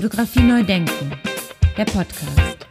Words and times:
Fotografie 0.00 0.44
neu 0.44 0.62
denken, 0.62 1.10
der 1.76 1.84
Podcast. 1.84 2.68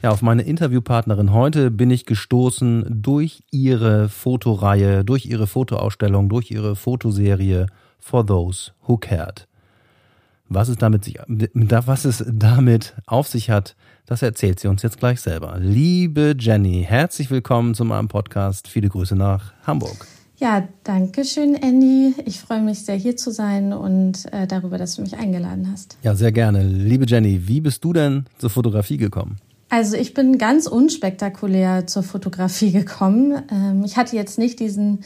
Ja, 0.03 0.11
auf 0.11 0.23
meine 0.23 0.43
Interviewpartnerin 0.43 1.33
heute 1.33 1.73
bin 1.73 1.91
ich 1.91 2.07
gestoßen 2.07 3.03
durch 3.03 3.43
ihre 3.51 4.09
Fotoreihe, 4.09 5.05
durch 5.05 5.27
ihre 5.27 5.49
Fotoausstellung, 5.49 6.29
durch 6.29 6.53
ihre 6.53 6.77
Fotoserie 6.77 7.67
For 7.99 8.25
Those 8.25 8.71
Who 8.87 8.99
Cared. 8.99 9.49
Was 10.51 10.69
es 10.69 10.77
damit, 10.77 11.05
sich, 11.05 11.19
was 11.27 12.05
es 12.05 12.23
damit 12.31 12.95
auf 13.07 13.29
sich 13.29 13.49
hat, 13.49 13.77
das 14.05 14.21
erzählt 14.21 14.61
sie 14.61 14.69
uns 14.69 14.83
jetzt 14.83 14.99
gleich 14.99 15.23
selber. 15.23 15.57
Liebe 15.59 16.37
Jenny, 16.39 16.85
herzlich 16.87 17.31
willkommen 17.31 17.75
zu 17.75 17.87
meinem 17.87 18.09
Podcast. 18.09 18.69
Viele 18.69 18.91
Grüße 18.91 19.17
nach 19.17 19.55
Hamburg. 19.67 20.07
Ja, 20.37 20.69
danke 20.83 21.25
schön, 21.25 21.55
Andy. 21.55 22.15
Ich 22.27 22.41
freue 22.41 22.61
mich 22.61 22.81
sehr, 22.81 22.97
hier 22.97 23.17
zu 23.17 23.31
sein 23.31 23.73
und 23.73 24.31
äh, 24.33 24.47
darüber, 24.47 24.77
dass 24.77 24.97
du 24.97 25.03
mich 25.03 25.17
eingeladen 25.17 25.71
hast. 25.73 25.97
Ja, 26.03 26.15
sehr 26.15 26.33
gerne. 26.33 26.63
Liebe 26.63 27.07
Jenny, 27.07 27.49
wie 27.49 27.63
bist 27.63 27.83
du 27.83 27.95
denn 27.95 28.27
zur 28.37 28.51
Fotografie 28.51 28.99
gekommen? 28.99 29.39
Also 29.71 29.97
ich 29.97 30.13
bin 30.13 30.37
ganz 30.37 30.67
unspektakulär 30.67 31.87
zur 31.87 32.03
Fotografie 32.03 32.71
gekommen. 32.71 33.43
Ähm, 33.51 33.83
ich 33.85 33.97
hatte 33.97 34.15
jetzt 34.15 34.39
nicht 34.39 34.61
diesen 34.61 35.05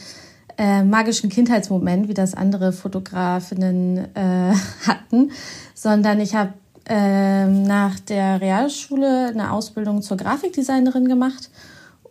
äh, 0.59 0.83
magischen 0.83 1.29
Kindheitsmoment, 1.29 2.09
wie 2.09 2.13
das 2.13 2.33
andere 2.35 2.73
Fotografinnen 2.73 4.13
äh, 4.13 4.53
hatten, 4.85 5.31
sondern 5.73 6.19
ich 6.19 6.35
habe 6.35 6.53
äh, 6.85 7.45
nach 7.45 7.97
der 7.99 8.41
Realschule 8.41 9.29
eine 9.29 9.53
Ausbildung 9.53 10.01
zur 10.01 10.17
Grafikdesignerin 10.17 11.07
gemacht 11.07 11.49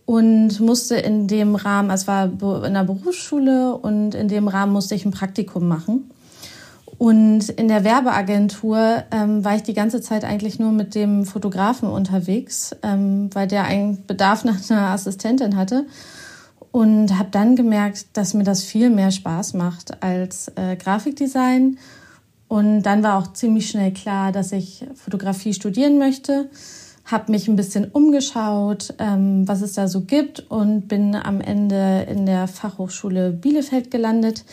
und 0.06 0.60
musste 0.60 0.96
in 0.96 1.28
dem 1.28 1.56
Rahmen, 1.56 1.90
also 1.90 2.02
es 2.02 2.08
war 2.08 2.64
in 2.64 2.72
der 2.72 2.84
Berufsschule 2.84 3.76
und 3.76 4.14
in 4.14 4.28
dem 4.28 4.48
Rahmen 4.48 4.72
musste 4.72 4.94
ich 4.94 5.04
ein 5.04 5.10
Praktikum 5.10 5.68
machen. 5.68 6.10
Und 6.96 7.50
in 7.50 7.68
der 7.68 7.84
Werbeagentur 7.84 9.04
ähm, 9.12 9.44
war 9.44 9.54
ich 9.54 9.62
die 9.62 9.74
ganze 9.74 10.00
Zeit 10.00 10.24
eigentlich 10.24 10.58
nur 10.58 10.72
mit 10.72 10.94
dem 10.96 11.26
Fotografen 11.26 11.88
unterwegs, 11.88 12.74
ähm, 12.82 13.28
weil 13.34 13.46
der 13.46 13.64
einen 13.64 14.04
Bedarf 14.06 14.44
nach 14.44 14.56
einer 14.70 14.88
Assistentin 14.88 15.56
hatte 15.56 15.84
und 16.72 17.18
habe 17.18 17.30
dann 17.30 17.56
gemerkt, 17.56 18.06
dass 18.12 18.34
mir 18.34 18.44
das 18.44 18.62
viel 18.62 18.90
mehr 18.90 19.10
Spaß 19.10 19.54
macht 19.54 20.02
als 20.02 20.48
äh, 20.56 20.76
Grafikdesign. 20.76 21.78
Und 22.48 22.82
dann 22.82 23.02
war 23.02 23.18
auch 23.18 23.32
ziemlich 23.32 23.68
schnell 23.68 23.92
klar, 23.92 24.32
dass 24.32 24.52
ich 24.52 24.86
Fotografie 24.94 25.52
studieren 25.52 25.98
möchte. 25.98 26.48
Habe 27.04 27.32
mich 27.32 27.48
ein 27.48 27.56
bisschen 27.56 27.86
umgeschaut, 27.86 28.94
ähm, 28.98 29.46
was 29.46 29.62
es 29.62 29.74
da 29.74 29.88
so 29.88 30.02
gibt 30.02 30.40
und 30.50 30.88
bin 30.88 31.14
am 31.14 31.40
Ende 31.40 32.06
in 32.08 32.26
der 32.26 32.48
Fachhochschule 32.48 33.32
Bielefeld 33.32 33.90
gelandet. 33.90 34.44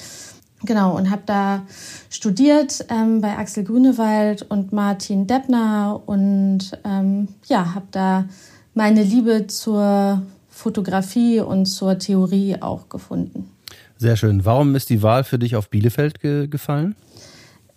Genau, 0.63 0.95
und 0.97 1.09
habe 1.11 1.23
da 1.25 1.63
studiert 2.09 2.85
ähm, 2.89 3.21
bei 3.21 3.37
Axel 3.37 3.63
Grünewald 3.63 4.41
und 4.49 4.73
Martin 4.73 5.27
Deppner 5.27 6.01
und 6.05 6.71
ähm, 6.83 7.27
ja, 7.47 7.75
habe 7.75 7.87
da 7.91 8.25
meine 8.73 9.03
Liebe 9.03 9.47
zur 9.47 10.21
Fotografie 10.55 11.41
und 11.41 11.66
zur 11.66 11.99
Theorie 11.99 12.55
auch 12.61 12.88
gefunden. 12.88 13.49
Sehr 13.97 14.16
schön. 14.16 14.45
Warum 14.45 14.73
ist 14.75 14.89
die 14.89 15.03
Wahl 15.03 15.25
für 15.25 15.38
dich 15.38 15.57
auf 15.57 15.69
Bielefeld 15.69 16.21
ge 16.21 16.47
gefallen? 16.47 16.95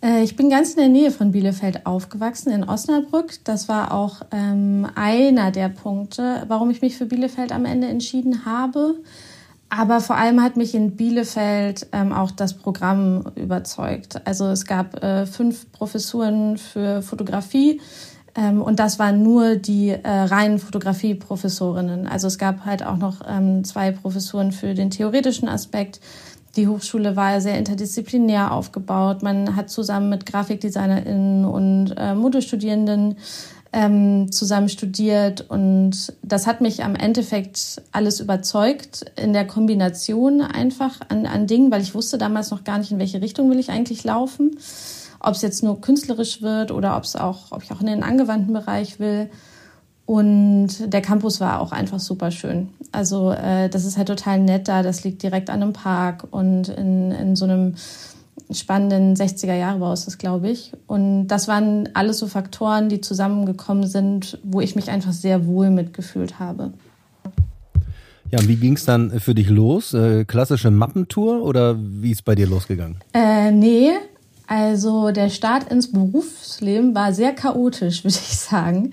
Äh, 0.01 0.23
ich 0.23 0.37
bin 0.37 0.49
ganz 0.49 0.71
in 0.71 0.77
der 0.77 0.87
Nähe 0.87 1.11
von 1.11 1.33
Bielefeld 1.33 1.85
aufgewachsen, 1.85 2.53
in 2.53 2.63
Osnabrück. 2.63 3.33
Das 3.43 3.67
war 3.67 3.93
auch 3.93 4.21
ähm, 4.31 4.87
einer 4.95 5.51
der 5.51 5.67
Punkte, 5.67 6.45
warum 6.47 6.69
ich 6.69 6.81
mich 6.81 6.95
für 6.95 7.05
Bielefeld 7.05 7.51
am 7.51 7.65
Ende 7.65 7.87
entschieden 7.87 8.45
habe. 8.45 8.95
Aber 9.69 9.99
vor 9.99 10.15
allem 10.15 10.41
hat 10.41 10.55
mich 10.55 10.73
in 10.73 10.95
Bielefeld 10.95 11.87
ähm, 11.91 12.13
auch 12.13 12.31
das 12.31 12.53
Programm 12.53 13.25
überzeugt. 13.35 14.25
Also 14.25 14.47
es 14.47 14.65
gab 14.65 15.03
äh, 15.03 15.25
fünf 15.25 15.69
Professuren 15.73 16.57
für 16.57 17.01
Fotografie 17.01 17.81
ähm, 18.35 18.61
und 18.61 18.79
das 18.79 18.99
waren 18.99 19.23
nur 19.23 19.55
die 19.55 19.89
äh, 19.89 20.09
reinen 20.09 20.59
Fotografieprofessorinnen. 20.59 22.07
Also 22.07 22.27
es 22.27 22.37
gab 22.37 22.65
halt 22.65 22.85
auch 22.85 22.97
noch 22.97 23.21
ähm, 23.27 23.63
zwei 23.63 23.91
Professuren 23.91 24.51
für 24.51 24.73
den 24.73 24.89
theoretischen 24.89 25.49
Aspekt. 25.49 25.99
Die 26.55 26.67
Hochschule 26.67 27.15
war 27.15 27.41
sehr 27.41 27.57
interdisziplinär 27.57 28.51
aufgebaut. 28.51 29.23
Man 29.23 29.55
hat 29.55 29.69
zusammen 29.69 30.09
mit 30.09 30.25
GrafikdesignerInnen 30.25 31.45
und 31.45 31.93
äh, 31.97 32.15
Modestudierenden 32.15 33.17
ähm, 33.71 34.31
zusammen 34.31 34.67
studiert 34.67 35.45
und 35.49 36.13
das 36.23 36.47
hat 36.47 36.59
mich 36.59 36.83
am 36.83 36.95
Endeffekt 36.95 37.83
alles 37.91 38.19
überzeugt 38.19 39.05
in 39.15 39.31
der 39.31 39.45
Kombination 39.45 40.41
einfach 40.41 40.99
an, 41.09 41.27
an 41.27 41.45
Dingen, 41.45 41.69
weil 41.69 41.83
ich 41.83 41.93
wusste 41.93 42.17
damals 42.17 42.49
noch 42.49 42.63
gar 42.63 42.79
nicht, 42.79 42.91
in 42.91 42.97
welche 42.97 43.21
Richtung 43.21 43.47
will 43.51 43.59
ich 43.59 43.69
eigentlich 43.69 44.03
laufen 44.03 44.57
ob 45.19 45.35
es 45.35 45.41
jetzt 45.41 45.63
nur 45.63 45.81
künstlerisch 45.81 46.41
wird 46.41 46.71
oder 46.71 46.95
ob 46.97 47.03
es 47.03 47.15
auch, 47.15 47.51
ob 47.51 47.63
ich 47.63 47.71
auch 47.71 47.81
in 47.81 47.87
den 47.87 48.03
angewandten 48.03 48.53
Bereich 48.53 48.99
will. 48.99 49.29
Und 50.05 50.91
der 50.91 51.01
Campus 51.01 51.39
war 51.39 51.61
auch 51.61 51.71
einfach 51.71 51.99
super 51.99 52.31
schön. 52.31 52.69
Also 52.91 53.31
äh, 53.31 53.69
das 53.69 53.85
ist 53.85 53.97
halt 53.97 54.07
total 54.07 54.39
nett 54.39 54.67
da. 54.67 54.81
Das 54.81 55.03
liegt 55.03 55.21
direkt 55.21 55.49
an 55.49 55.61
einem 55.61 55.73
Park 55.73 56.25
und 56.31 56.69
in, 56.69 57.11
in 57.11 57.35
so 57.35 57.45
einem 57.45 57.75
spannenden 58.51 59.15
60er-Jahre-Bau 59.15 59.93
ist 59.93 60.07
das, 60.07 60.17
glaube 60.17 60.49
ich. 60.49 60.71
Und 60.87 61.27
das 61.27 61.47
waren 61.47 61.89
alles 61.93 62.17
so 62.17 62.27
Faktoren, 62.27 62.89
die 62.89 63.01
zusammengekommen 63.01 63.85
sind, 63.85 64.39
wo 64.43 64.61
ich 64.61 64.75
mich 64.75 64.89
einfach 64.89 65.13
sehr 65.13 65.45
wohl 65.45 65.69
mitgefühlt 65.69 66.39
habe. 66.39 66.73
Ja, 68.31 68.39
und 68.39 68.47
wie 68.47 68.57
ging 68.57 68.73
es 68.73 68.85
dann 68.85 69.19
für 69.19 69.33
dich 69.33 69.49
los? 69.49 69.93
Äh, 69.93 70.25
klassische 70.25 70.69
Mappentour 70.69 71.41
oder 71.41 71.75
wie 71.79 72.11
ist 72.11 72.25
bei 72.25 72.35
dir 72.35 72.47
losgegangen? 72.47 72.97
Äh, 73.13 73.51
nee, 73.51 73.91
also 74.49 75.11
der 75.11 75.29
Start 75.29 75.71
ins 75.71 75.91
Berufsleben 75.91 76.95
war 76.95 77.13
sehr 77.13 77.33
chaotisch, 77.33 78.03
würde 78.03 78.17
ich 78.17 78.39
sagen. 78.39 78.91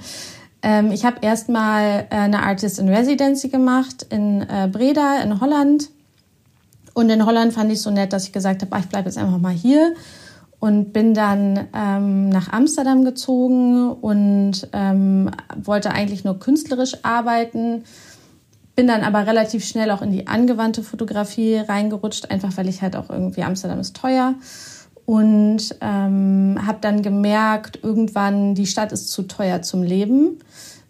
Ähm, 0.60 0.92
ich 0.92 1.06
habe 1.06 1.16
erstmal 1.22 2.06
äh, 2.10 2.16
eine 2.16 2.42
Artist 2.42 2.78
in 2.78 2.90
Residency 2.90 3.48
gemacht 3.48 4.06
in 4.10 4.42
äh, 4.42 4.68
Breda 4.70 5.22
in 5.22 5.40
Holland. 5.40 5.88
Und 6.92 7.08
in 7.08 7.24
Holland 7.24 7.54
fand 7.54 7.72
ich 7.72 7.80
so 7.80 7.90
nett, 7.90 8.12
dass 8.12 8.24
ich 8.24 8.32
gesagt 8.32 8.62
habe, 8.62 8.76
ah, 8.76 8.80
ich 8.80 8.86
bleibe 8.86 9.08
jetzt 9.08 9.16
einfach 9.16 9.38
mal 9.38 9.52
hier 9.52 9.94
und 10.60 10.92
bin 10.92 11.14
dann 11.14 11.68
ähm, 11.74 12.28
nach 12.28 12.52
Amsterdam 12.52 13.04
gezogen 13.04 13.92
und 13.92 14.68
ähm, 14.74 15.30
wollte 15.56 15.90
eigentlich 15.90 16.24
nur 16.24 16.38
künstlerisch 16.38 17.02
arbeiten. 17.02 17.84
Bin 18.74 18.86
dann 18.86 19.04
aber 19.04 19.26
relativ 19.26 19.64
schnell 19.64 19.90
auch 19.90 20.02
in 20.02 20.10
die 20.10 20.26
angewandte 20.26 20.82
Fotografie 20.82 21.56
reingerutscht, 21.56 22.30
einfach 22.30 22.54
weil 22.58 22.68
ich 22.68 22.82
halt 22.82 22.94
auch 22.94 23.08
irgendwie 23.08 23.42
Amsterdam 23.42 23.80
ist 23.80 23.96
teuer 23.96 24.34
und 25.06 25.74
ähm, 25.80 26.58
habe 26.66 26.78
dann 26.80 27.00
gemerkt, 27.02 27.78
irgendwann 27.82 28.54
die 28.54 28.66
Stadt 28.66 28.92
ist 28.92 29.10
zu 29.10 29.22
teuer 29.22 29.62
zum 29.62 29.82
Leben, 29.82 30.40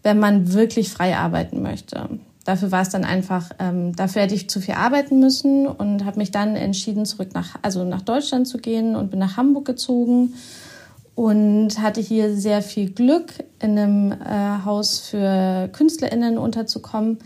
wenn 0.03 0.19
man 0.19 0.53
wirklich 0.53 0.91
frei 0.91 1.15
arbeiten 1.15 1.61
möchte. 1.61 2.09
Dafür 2.43 2.71
war 2.71 2.81
es 2.81 2.89
dann 2.89 3.03
einfach, 3.03 3.51
ähm, 3.59 3.95
dafür 3.95 4.23
hätte 4.23 4.33
ich 4.33 4.49
zu 4.49 4.59
viel 4.59 4.73
arbeiten 4.73 5.19
müssen 5.19 5.67
und 5.67 6.05
habe 6.05 6.17
mich 6.17 6.31
dann 6.31 6.55
entschieden, 6.55 7.05
zurück 7.05 7.29
nach, 7.33 7.55
also 7.61 7.83
nach 7.83 8.01
Deutschland 8.01 8.47
zu 8.47 8.57
gehen 8.57 8.95
und 8.95 9.11
bin 9.11 9.19
nach 9.19 9.37
Hamburg 9.37 9.65
gezogen 9.65 10.33
und 11.13 11.79
hatte 11.81 11.99
hier 11.99 12.35
sehr 12.35 12.61
viel 12.61 12.91
Glück, 12.91 13.33
in 13.59 13.77
einem 13.77 14.11
äh, 14.13 14.63
Haus 14.65 14.99
für 14.99 15.69
KünstlerInnen 15.73 16.37
unterzukommen, 16.37 17.17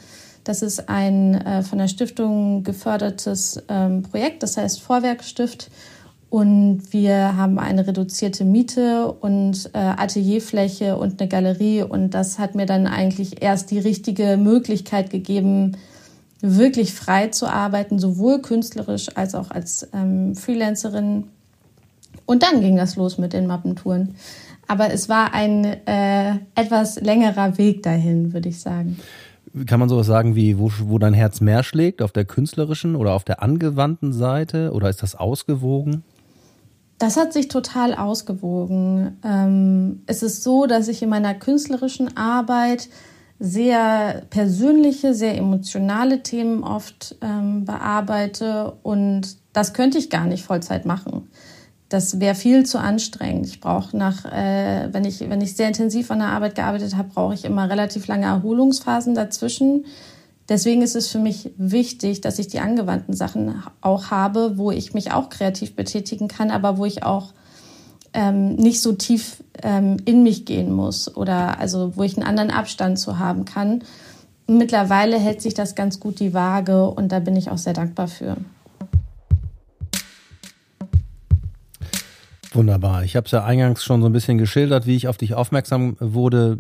Das 0.44 0.62
ist 0.62 0.90
ein 0.90 1.36
äh, 1.36 1.62
von 1.62 1.78
der 1.78 1.88
Stiftung 1.88 2.64
gefördertes 2.64 3.62
ähm, 3.70 4.02
Projekt, 4.02 4.44
das 4.44 4.58
heißt 4.58 4.82
Vorwerkstift. 4.82 5.70
Und 6.31 6.94
wir 6.94 7.36
haben 7.36 7.60
eine 7.60 7.86
reduzierte 7.86 8.45
Miete 8.45 9.12
und 9.12 9.69
äh, 9.74 9.80
Atelierfläche 9.80 10.95
und 10.95 11.19
eine 11.19 11.28
Galerie. 11.28 11.83
Und 11.83 12.12
das 12.12 12.39
hat 12.39 12.56
mir 12.56 12.66
dann 12.66 12.88
eigentlich 12.88 13.44
erst 13.44 13.69
die 13.69 13.80
richtige 13.80 14.38
Möglichkeit 14.38 15.10
gegeben, 15.10 15.75
wirklich 16.39 16.94
frei 16.94 17.28
zu 17.28 17.48
arbeiten, 17.48 18.00
sowohl 18.00 18.42
künstlerisch 18.42 19.10
als 19.18 19.36
auch 19.36 19.51
als 19.51 19.89
ähm, 19.94 20.33
Freelancerin. 20.33 21.25
Und 22.25 22.44
dann 22.44 22.62
ging 22.62 22.77
das 22.77 22.95
los 22.95 23.18
mit 23.18 23.34
den 23.34 23.45
Mappentouren. 23.45 24.16
Aber 24.69 24.89
es 24.94 25.10
war 25.10 25.34
ein 25.34 25.66
äh, 25.66 26.36
etwas 26.56 27.01
längerer 27.01 27.57
Weg 27.57 27.84
dahin, 27.84 28.31
würde 28.31 28.48
ich 28.48 28.62
sagen. 28.62 28.98
Kann 29.66 29.81
man 29.81 29.89
sowas 29.89 30.07
sagen 30.07 30.34
wie, 30.38 30.57
wo, 30.57 30.72
wo 30.84 30.98
dein 30.98 31.13
Herz 31.13 31.42
mehr 31.42 31.62
schlägt, 31.62 32.01
auf 32.01 32.13
der 32.13 32.24
künstlerischen 32.24 32.95
oder 32.95 33.16
auf 33.16 33.25
der 33.25 33.44
angewandten 33.44 34.13
Seite? 34.13 34.72
Oder 34.72 34.89
ist 34.89 35.04
das 35.04 35.16
ausgewogen? 35.16 36.06
Das 37.01 37.18
hat 37.18 37.33
sich 37.33 37.48
total 37.48 37.95
ausgewogen. 37.95 39.18
Ähm, 39.24 40.03
es 40.06 40.21
ist 40.21 40.44
so, 40.44 40.68
dass 40.68 40.88
ich 40.88 41.01
in 41.01 41.09
meiner 41.09 41.33
künstlerischen 41.33 42.15
Arbeit 42.15 42.89
sehr 43.39 44.21
persönliche, 44.30 45.15
sehr 45.15 45.36
emotionale 45.36 46.21
Themen 46.21 46.63
oft 46.63 47.15
ähm, 47.24 47.65
bearbeite 47.65 48.74
und 48.83 49.36
das 49.51 49.74
könnte 49.74 49.98
ich 49.98 50.12
gar 50.12 50.27
nicht 50.27 50.45
Vollzeit 50.45 50.86
machen. 50.86 51.27
Das 51.89 52.19
wäre 52.19 52.36
viel 52.36 52.68
zu 52.68 52.77
anstrengend. 52.77 53.48
Ich 53.48 53.62
brauche 53.62 53.98
nach, 53.98 54.25
äh, 54.25 54.89
wenn 54.92 55.03
ich 55.03 55.27
wenn 55.27 55.42
ich 55.42 55.56
sehr 55.56 55.69
intensiv 55.69 56.12
an 56.12 56.19
der 56.19 56.27
Arbeit 56.27 56.53
gearbeitet 56.53 56.95
habe, 56.95 57.09
brauche 57.09 57.33
ich 57.33 57.45
immer 57.45 57.68
relativ 57.68 58.06
lange 58.06 58.27
Erholungsphasen 58.27 59.15
dazwischen 59.15 59.86
Deswegen 60.51 60.81
ist 60.81 60.98
es 60.98 61.07
für 61.07 61.18
mich 61.18 61.51
wichtig, 61.56 62.19
dass 62.19 62.38
ich 62.38 62.50
die 62.50 62.59
angewandten 62.59 63.13
Sachen 63.13 63.63
auch 63.80 64.12
habe, 64.12 64.57
wo 64.57 64.69
ich 64.69 64.94
mich 64.94 65.13
auch 65.13 65.30
kreativ 65.30 65.77
betätigen 65.77 66.27
kann, 66.27 66.51
aber 66.51 66.77
wo 66.77 66.83
ich 66.83 67.03
auch 67.03 67.31
ähm, 68.13 68.56
nicht 68.56 68.81
so 68.81 68.92
tief 68.92 69.42
ähm, 69.63 69.95
in 70.03 70.24
mich 70.24 70.44
gehen 70.44 70.74
muss 70.74 71.15
oder 71.15 71.57
also 71.57 71.95
wo 71.95 72.03
ich 72.03 72.18
einen 72.18 72.27
anderen 72.27 72.51
Abstand 72.51 73.00
zu 73.00 73.18
haben 73.18 73.45
kann. 73.45 73.86
Mittlerweile 74.45 75.18
hält 75.18 75.42
sich 75.42 75.53
das 75.53 75.74
ganz 75.74 76.01
gut 76.01 76.19
die 76.19 76.33
Waage 76.33 76.86
und 76.89 77.13
da 77.13 77.19
bin 77.21 77.38
ich 77.38 77.50
auch 77.50 77.57
sehr 77.57 77.71
dankbar 77.71 78.09
für. 78.09 78.36
Wunderbar. 82.51 83.06
Ich 83.06 83.15
habe 83.15 83.25
es 83.25 83.31
ja 83.31 83.45
eingangs 83.45 83.86
schon 83.86 84.01
so 84.01 84.09
ein 84.09 84.12
bisschen 84.12 84.38
geschildert, 84.38 84.86
wie 84.86 84.98
ich 84.98 85.07
auf 85.07 85.15
dich 85.15 85.33
aufmerksam 85.33 85.95
wurde. 86.01 86.57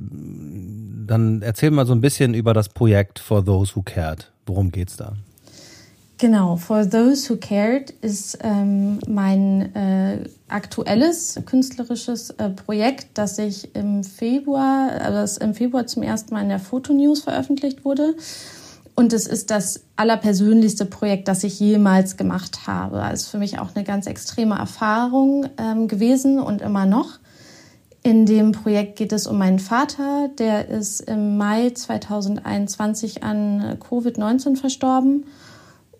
Dann 1.11 1.41
erzähl 1.41 1.71
mal 1.71 1.85
so 1.85 1.91
ein 1.91 1.99
bisschen 1.99 2.33
über 2.33 2.53
das 2.53 2.69
Projekt 2.69 3.19
For 3.19 3.43
Those 3.43 3.75
Who 3.75 3.81
Cared. 3.81 4.31
Worum 4.45 4.71
geht's 4.71 4.95
da? 4.95 5.11
Genau, 6.17 6.55
For 6.55 6.89
Those 6.89 7.29
Who 7.29 7.35
Cared 7.35 7.89
ist 7.89 8.39
ähm, 8.41 8.97
mein 9.09 9.75
äh, 9.75 10.23
aktuelles 10.47 11.37
künstlerisches 11.45 12.29
äh, 12.29 12.51
Projekt, 12.51 13.07
das 13.15 13.37
ich 13.39 13.75
im 13.75 14.05
Februar, 14.05 14.89
also 15.01 15.17
das 15.17 15.35
im 15.35 15.53
Februar 15.53 15.85
zum 15.85 16.01
ersten 16.01 16.33
Mal 16.33 16.43
in 16.43 16.47
der 16.49 16.59
Fotonews 16.59 17.23
veröffentlicht 17.23 17.83
wurde. 17.83 18.15
Und 18.95 19.11
es 19.11 19.27
ist 19.27 19.51
das 19.51 19.81
allerpersönlichste 19.97 20.85
Projekt, 20.85 21.27
das 21.27 21.43
ich 21.43 21.59
jemals 21.59 22.15
gemacht 22.15 22.67
habe. 22.67 23.01
Also 23.03 23.31
für 23.31 23.37
mich 23.37 23.59
auch 23.59 23.75
eine 23.75 23.83
ganz 23.83 24.07
extreme 24.07 24.55
Erfahrung 24.55 25.49
ähm, 25.57 25.89
gewesen 25.89 26.39
und 26.39 26.61
immer 26.61 26.85
noch. 26.85 27.19
In 28.03 28.25
dem 28.25 28.51
Projekt 28.51 28.95
geht 28.95 29.11
es 29.11 29.27
um 29.27 29.37
meinen 29.37 29.59
Vater, 29.59 30.29
der 30.39 30.67
ist 30.69 31.01
im 31.01 31.37
Mai 31.37 31.69
2021 31.69 33.23
an 33.23 33.77
Covid-19 33.79 34.55
verstorben. 34.55 35.25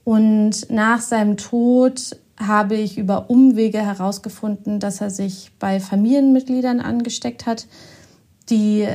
Und 0.04 0.72
nach 0.72 1.02
seinem 1.02 1.38
Tod 1.38 2.18
habe 2.40 2.76
ich 2.76 2.98
über 2.98 3.30
Umwege 3.30 3.80
herausgefunden, 3.80 4.80
dass 4.80 5.00
er 5.00 5.12
sich 5.12 5.52
bei 5.60 5.80
Familienmitgliedern 5.80 6.80
angesteckt 6.80 7.46
hat, 7.46 7.68
die 8.50 8.88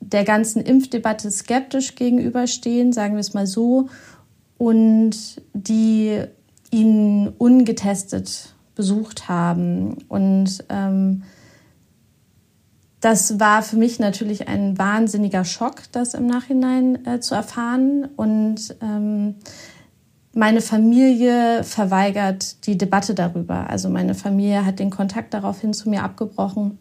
der 0.00 0.24
ganzen 0.24 0.62
Impfdebatte 0.62 1.30
skeptisch 1.32 1.96
gegenüberstehen, 1.96 2.92
sagen 2.92 3.14
wir 3.14 3.20
es 3.20 3.34
mal 3.34 3.48
so, 3.48 3.88
und 4.56 5.42
die 5.52 6.22
ihn 6.70 7.32
ungetestet 7.38 8.54
besucht 8.76 9.28
haben. 9.28 9.98
Und 10.08 10.64
ähm, 10.68 11.22
das 13.04 13.38
war 13.38 13.62
für 13.62 13.76
mich 13.76 13.98
natürlich 13.98 14.48
ein 14.48 14.78
wahnsinniger 14.78 15.44
Schock, 15.44 15.82
das 15.92 16.14
im 16.14 16.26
Nachhinein 16.26 17.04
äh, 17.04 17.20
zu 17.20 17.34
erfahren. 17.34 18.08
Und 18.16 18.74
ähm, 18.80 19.34
meine 20.32 20.62
Familie 20.62 21.64
verweigert 21.64 22.66
die 22.66 22.78
Debatte 22.78 23.14
darüber. 23.14 23.68
Also 23.68 23.90
meine 23.90 24.14
Familie 24.14 24.64
hat 24.64 24.78
den 24.78 24.88
Kontakt 24.88 25.34
daraufhin 25.34 25.74
zu 25.74 25.90
mir 25.90 26.02
abgebrochen, 26.02 26.78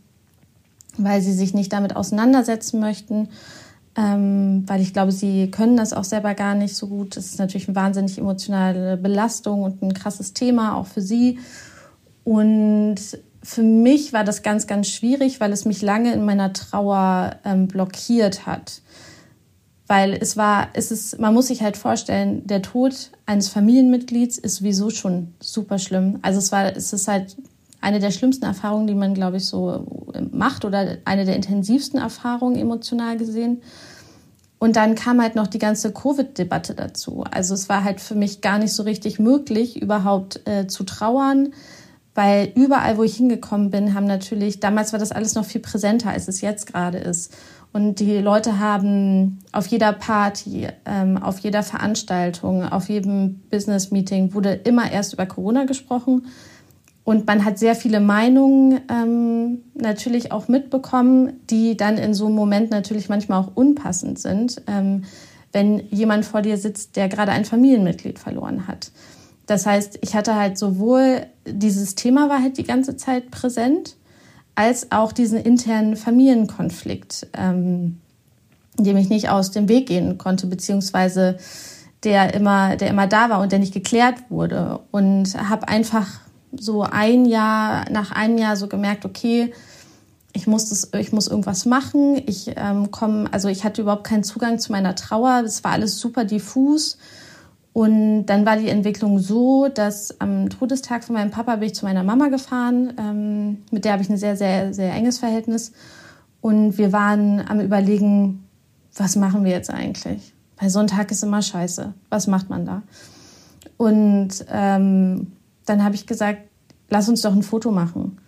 weil 0.98 1.22
sie 1.22 1.34
sich 1.34 1.54
nicht 1.54 1.74
damit 1.74 1.94
auseinandersetzen 1.94 2.80
möchten. 2.80 3.28
Ähm, 3.98 4.64
weil 4.66 4.80
ich 4.80 4.94
glaube, 4.94 5.12
sie 5.12 5.52
können 5.52 5.76
das 5.76 5.92
auch 5.92 6.06
selber 6.06 6.36
gar 6.36 6.56
nicht 6.56 6.78
so 6.78 6.88
gut. 6.88 7.18
Das 7.18 7.26
ist 7.26 7.38
natürlich 7.38 7.68
eine 7.68 7.76
wahnsinnig 7.76 8.18
emotionale 8.18 8.96
Belastung 8.96 9.64
und 9.64 9.82
ein 9.82 9.94
krasses 9.94 10.32
Thema 10.32 10.78
auch 10.78 10.88
für 10.88 11.02
sie. 11.02 11.40
Und 12.24 12.96
für 13.44 13.62
mich 13.62 14.14
war 14.14 14.24
das 14.24 14.42
ganz, 14.42 14.68
ganz 14.68 14.88
schwierig, 14.88 15.40
weil 15.42 15.52
es 15.52 15.66
mich 15.66 15.82
lange 15.82 16.14
in 16.14 16.24
meiner 16.24 16.54
Trauer 16.54 17.36
ähm, 17.44 17.68
blockiert 17.68 18.46
hat. 18.46 18.82
Weil 19.86 20.14
es 20.14 20.38
war, 20.38 20.70
es 20.74 20.92
ist, 20.92 21.20
man 21.20 21.34
muss 21.34 21.48
sich 21.48 21.62
halt 21.62 21.76
vorstellen, 21.76 22.48
der 22.48 22.62
Tod 22.62 23.12
eines 23.26 23.50
Familienmitglieds 23.50 24.38
ist 24.38 24.56
sowieso 24.56 24.90
schon 24.90 25.34
super 25.42 25.78
schlimm. 25.78 26.20
Also 26.22 26.40
es 26.40 26.54
war, 26.54 26.74
es 26.76 26.94
ist 26.94 27.10
halt 27.10 27.36
eine 27.82 28.00
der 28.00 28.12
schlimmsten 28.12 28.46
Erfahrungen, 28.46 28.88
die 28.88 28.96
man, 28.96 29.14
glaube 29.14 29.38
ich, 29.38 29.46
so 29.46 29.86
macht 30.32 30.64
oder 30.64 30.98
eine 31.04 31.26
der 31.26 31.36
intensivsten 31.36 32.00
Erfahrungen 32.00 32.56
emotional 32.56 33.18
gesehen. 33.18 33.62
Und 34.58 34.78
dann 34.78 34.96
kam 34.96 35.22
halt 35.22 35.36
noch 35.36 35.48
die 35.48 35.60
ganze 35.60 35.92
Covid-Debatte 35.92 36.76
dazu. 36.76 37.26
Also 37.30 37.54
es 37.54 37.68
war 37.68 37.84
halt 37.84 38.00
für 38.00 38.16
mich 38.16 38.40
gar 38.40 38.58
nicht 38.58 38.72
so 38.72 38.84
richtig 38.84 39.20
möglich, 39.20 39.82
überhaupt 39.82 40.48
äh, 40.48 40.68
zu 40.68 40.86
trauern 40.86 41.52
weil 42.16 42.52
überall, 42.56 42.98
wo 42.98 43.04
ich 43.04 43.16
hingekommen 43.16 43.72
bin, 43.72 43.94
haben 43.94 44.06
natürlich, 44.06 44.60
damals 44.60 44.94
war 44.94 45.00
das 45.00 45.12
alles 45.12 45.36
noch 45.36 45.46
viel 45.46 45.62
präsenter, 45.62 46.10
als 46.10 46.28
es 46.28 46.42
jetzt 46.42 46.68
gerade 46.72 47.00
ist. 47.00 47.34
Und 47.74 48.00
die 48.00 48.20
Leute 48.20 48.60
haben 48.60 49.40
auf 49.52 49.66
jeder 49.66 49.94
Party, 49.94 50.68
ähm, 50.86 51.18
auf 51.18 51.40
jeder 51.40 51.64
Veranstaltung, 51.64 52.64
auf 52.64 52.88
jedem 52.88 53.42
Business-Meeting 53.50 54.36
wurde 54.36 54.54
immer 54.54 54.92
erst 54.92 55.14
über 55.14 55.26
Corona 55.26 55.66
gesprochen. 55.66 56.28
Und 57.04 57.26
man 57.26 57.44
hat 57.44 57.58
sehr 57.58 57.76
viele 57.76 58.00
Meinungen 58.00 58.80
ähm, 58.90 59.64
natürlich 59.74 60.32
auch 60.32 60.48
mitbekommen, 60.48 61.34
die 61.50 61.76
dann 61.76 61.98
in 61.98 62.14
so 62.14 62.28
einem 62.28 62.36
Moment 62.36 62.70
natürlich 62.70 63.10
manchmal 63.10 63.42
auch 63.42 63.52
unpassend 63.56 64.20
sind, 64.20 64.62
ähm, 64.68 65.04
wenn 65.52 65.80
jemand 65.90 66.26
vor 66.26 66.44
dir 66.44 66.58
sitzt, 66.58 66.96
der 66.96 67.10
gerade 67.10 67.32
ein 67.32 67.44
Familienmitglied 67.44 68.20
verloren 68.20 68.68
hat. 68.68 68.92
Das 69.46 69.66
heißt, 69.66 70.00
ich 70.02 70.16
hatte 70.16 70.36
halt 70.36 70.58
sowohl 70.58 71.26
dieses 71.46 71.96
Thema 71.96 72.30
war 72.30 72.42
halt 72.42 72.58
die 72.58 72.64
ganze 72.64 72.96
Zeit 72.96 73.32
präsent, 73.32 73.98
als 74.56 74.92
auch 74.92 75.12
diesen 75.12 75.40
internen 75.40 75.96
Familienkonflikt, 75.96 77.28
ähm, 77.34 78.00
dem 78.78 78.98
ich 78.98 79.10
nicht 79.10 79.30
aus 79.30 79.52
dem 79.52 79.68
Weg 79.68 79.88
gehen 79.88 80.18
konnte, 80.18 80.48
beziehungsweise 80.48 81.38
der 82.04 82.34
immer, 82.34 82.76
der 82.76 82.90
immer 82.90 83.08
da 83.08 83.30
war 83.30 83.42
und 83.42 83.52
der 83.52 83.60
nicht 83.60 83.74
geklärt 83.74 84.16
wurde. 84.30 84.80
Und 84.92 85.36
habe 85.50 85.68
einfach 85.68 86.08
so 86.56 86.84
ein 86.84 87.26
Jahr, 87.26 87.90
nach 87.90 88.12
einem 88.12 88.38
Jahr 88.38 88.56
so 88.56 88.68
gemerkt, 88.68 89.06
okay, 89.06 89.54
ich 90.34 90.48
muss 90.48 90.70
das, 90.70 90.90
ich 90.98 91.12
muss 91.12 91.28
irgendwas 91.28 91.66
machen. 91.66 92.22
Ich 92.26 92.52
ähm, 92.56 92.92
komme, 92.92 93.32
also 93.32 93.48
ich 93.48 93.64
hatte 93.64 93.82
überhaupt 93.82 94.04
keinen 94.04 94.24
Zugang 94.24 94.60
zu 94.60 94.72
meiner 94.72 94.96
Trauer. 94.96 95.44
Es 95.46 95.64
war 95.64 95.72
alles 95.72 96.00
super 96.00 96.26
diffus. 96.26 96.98
Und 97.74 98.28
dann 98.28 98.46
war 98.46 98.58
die 98.58 98.70
Entwicklung 98.70 99.18
so, 99.18 99.68
dass 99.68 100.20
am 100.22 100.50
Todestag 100.50 101.04
von 101.04 101.16
meinem 101.16 101.32
Papa 101.32 101.56
bin 101.56 101.68
ich 101.68 101.76
zu 101.76 101.86
meiner 101.86 102.04
Mama 102.04 102.28
gefahren. 102.28 102.94
Ähm, 103.00 103.58
mit 103.72 103.84
der 103.84 103.94
habe 103.94 104.04
ich 104.04 104.10
ein 104.10 104.18
sehr, 104.18 104.38
sehr, 104.38 104.74
sehr 104.74 104.94
enges 104.94 105.18
Verhältnis. 105.18 105.72
Und 106.40 106.78
wir 106.78 106.92
waren 106.92 107.42
am 107.48 107.60
Überlegen, 107.60 108.44
was 108.96 109.16
machen 109.16 109.44
wir 109.44 109.52
jetzt 109.52 109.72
eigentlich? 109.72 110.34
Weil 110.60 110.70
so 110.70 110.80
ein 110.80 110.88
Tag 110.88 111.10
ist 111.10 111.24
immer 111.24 111.42
scheiße. 111.42 111.94
Was 112.10 112.28
macht 112.28 112.50
man 112.50 112.66
da? 112.66 112.84
Und 113.78 114.46
ähm, 114.52 115.32
dann 115.66 115.84
habe 115.84 115.96
ich 115.96 116.06
gesagt, 116.06 116.42
lass 116.90 117.10
uns 117.10 117.22
doch 117.22 117.34
ein 117.34 117.44
Foto 117.44 117.72
machen. 117.72 118.20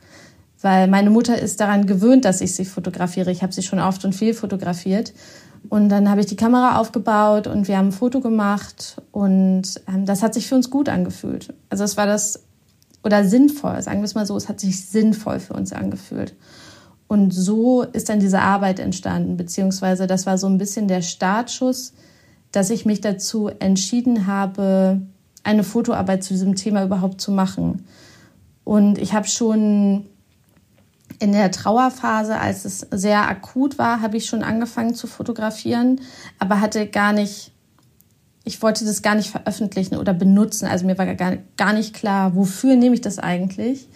Weil 0.62 0.88
meine 0.88 1.12
Mutter 1.12 1.40
ist 1.40 1.60
daran 1.60 1.86
gewöhnt, 1.86 2.26
dass 2.26 2.42
ich 2.42 2.56
sie 2.56 2.66
fotografiere. 2.66 3.30
Ich 3.30 3.44
habe 3.44 3.54
sie 3.54 3.62
schon 3.62 3.80
oft 3.80 4.04
und 4.06 4.14
viel 4.14 4.34
fotografiert. 4.34 5.14
Und 5.70 5.90
dann 5.90 6.10
habe 6.10 6.22
ich 6.22 6.28
die 6.28 6.36
Kamera 6.36 6.78
aufgebaut 6.80 7.48
und 7.48 7.68
wir 7.68 7.78
haben 7.78 7.88
ein 7.88 7.92
Foto 7.92 8.20
gemacht 8.22 9.02
und 9.12 9.64
ähm, 9.88 10.06
das 10.06 10.22
hat 10.22 10.34
sich 10.34 10.48
für 10.48 10.56
uns 10.56 10.70
gut 10.70 10.90
angefühlt. 10.90 11.54
Also 11.70 11.84
es 11.84 11.98
war 11.98 12.06
das, 12.06 12.44
oder 13.04 13.24
sinnvoll, 13.24 13.82
sagen 13.82 14.00
wir 14.00 14.06
es 14.06 14.16
mal 14.16 14.26
so, 14.26 14.36
es 14.36 14.50
hat 14.50 14.60
sich 14.60 14.86
sinnvoll 14.86 15.40
für 15.40 15.54
uns 15.54 15.74
angefühlt. 15.74 16.36
Und 17.08 17.32
so 17.34 17.84
ist 17.84 18.10
dann 18.10 18.20
diese 18.20 18.42
Arbeit 18.42 18.80
entstanden, 18.80 19.38
beziehungsweise 19.38 20.08
das 20.08 20.26
war 20.26 20.38
so 20.38 20.48
ein 20.48 20.58
bisschen 20.58 20.88
der 20.88 21.02
Startschuss, 21.02 21.94
dass 22.52 22.70
ich 22.70 22.86
mich 22.86 23.02
dazu 23.02 23.50
entschieden 23.60 24.28
habe, 24.28 25.02
eine 25.44 25.64
Fotoarbeit 25.64 26.24
zu 26.24 26.34
diesem 26.34 26.56
Thema 26.56 26.84
überhaupt 26.84 27.22
zu 27.22 27.32
machen. 27.32 27.86
Und 28.64 28.98
ich 28.98 29.14
habe 29.14 29.28
schon 29.28 30.08
in 31.20 31.32
der 31.32 31.52
Trauerphase, 31.52 32.38
als 32.38 32.66
es 32.66 32.80
sehr 32.92 33.28
akut 33.28 33.78
war, 33.78 34.02
habe 34.02 34.18
ich 34.18 34.26
schon 34.26 34.44
angefangen 34.44 34.96
zu 34.96 35.08
fotografieren, 35.08 36.02
aber 36.40 36.62
hatte 36.62 36.88
gar 36.88 37.14
nicht, 37.14 37.52
ich 38.44 38.62
wollte 38.62 38.86
das 38.86 39.02
gar 39.02 39.16
nicht 39.16 39.30
veröffentlichen 39.30 39.96
oder 39.96 40.14
benutzen. 40.14 40.68
Also 40.68 40.86
mir 40.86 40.98
war 40.98 41.14
gar, 41.16 41.38
gar 41.58 41.74
nicht 41.74 41.94
klar, 41.94 42.36
wofür 42.36 42.76
nehme 42.76 42.96
ich 42.96 43.02
das 43.02 43.20
eigentlich. 43.20 43.88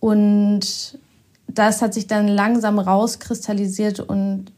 Und 0.00 0.98
das 1.46 1.82
hat 1.82 1.94
sich 1.94 2.06
dann 2.06 2.28
langsam 2.28 2.78
rauskristallisiert 2.78 4.00
und 4.00 4.52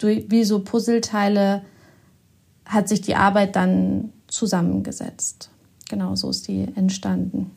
wie 0.00 0.44
so 0.44 0.60
Puzzleteile 0.60 1.62
hat 2.64 2.88
sich 2.88 3.00
die 3.00 3.14
Arbeit 3.14 3.56
dann 3.56 4.12
zusammengesetzt. 4.26 5.50
Genau 5.88 6.16
so 6.16 6.30
ist 6.30 6.48
die 6.48 6.66
entstanden. 6.74 7.50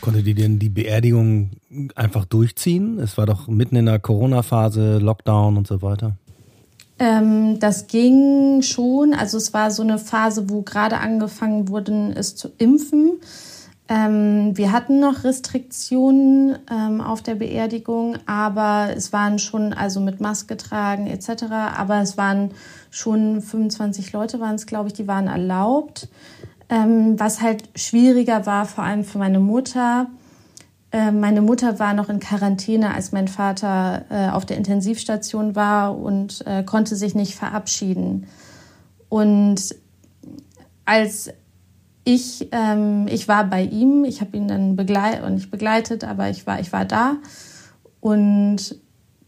Konnte 0.00 0.22
die 0.22 0.34
denn 0.34 0.58
die 0.58 0.68
Beerdigung 0.68 1.50
einfach 1.94 2.24
durchziehen? 2.24 2.98
Es 2.98 3.18
war 3.18 3.26
doch 3.26 3.48
mitten 3.48 3.76
in 3.76 3.86
der 3.86 3.98
Corona-Phase, 3.98 4.98
Lockdown 4.98 5.56
und 5.56 5.66
so 5.66 5.82
weiter. 5.82 6.16
Ähm, 6.98 7.58
das 7.60 7.86
ging 7.86 8.62
schon. 8.62 9.14
Also 9.14 9.36
es 9.36 9.54
war 9.54 9.70
so 9.70 9.82
eine 9.82 9.98
Phase, 9.98 10.50
wo 10.50 10.62
gerade 10.62 10.98
angefangen 10.98 11.68
wurde, 11.68 12.12
es 12.16 12.36
zu 12.36 12.50
impfen. 12.58 13.20
Ähm, 13.90 14.54
wir 14.54 14.72
hatten 14.72 15.00
noch 15.00 15.24
Restriktionen 15.24 16.58
ähm, 16.70 17.00
auf 17.00 17.22
der 17.22 17.36
Beerdigung, 17.36 18.18
aber 18.26 18.90
es 18.94 19.14
waren 19.14 19.38
schon, 19.38 19.72
also 19.72 20.00
mit 20.00 20.20
Maske 20.20 20.58
tragen 20.58 21.06
etc., 21.06 21.44
aber 21.74 22.02
es 22.02 22.18
waren 22.18 22.50
schon 22.90 23.40
25 23.40 24.12
Leute, 24.12 24.40
waren 24.40 24.56
es, 24.56 24.66
glaube 24.66 24.88
ich, 24.88 24.92
die 24.92 25.08
waren 25.08 25.26
erlaubt. 25.26 26.08
Ähm, 26.70 27.18
was 27.18 27.40
halt 27.40 27.64
schwieriger 27.76 28.44
war, 28.44 28.66
vor 28.66 28.84
allem 28.84 29.04
für 29.04 29.18
meine 29.18 29.40
Mutter. 29.40 30.08
Ähm, 30.92 31.20
meine 31.20 31.40
Mutter 31.40 31.78
war 31.78 31.94
noch 31.94 32.08
in 32.08 32.20
Quarantäne, 32.20 32.94
als 32.94 33.12
mein 33.12 33.28
Vater 33.28 34.04
äh, 34.10 34.28
auf 34.30 34.46
der 34.46 34.56
Intensivstation 34.56 35.54
war 35.56 35.98
und 35.98 36.46
äh, 36.46 36.62
konnte 36.62 36.96
sich 36.96 37.14
nicht 37.14 37.34
verabschieden. 37.34 38.26
Und 39.08 39.74
als 40.84 41.30
ich, 42.04 42.48
ähm, 42.52 43.06
ich 43.08 43.28
war 43.28 43.44
bei 43.44 43.62
ihm, 43.62 44.04
ich 44.04 44.22
habe 44.22 44.36
ihn 44.36 44.48
dann 44.48 44.76
begleitet 44.76 45.28
nicht 45.30 45.50
begleitet, 45.50 46.04
aber 46.04 46.30
ich 46.30 46.46
war, 46.46 46.58
ich 46.58 46.72
war 46.72 46.86
da 46.86 47.16
und 48.00 48.76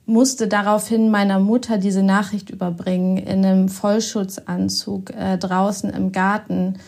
musste 0.07 0.49
daraufhin 0.49 1.11
meiner 1.11 1.39
Mutter 1.39 1.77
diese 1.77 2.03
Nachricht 2.03 2.49
überbringen 2.49 3.19
in 3.19 3.45
einem 3.45 3.69
Vollschutzanzug 3.69 5.11
äh, 5.11 5.37
draußen 5.37 5.91
im 5.91 6.11
Garten 6.11 6.79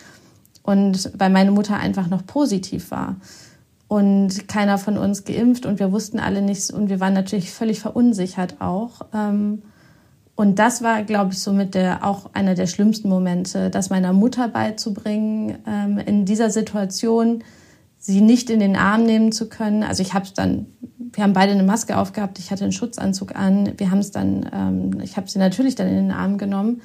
und 0.63 1.11
weil 1.17 1.29
meine 1.29 1.51
Mutter 1.51 1.77
einfach 1.77 2.07
noch 2.09 2.25
positiv 2.25 2.89
war 2.89 3.17
und 3.87 4.47
keiner 4.47 4.77
von 4.77 4.97
uns 4.97 5.25
geimpft 5.25 5.65
und 5.65 5.77
wir 5.79 5.91
wussten 5.91 6.19
alle 6.19 6.41
nichts 6.41 6.71
und 6.71 6.89
wir 6.89 6.99
waren 6.99 7.13
natürlich 7.13 7.51
völlig 7.51 7.79
verunsichert 7.79 8.59
auch. 8.59 9.01
Ähm, 9.13 9.61
und 10.35 10.57
das 10.57 10.81
war, 10.81 11.03
glaube 11.03 11.33
ich, 11.33 11.39
somit 11.39 11.75
der, 11.75 12.03
auch 12.03 12.33
einer 12.33 12.55
der 12.55 12.65
schlimmsten 12.65 13.07
Momente, 13.07 13.69
das 13.69 13.91
meiner 13.91 14.13
Mutter 14.13 14.47
beizubringen, 14.47 15.59
ähm, 15.67 15.99
in 15.99 16.25
dieser 16.25 16.49
Situation 16.49 17.43
sie 17.99 18.21
nicht 18.21 18.49
in 18.49 18.59
den 18.59 18.75
Arm 18.75 19.03
nehmen 19.03 19.31
zu 19.31 19.47
können. 19.47 19.83
Also 19.83 20.01
ich 20.01 20.13
habe 20.13 20.25
es 20.25 20.33
dann, 20.33 20.65
wir 20.97 21.23
haben 21.23 21.33
beide 21.33 21.51
eine 21.51 21.63
Maske 21.63 21.97
aufgehabt, 21.97 22.39
ich 22.39 22.49
hatte 22.51 22.63
einen 22.63 22.73
Schutzanzug 22.73 23.35
an, 23.35 23.73
wir 23.77 23.91
haben 23.91 23.99
es 23.99 24.09
dann, 24.09 24.49
ähm, 24.51 25.01
ich 25.03 25.17
habe 25.17 25.29
sie 25.29 25.39
natürlich 25.39 25.75
dann 25.75 25.87
in 25.87 25.95
den 25.95 26.11
Arm 26.11 26.39
genommen 26.39 26.81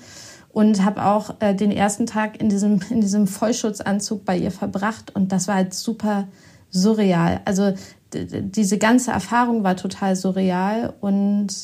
und 0.58 0.84
habe 0.84 1.04
auch 1.04 1.36
äh, 1.38 1.54
den 1.54 1.70
ersten 1.70 2.04
Tag 2.04 2.40
in 2.40 2.48
diesem, 2.48 2.80
in 2.90 3.00
diesem 3.00 3.28
Vollschutzanzug 3.28 4.24
bei 4.24 4.36
ihr 4.36 4.50
verbracht 4.50 5.14
und 5.14 5.30
das 5.30 5.46
war 5.46 5.54
halt 5.54 5.72
super 5.72 6.26
surreal. 6.68 7.40
Also 7.44 7.74
diese 8.12 8.76
ganze 8.76 9.12
Erfahrung 9.12 9.62
war 9.62 9.76
total 9.76 10.16
surreal 10.16 10.94
und 11.00 11.54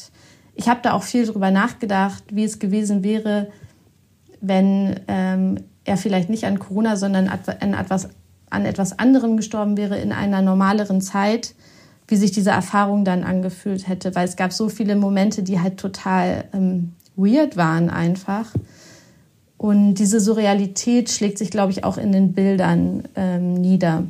ich 0.54 0.68
habe 0.68 0.78
da 0.84 0.92
auch 0.92 1.02
viel 1.02 1.26
drüber 1.26 1.50
nachgedacht, 1.50 2.22
wie 2.30 2.44
es 2.44 2.60
gewesen 2.60 3.02
wäre, 3.02 3.48
wenn 4.40 5.00
ähm, 5.08 5.56
er 5.84 5.96
vielleicht 5.96 6.30
nicht 6.30 6.44
an 6.44 6.60
Corona, 6.60 6.94
sondern 6.94 7.26
an 7.26 7.74
etwas, 7.74 8.10
an 8.48 8.64
etwas 8.64 8.96
anderem 8.96 9.36
gestorben 9.36 9.76
wäre 9.76 9.98
in 9.98 10.12
einer 10.12 10.40
normaleren 10.40 11.00
Zeit, 11.00 11.56
wie 12.06 12.14
sich 12.14 12.30
diese 12.30 12.50
Erfahrung 12.50 13.04
dann 13.04 13.24
angefühlt 13.24 13.88
hätte. 13.88 14.14
Weil 14.14 14.28
es 14.28 14.36
gab 14.36 14.52
so 14.52 14.68
viele 14.68 14.94
Momente, 14.94 15.42
die 15.42 15.58
halt 15.58 15.78
total 15.78 16.44
ähm, 16.52 16.92
weird 17.16 17.56
waren 17.56 17.90
einfach. 17.90 18.52
Und 19.64 19.94
diese 19.94 20.20
Surrealität 20.20 21.08
schlägt 21.08 21.38
sich, 21.38 21.50
glaube 21.50 21.72
ich, 21.72 21.84
auch 21.84 21.96
in 21.96 22.12
den 22.12 22.34
Bildern 22.34 23.04
ähm, 23.14 23.54
nieder. 23.54 24.04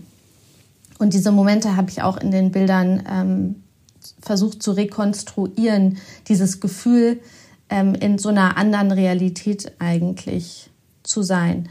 Und 0.99 1.15
diese 1.15 1.31
Momente 1.31 1.77
habe 1.77 1.91
ich 1.91 2.03
auch 2.03 2.17
in 2.17 2.33
den 2.33 2.51
Bildern 2.51 3.05
ähm, 3.09 3.63
versucht 4.21 4.65
zu 4.65 4.73
rekonstruieren, 4.73 5.99
dieses 6.27 6.59
Gefühl, 6.59 7.21
ähm, 7.69 7.95
in 7.95 8.19
so 8.19 8.31
einer 8.31 8.57
anderen 8.57 8.91
Realität 8.91 9.71
eigentlich 9.79 10.71
zu 11.05 11.23
sein. 11.23 11.69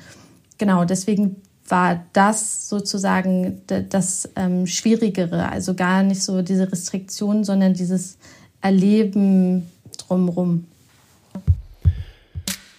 Genau, 0.57 0.85
deswegen 0.85 1.35
war 1.67 2.05
das 2.13 2.69
sozusagen 2.69 3.63
das 3.67 4.29
ähm, 4.37 4.65
Schwierigere, 4.65 5.49
also 5.49 5.73
gar 5.73 6.03
nicht 6.03 6.23
so 6.23 6.41
diese 6.41 6.71
Restriktion, 6.71 7.43
sondern 7.43 7.73
dieses 7.73 8.15
Erleben 8.61 9.69
drumherum. 9.97 10.67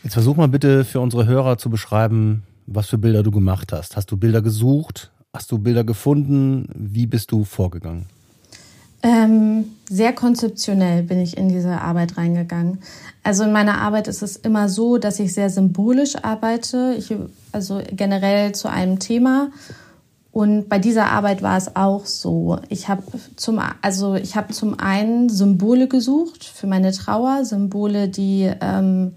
Jetzt 0.04 0.12
versuch 0.12 0.36
mal 0.36 0.48
bitte 0.48 0.84
für 0.84 1.00
unsere 1.00 1.24
Hörer 1.24 1.56
zu 1.56 1.70
beschreiben, 1.70 2.42
was 2.66 2.88
für 2.88 2.98
Bilder 2.98 3.22
du 3.22 3.30
gemacht 3.30 3.72
hast. 3.72 3.96
Hast 3.96 4.10
du 4.10 4.18
Bilder 4.18 4.42
gesucht? 4.42 5.10
Hast 5.32 5.50
du 5.50 5.58
Bilder 5.58 5.82
gefunden? 5.82 6.68
Wie 6.74 7.06
bist 7.06 7.32
du 7.32 7.44
vorgegangen? 7.44 8.04
Ähm, 9.02 9.64
sehr 9.88 10.12
konzeptionell 10.12 11.04
bin 11.04 11.20
ich 11.20 11.38
in 11.38 11.48
diese 11.48 11.80
Arbeit 11.80 12.18
reingegangen. 12.18 12.80
Also 13.22 13.44
in 13.44 13.52
meiner 13.52 13.78
Arbeit 13.78 14.06
ist 14.06 14.22
es 14.22 14.36
immer 14.36 14.68
so, 14.68 14.98
dass 14.98 15.20
ich 15.20 15.32
sehr 15.32 15.48
symbolisch 15.48 16.16
arbeite, 16.22 16.94
ich, 16.98 17.14
also 17.52 17.80
generell 17.90 18.54
zu 18.54 18.68
einem 18.68 18.98
Thema. 18.98 19.52
Und 20.32 20.68
bei 20.68 20.78
dieser 20.78 21.06
Arbeit 21.06 21.40
war 21.40 21.56
es 21.56 21.76
auch 21.76 22.04
so. 22.04 22.58
Ich 22.68 22.88
habe 22.88 23.04
zum, 23.36 23.58
also 23.80 24.16
ich 24.16 24.34
zum 24.50 24.78
einen 24.78 25.30
Symbole 25.30 25.88
gesucht 25.88 26.44
für 26.44 26.66
meine 26.66 26.92
Trauer, 26.92 27.46
Symbole, 27.46 28.08
die 28.08 28.50
ähm, 28.60 29.12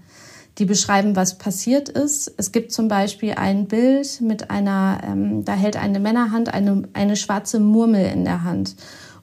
die 0.58 0.64
beschreiben, 0.64 1.14
was 1.14 1.38
passiert 1.38 1.88
ist. 1.88 2.32
Es 2.36 2.50
gibt 2.52 2.72
zum 2.72 2.88
Beispiel 2.88 3.34
ein 3.34 3.66
Bild 3.66 4.20
mit 4.20 4.50
einer, 4.50 5.00
ähm, 5.06 5.44
da 5.44 5.54
hält 5.54 5.76
eine 5.76 6.00
Männerhand 6.00 6.52
eine, 6.52 6.82
eine 6.94 7.16
schwarze 7.16 7.60
Murmel 7.60 8.06
in 8.06 8.24
der 8.24 8.42
Hand. 8.42 8.74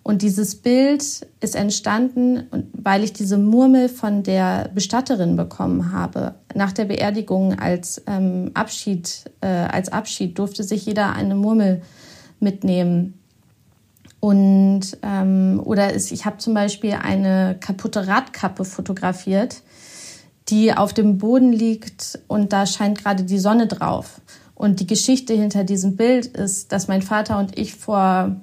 Und 0.01 0.21
dieses 0.21 0.55
Bild 0.57 1.01
ist 1.39 1.55
entstanden, 1.55 2.43
weil 2.73 3.03
ich 3.03 3.11
diese 3.11 3.39
Murmel 3.39 3.89
von 3.89 4.21
der 4.21 4.69
Bestatterin 4.73 5.35
bekommen 5.35 5.91
habe. 5.91 6.35
Nach 6.53 6.71
der 6.71 6.85
Beerdigung 6.85 7.57
als 7.57 8.03
ähm, 8.05 8.51
Abschied, 8.53 9.25
äh, 9.41 9.47
als 9.47 9.91
Abschied 9.91 10.37
durfte 10.37 10.63
sich 10.63 10.85
jeder 10.85 11.13
eine 11.13 11.33
Murmel 11.33 11.81
mitnehmen. 12.39 13.19
Und 14.19 14.97
ähm, 15.01 15.59
oder 15.63 15.91
ist, 15.91 16.11
ich 16.11 16.25
habe 16.25 16.37
zum 16.37 16.53
Beispiel 16.53 16.93
eine 16.93 17.57
kaputte 17.59 18.07
Radkappe 18.07 18.63
fotografiert, 18.63 19.63
die 20.49 20.73
auf 20.73 20.93
dem 20.93 21.17
Boden 21.17 21.51
liegt 21.51 22.19
und 22.27 22.53
da 22.53 22.65
scheint 22.65 22.99
gerade 22.99 23.23
die 23.23 23.39
Sonne 23.39 23.67
drauf. 23.67 24.21
Und 24.53 24.79
die 24.79 24.87
Geschichte 24.87 25.33
hinter 25.33 25.63
diesem 25.63 25.95
Bild 25.95 26.27
ist, 26.27 26.71
dass 26.71 26.87
mein 26.87 27.01
Vater 27.01 27.39
und 27.39 27.57
ich 27.57 27.75
vor 27.75 28.35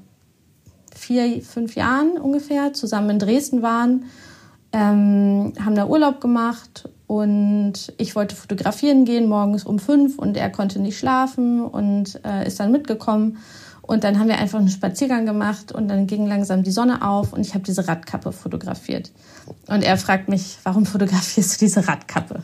vier, 0.94 1.42
fünf 1.42 1.74
Jahren 1.74 2.18
ungefähr 2.18 2.72
zusammen 2.74 3.10
in 3.10 3.18
Dresden 3.18 3.62
waren, 3.62 4.04
ähm, 4.72 5.52
haben 5.64 5.74
da 5.74 5.86
Urlaub 5.86 6.20
gemacht 6.20 6.88
und 7.06 7.92
ich 7.98 8.14
wollte 8.16 8.36
fotografieren 8.36 9.04
gehen 9.04 9.28
morgens 9.28 9.64
um 9.64 9.78
fünf 9.78 10.18
und 10.18 10.36
er 10.36 10.50
konnte 10.50 10.80
nicht 10.80 10.98
schlafen 10.98 11.62
und 11.62 12.20
äh, 12.24 12.46
ist 12.46 12.58
dann 12.60 12.72
mitgekommen. 12.72 13.38
Und 13.82 14.04
dann 14.04 14.18
haben 14.18 14.28
wir 14.28 14.38
einfach 14.38 14.60
einen 14.60 14.68
Spaziergang 14.68 15.26
gemacht 15.26 15.72
und 15.72 15.88
dann 15.88 16.06
ging 16.06 16.26
langsam 16.26 16.62
die 16.62 16.70
Sonne 16.70 17.06
auf 17.06 17.32
und 17.32 17.40
ich 17.40 17.54
habe 17.54 17.64
diese 17.64 17.86
Radkappe 17.88 18.32
fotografiert. 18.32 19.10
Und 19.66 19.82
er 19.82 19.96
fragt 19.96 20.28
mich, 20.28 20.58
warum 20.62 20.86
fotografierst 20.86 21.60
du 21.60 21.64
diese 21.64 21.86
Radkappe? 21.86 22.42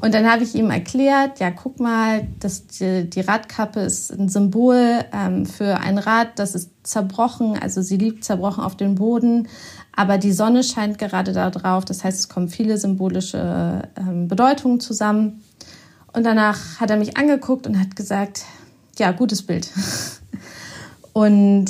Und 0.00 0.14
dann 0.14 0.30
habe 0.30 0.42
ich 0.42 0.54
ihm 0.54 0.70
erklärt, 0.70 1.40
ja, 1.40 1.50
guck 1.50 1.78
mal, 1.78 2.26
das, 2.40 2.66
die, 2.66 3.08
die 3.08 3.20
Radkappe 3.20 3.80
ist 3.80 4.10
ein 4.10 4.28
Symbol 4.28 5.04
ähm, 5.12 5.44
für 5.44 5.78
ein 5.78 5.98
Rad, 5.98 6.38
das 6.38 6.54
ist 6.54 6.70
zerbrochen, 6.82 7.58
also 7.58 7.82
sie 7.82 7.98
liegt 7.98 8.24
zerbrochen 8.24 8.64
auf 8.64 8.76
dem 8.76 8.94
Boden, 8.94 9.46
aber 9.94 10.16
die 10.16 10.32
Sonne 10.32 10.64
scheint 10.64 10.98
gerade 10.98 11.32
da 11.32 11.50
drauf. 11.50 11.84
Das 11.84 12.02
heißt, 12.02 12.18
es 12.18 12.28
kommen 12.28 12.48
viele 12.48 12.78
symbolische 12.78 13.82
ähm, 13.96 14.28
Bedeutungen 14.28 14.80
zusammen. 14.80 15.44
Und 16.12 16.24
danach 16.24 16.80
hat 16.80 16.90
er 16.90 16.96
mich 16.96 17.16
angeguckt 17.16 17.66
und 17.66 17.78
hat 17.78 17.94
gesagt, 17.94 18.44
ja, 18.98 19.12
gutes 19.12 19.42
Bild. 19.42 19.68
und 21.12 21.66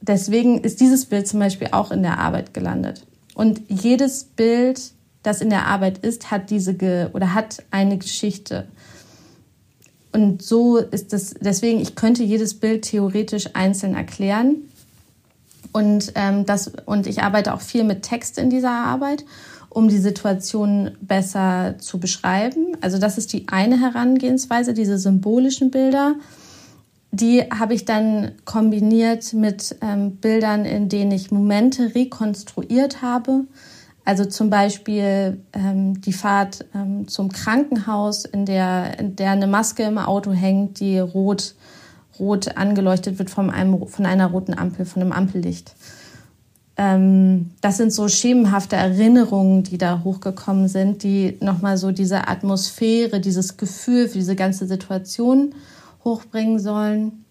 deswegen 0.00 0.60
ist 0.60 0.80
dieses 0.80 1.06
Bild 1.06 1.28
zum 1.28 1.40
Beispiel 1.40 1.68
auch 1.72 1.90
in 1.90 2.02
der 2.02 2.18
Arbeit 2.18 2.54
gelandet. 2.54 3.06
Und 3.34 3.60
jedes 3.68 4.24
Bild 4.24 4.92
das 5.22 5.40
in 5.40 5.50
der 5.50 5.66
Arbeit 5.66 5.98
ist, 5.98 6.30
hat 6.30 6.50
diese 6.50 6.74
ge 6.74 7.08
oder 7.12 7.34
hat 7.34 7.62
eine 7.70 7.98
Geschichte. 7.98 8.66
Und 10.12 10.42
so 10.42 10.78
ist 10.78 11.12
das, 11.12 11.34
deswegen, 11.40 11.80
ich 11.80 11.94
könnte 11.94 12.22
jedes 12.22 12.58
Bild 12.58 12.82
theoretisch 12.82 13.50
einzeln 13.52 13.94
erklären. 13.94 14.56
Und, 15.72 16.12
ähm, 16.16 16.46
das, 16.46 16.72
und 16.86 17.06
ich 17.06 17.22
arbeite 17.22 17.54
auch 17.54 17.60
viel 17.60 17.84
mit 17.84 18.02
Text 18.02 18.38
in 18.38 18.50
dieser 18.50 18.72
Arbeit, 18.72 19.24
um 19.68 19.88
die 19.88 19.98
Situation 19.98 20.90
besser 21.00 21.76
zu 21.78 22.00
beschreiben. 22.00 22.76
Also 22.80 22.98
das 22.98 23.18
ist 23.18 23.32
die 23.32 23.46
eine 23.48 23.80
Herangehensweise, 23.80 24.74
diese 24.74 24.98
symbolischen 24.98 25.70
Bilder. 25.70 26.16
Die 27.12 27.42
habe 27.42 27.74
ich 27.74 27.84
dann 27.84 28.32
kombiniert 28.44 29.32
mit 29.32 29.76
ähm, 29.82 30.16
Bildern, 30.16 30.64
in 30.64 30.88
denen 30.88 31.10
ich 31.10 31.32
Momente 31.32 31.94
rekonstruiert 31.94 33.02
habe. 33.02 33.46
Also 34.04 34.24
zum 34.24 34.48
Beispiel 34.48 35.42
ähm, 35.52 36.00
die 36.00 36.12
Fahrt 36.12 36.64
ähm, 36.74 37.08
zum 37.08 37.30
Krankenhaus, 37.30 38.24
in 38.24 38.46
der, 38.46 38.98
in 38.98 39.16
der 39.16 39.32
eine 39.32 39.46
Maske 39.46 39.82
im 39.82 39.98
Auto 39.98 40.32
hängt, 40.32 40.80
die 40.80 40.98
rot, 40.98 41.54
rot 42.18 42.56
angeleuchtet 42.56 43.18
wird 43.18 43.30
von, 43.30 43.50
einem, 43.50 43.86
von 43.86 44.06
einer 44.06 44.28
roten 44.28 44.54
Ampel, 44.56 44.86
von 44.86 45.02
einem 45.02 45.12
Ampellicht. 45.12 45.74
Ähm, 46.76 47.50
das 47.60 47.76
sind 47.76 47.92
so 47.92 48.08
schemenhafte 48.08 48.76
Erinnerungen, 48.76 49.64
die 49.64 49.78
da 49.78 50.02
hochgekommen 50.02 50.68
sind, 50.68 51.02
die 51.02 51.36
nochmal 51.40 51.76
so 51.76 51.90
diese 51.90 52.28
Atmosphäre, 52.28 53.20
dieses 53.20 53.56
Gefühl 53.56 54.08
für 54.08 54.18
diese 54.18 54.36
ganze 54.36 54.66
Situation 54.66 55.54
hochbringen 56.04 56.58
sollen. 56.58 57.24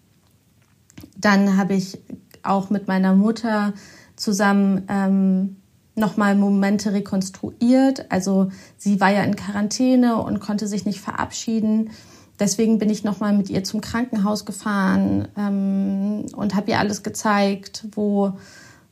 Dann 1.16 1.56
habe 1.56 1.74
ich 1.74 1.98
auch 2.42 2.70
mit 2.70 2.88
meiner 2.88 3.14
Mutter 3.14 3.74
zusammen 4.16 4.84
ähm, 4.88 5.56
nochmal 5.94 6.34
Momente 6.34 6.92
rekonstruiert. 6.92 8.10
Also 8.10 8.50
sie 8.76 9.00
war 9.00 9.10
ja 9.10 9.22
in 9.22 9.36
Quarantäne 9.36 10.16
und 10.22 10.40
konnte 10.40 10.66
sich 10.66 10.84
nicht 10.84 11.00
verabschieden. 11.00 11.90
Deswegen 12.38 12.78
bin 12.78 12.88
ich 12.88 13.04
nochmal 13.04 13.36
mit 13.36 13.50
ihr 13.50 13.64
zum 13.64 13.82
Krankenhaus 13.82 14.46
gefahren 14.46 15.28
ähm, 15.36 16.24
und 16.34 16.54
habe 16.54 16.70
ihr 16.70 16.78
alles 16.78 17.02
gezeigt, 17.02 17.86
wo, 17.92 18.32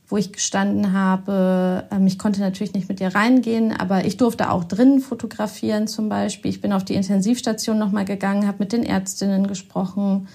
wo 0.09 0.17
ich 0.17 0.33
gestanden 0.33 0.91
habe. 0.93 1.85
Ähm, 1.91 2.07
ich 2.07 2.19
konnte 2.19 2.41
natürlich 2.41 2.73
nicht 2.73 2.89
mit 2.89 2.99
ihr 2.99 3.15
reingehen, 3.15 3.71
aber 3.71 4.05
ich 4.05 4.17
durfte 4.17 4.51
auch 4.51 4.63
drinnen 4.65 4.99
fotografieren 4.99 5.87
zum 5.87 6.09
Beispiel. 6.09 6.51
Ich 6.51 6.61
bin 6.61 6.73
auf 6.73 6.83
die 6.83 6.95
Intensivstation 6.95 7.77
nochmal 7.77 8.05
gegangen, 8.05 8.47
habe 8.47 8.57
mit 8.59 8.73
den 8.73 8.83
Ärztinnen 8.83 9.47
gesprochen, 9.47 10.27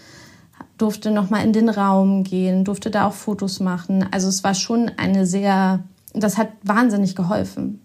durfte 0.79 1.11
nochmal 1.11 1.45
in 1.45 1.53
den 1.53 1.69
Raum 1.69 2.25
gehen, 2.25 2.65
durfte 2.65 2.91
da 2.91 3.07
auch 3.07 3.13
Fotos 3.13 3.61
machen. 3.61 4.07
Also 4.11 4.29
es 4.29 4.43
war 4.45 4.55
schon 4.55 4.91
eine 4.97 5.27
sehr 5.27 5.85
das 6.15 6.39
hat 6.39 6.49
wahnsinnig 6.63 7.15
geholfen. 7.15 7.81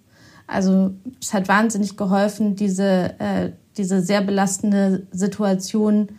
Also 0.47 0.91
es 1.21 1.33
hat 1.33 1.47
wahnsinnig 1.47 1.97
geholfen, 1.97 2.55
diese, 2.55 3.19
äh, 3.19 3.51
diese 3.77 4.01
sehr 4.01 4.21
belastende 4.21 5.07
Situation 5.11 6.09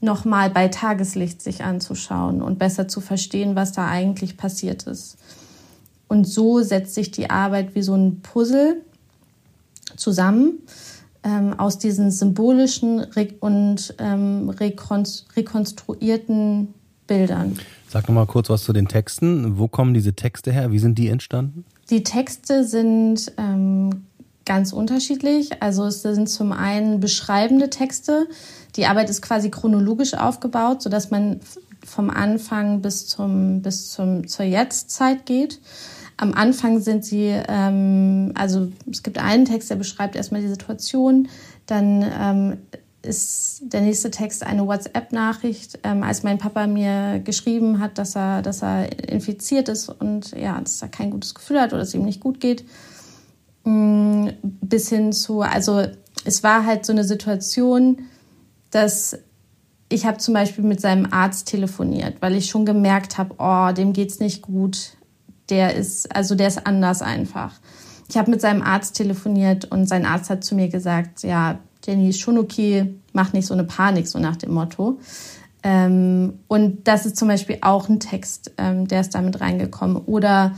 nochmal 0.00 0.50
bei 0.50 0.68
Tageslicht 0.68 1.42
sich 1.42 1.64
anzuschauen 1.64 2.42
und 2.42 2.58
besser 2.58 2.88
zu 2.88 3.00
verstehen, 3.00 3.56
was 3.56 3.72
da 3.72 3.88
eigentlich 3.88 4.36
passiert 4.36 4.82
ist. 4.84 5.16
Und 6.08 6.26
so 6.26 6.62
setzt 6.62 6.94
sich 6.94 7.10
die 7.10 7.30
Arbeit 7.30 7.74
wie 7.74 7.82
so 7.82 7.94
ein 7.94 8.20
Puzzle 8.20 8.82
zusammen 9.96 10.60
ähm, 11.24 11.58
aus 11.58 11.78
diesen 11.78 12.10
symbolischen 12.10 13.06
und 13.40 13.94
ähm, 13.98 14.50
rekonstruierten 14.50 16.74
Bildern. 17.06 17.58
Sag 17.88 18.08
noch 18.08 18.14
mal 18.14 18.26
kurz 18.26 18.50
was 18.50 18.64
zu 18.64 18.72
den 18.72 18.88
Texten. 18.88 19.58
Wo 19.58 19.68
kommen 19.68 19.94
diese 19.94 20.14
Texte 20.14 20.52
her? 20.52 20.72
Wie 20.72 20.78
sind 20.78 20.98
die 20.98 21.08
entstanden? 21.08 21.64
Die 21.90 22.02
Texte 22.02 22.64
sind 22.64 23.32
ähm, 23.38 24.06
ganz 24.46 24.72
unterschiedlich. 24.72 25.62
Also 25.62 25.84
es 25.84 26.02
sind 26.02 26.28
zum 26.28 26.52
einen 26.52 27.00
beschreibende 27.00 27.68
Texte. 27.68 28.28
Die 28.76 28.86
Arbeit 28.86 29.10
ist 29.10 29.20
quasi 29.20 29.50
chronologisch 29.50 30.14
aufgebaut, 30.14 30.82
sodass 30.82 31.10
man 31.10 31.40
vom 31.84 32.08
Anfang 32.10 32.80
bis 32.80 33.06
zum 33.06 33.60
bis 33.62 33.90
zum 33.90 34.26
zur 34.26 34.46
Jetztzeit 34.46 35.26
geht. 35.26 35.60
Am 36.16 36.32
Anfang 36.32 36.80
sind 36.80 37.04
sie, 37.04 37.34
ähm, 37.48 38.32
also 38.34 38.72
es 38.90 39.02
gibt 39.02 39.18
einen 39.18 39.44
Text, 39.44 39.68
der 39.68 39.76
beschreibt 39.76 40.16
erstmal 40.16 40.40
die 40.40 40.48
Situation. 40.48 41.28
Dann 41.66 42.02
ähm, 42.18 42.56
ist 43.02 43.62
der 43.72 43.82
nächste 43.82 44.10
Text 44.10 44.42
eine 44.42 44.66
WhatsApp-Nachricht, 44.66 45.78
ähm, 45.84 46.02
als 46.02 46.22
mein 46.22 46.38
Papa 46.38 46.66
mir 46.66 47.20
geschrieben 47.20 47.80
hat, 47.80 47.98
dass 47.98 48.16
er, 48.16 48.40
dass 48.42 48.62
er 48.62 49.08
infiziert 49.08 49.68
ist 49.68 49.88
und 49.88 50.32
ja, 50.32 50.58
dass 50.60 50.80
er 50.80 50.88
kein 50.88 51.10
gutes 51.10 51.34
Gefühl 51.34 51.60
hat 51.60 51.72
oder 51.72 51.82
es 51.82 51.94
ihm 51.94 52.04
nicht 52.04 52.20
gut 52.20 52.40
geht. 52.40 52.64
Bis 53.66 54.88
hin 54.88 55.12
zu, 55.12 55.40
also 55.40 55.82
es 56.24 56.42
war 56.44 56.64
halt 56.64 56.86
so 56.86 56.92
eine 56.92 57.02
Situation, 57.02 58.02
dass 58.70 59.18
ich 59.88 60.06
habe 60.06 60.18
zum 60.18 60.34
Beispiel 60.34 60.64
mit 60.64 60.80
seinem 60.80 61.08
Arzt 61.12 61.48
telefoniert, 61.48 62.16
weil 62.20 62.34
ich 62.34 62.46
schon 62.46 62.64
gemerkt 62.64 63.18
habe, 63.18 63.34
oh, 63.38 63.72
dem 63.72 63.92
geht's 63.92 64.20
nicht 64.20 64.42
gut. 64.42 64.96
Der 65.48 65.74
ist, 65.74 66.14
also 66.14 66.34
der 66.34 66.48
ist 66.48 66.66
anders 66.66 67.02
einfach. 67.02 67.54
Ich 68.08 68.16
habe 68.16 68.30
mit 68.30 68.40
seinem 68.40 68.62
Arzt 68.62 68.96
telefoniert 68.96 69.64
und 69.66 69.88
sein 69.88 70.06
Arzt 70.06 70.30
hat 70.30 70.44
zu 70.44 70.54
mir 70.54 70.68
gesagt, 70.68 71.22
ja, 71.22 71.58
Jenny 71.84 72.08
ist 72.08 72.20
schon 72.20 72.38
okay, 72.38 72.94
mach 73.12 73.32
nicht 73.32 73.46
so 73.46 73.54
eine 73.54 73.64
Panik, 73.64 74.08
so 74.08 74.18
nach 74.18 74.36
dem 74.36 74.52
Motto. 74.52 74.98
Ähm, 75.62 76.40
und 76.48 76.86
das 76.86 77.06
ist 77.06 77.16
zum 77.16 77.28
Beispiel 77.28 77.58
auch 77.62 77.88
ein 77.88 78.00
Text, 78.00 78.52
ähm, 78.58 78.86
der 78.86 79.00
ist 79.00 79.14
damit 79.14 79.40
reingekommen. 79.40 79.96
Oder 79.96 80.56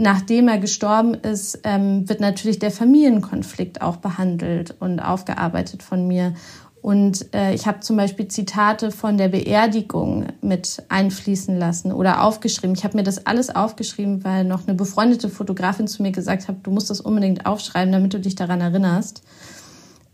nachdem 0.00 0.48
er 0.48 0.58
gestorben 0.58 1.12
ist, 1.12 1.60
ähm, 1.64 2.08
wird 2.08 2.20
natürlich 2.20 2.58
der 2.58 2.70
Familienkonflikt 2.70 3.82
auch 3.82 3.96
behandelt 3.96 4.74
und 4.80 4.98
aufgearbeitet 4.98 5.82
von 5.82 6.08
mir. 6.08 6.34
Und 6.80 7.34
äh, 7.34 7.52
ich 7.52 7.66
habe 7.66 7.80
zum 7.80 7.98
Beispiel 7.98 8.26
Zitate 8.28 8.92
von 8.92 9.18
der 9.18 9.28
Beerdigung 9.28 10.28
mit 10.40 10.82
einfließen 10.88 11.54
lassen 11.58 11.92
oder 11.92 12.22
aufgeschrieben. 12.22 12.74
Ich 12.74 12.84
habe 12.84 12.96
mir 12.96 13.02
das 13.02 13.26
alles 13.26 13.54
aufgeschrieben, 13.54 14.24
weil 14.24 14.44
noch 14.44 14.66
eine 14.66 14.74
befreundete 14.74 15.28
Fotografin 15.28 15.86
zu 15.86 16.02
mir 16.02 16.12
gesagt 16.12 16.48
hat, 16.48 16.56
du 16.62 16.70
musst 16.70 16.88
das 16.88 17.02
unbedingt 17.02 17.44
aufschreiben, 17.44 17.92
damit 17.92 18.14
du 18.14 18.20
dich 18.20 18.34
daran 18.34 18.62
erinnerst. 18.62 19.22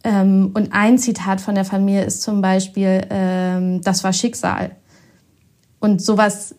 Ähm, 0.03 0.51
und 0.55 0.73
ein 0.73 0.99
Zitat 0.99 1.41
von 1.41 1.55
der 1.55 1.65
Familie 1.65 2.05
ist 2.05 2.23
zum 2.23 2.41
Beispiel, 2.41 3.07
ähm, 3.11 3.83
das 3.83 4.03
war 4.03 4.13
Schicksal. 4.13 4.73
Und 5.79 6.03
sowas 6.03 6.57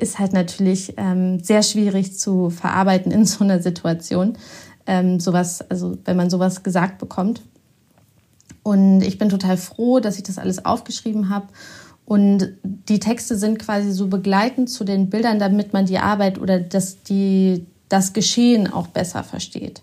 ist 0.00 0.18
halt 0.18 0.32
natürlich 0.32 0.94
ähm, 0.96 1.40
sehr 1.40 1.62
schwierig 1.62 2.18
zu 2.18 2.50
verarbeiten 2.50 3.12
in 3.12 3.24
so 3.24 3.44
einer 3.44 3.60
Situation. 3.60 4.36
Ähm, 4.86 5.20
sowas, 5.20 5.62
also 5.70 5.98
wenn 6.04 6.16
man 6.16 6.30
sowas 6.30 6.62
gesagt 6.62 6.98
bekommt. 6.98 7.42
Und 8.62 9.02
ich 9.02 9.18
bin 9.18 9.28
total 9.28 9.56
froh, 9.56 10.00
dass 10.00 10.16
ich 10.16 10.22
das 10.22 10.38
alles 10.38 10.64
aufgeschrieben 10.64 11.28
habe. 11.28 11.46
Und 12.04 12.54
die 12.62 12.98
Texte 12.98 13.36
sind 13.36 13.58
quasi 13.58 13.92
so 13.92 14.08
begleitend 14.08 14.68
zu 14.68 14.84
den 14.84 15.10
Bildern, 15.10 15.38
damit 15.38 15.72
man 15.72 15.86
die 15.86 15.98
Arbeit 15.98 16.40
oder 16.40 16.58
das, 16.58 17.02
die, 17.02 17.66
das 17.88 18.12
Geschehen 18.12 18.72
auch 18.72 18.88
besser 18.88 19.22
versteht. 19.22 19.82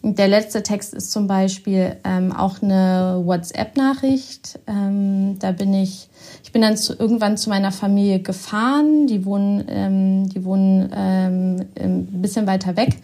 Und 0.00 0.18
der 0.18 0.28
letzte 0.28 0.62
Text 0.62 0.94
ist 0.94 1.10
zum 1.10 1.26
Beispiel 1.26 1.96
ähm, 2.04 2.32
auch 2.32 2.62
eine 2.62 3.20
WhatsApp-Nachricht. 3.24 4.60
Ähm, 4.66 5.38
da 5.40 5.52
bin 5.52 5.74
ich, 5.74 6.08
ich 6.44 6.52
bin 6.52 6.62
dann 6.62 6.76
zu, 6.76 6.94
irgendwann 6.96 7.36
zu 7.36 7.50
meiner 7.50 7.72
Familie 7.72 8.20
gefahren. 8.20 9.06
Die 9.08 9.24
wohnen, 9.24 9.64
ähm, 9.68 10.28
die 10.28 10.44
wohnen 10.44 10.90
ähm, 10.94 11.66
ein 11.78 12.22
bisschen 12.22 12.46
weiter 12.46 12.76
weg 12.76 12.98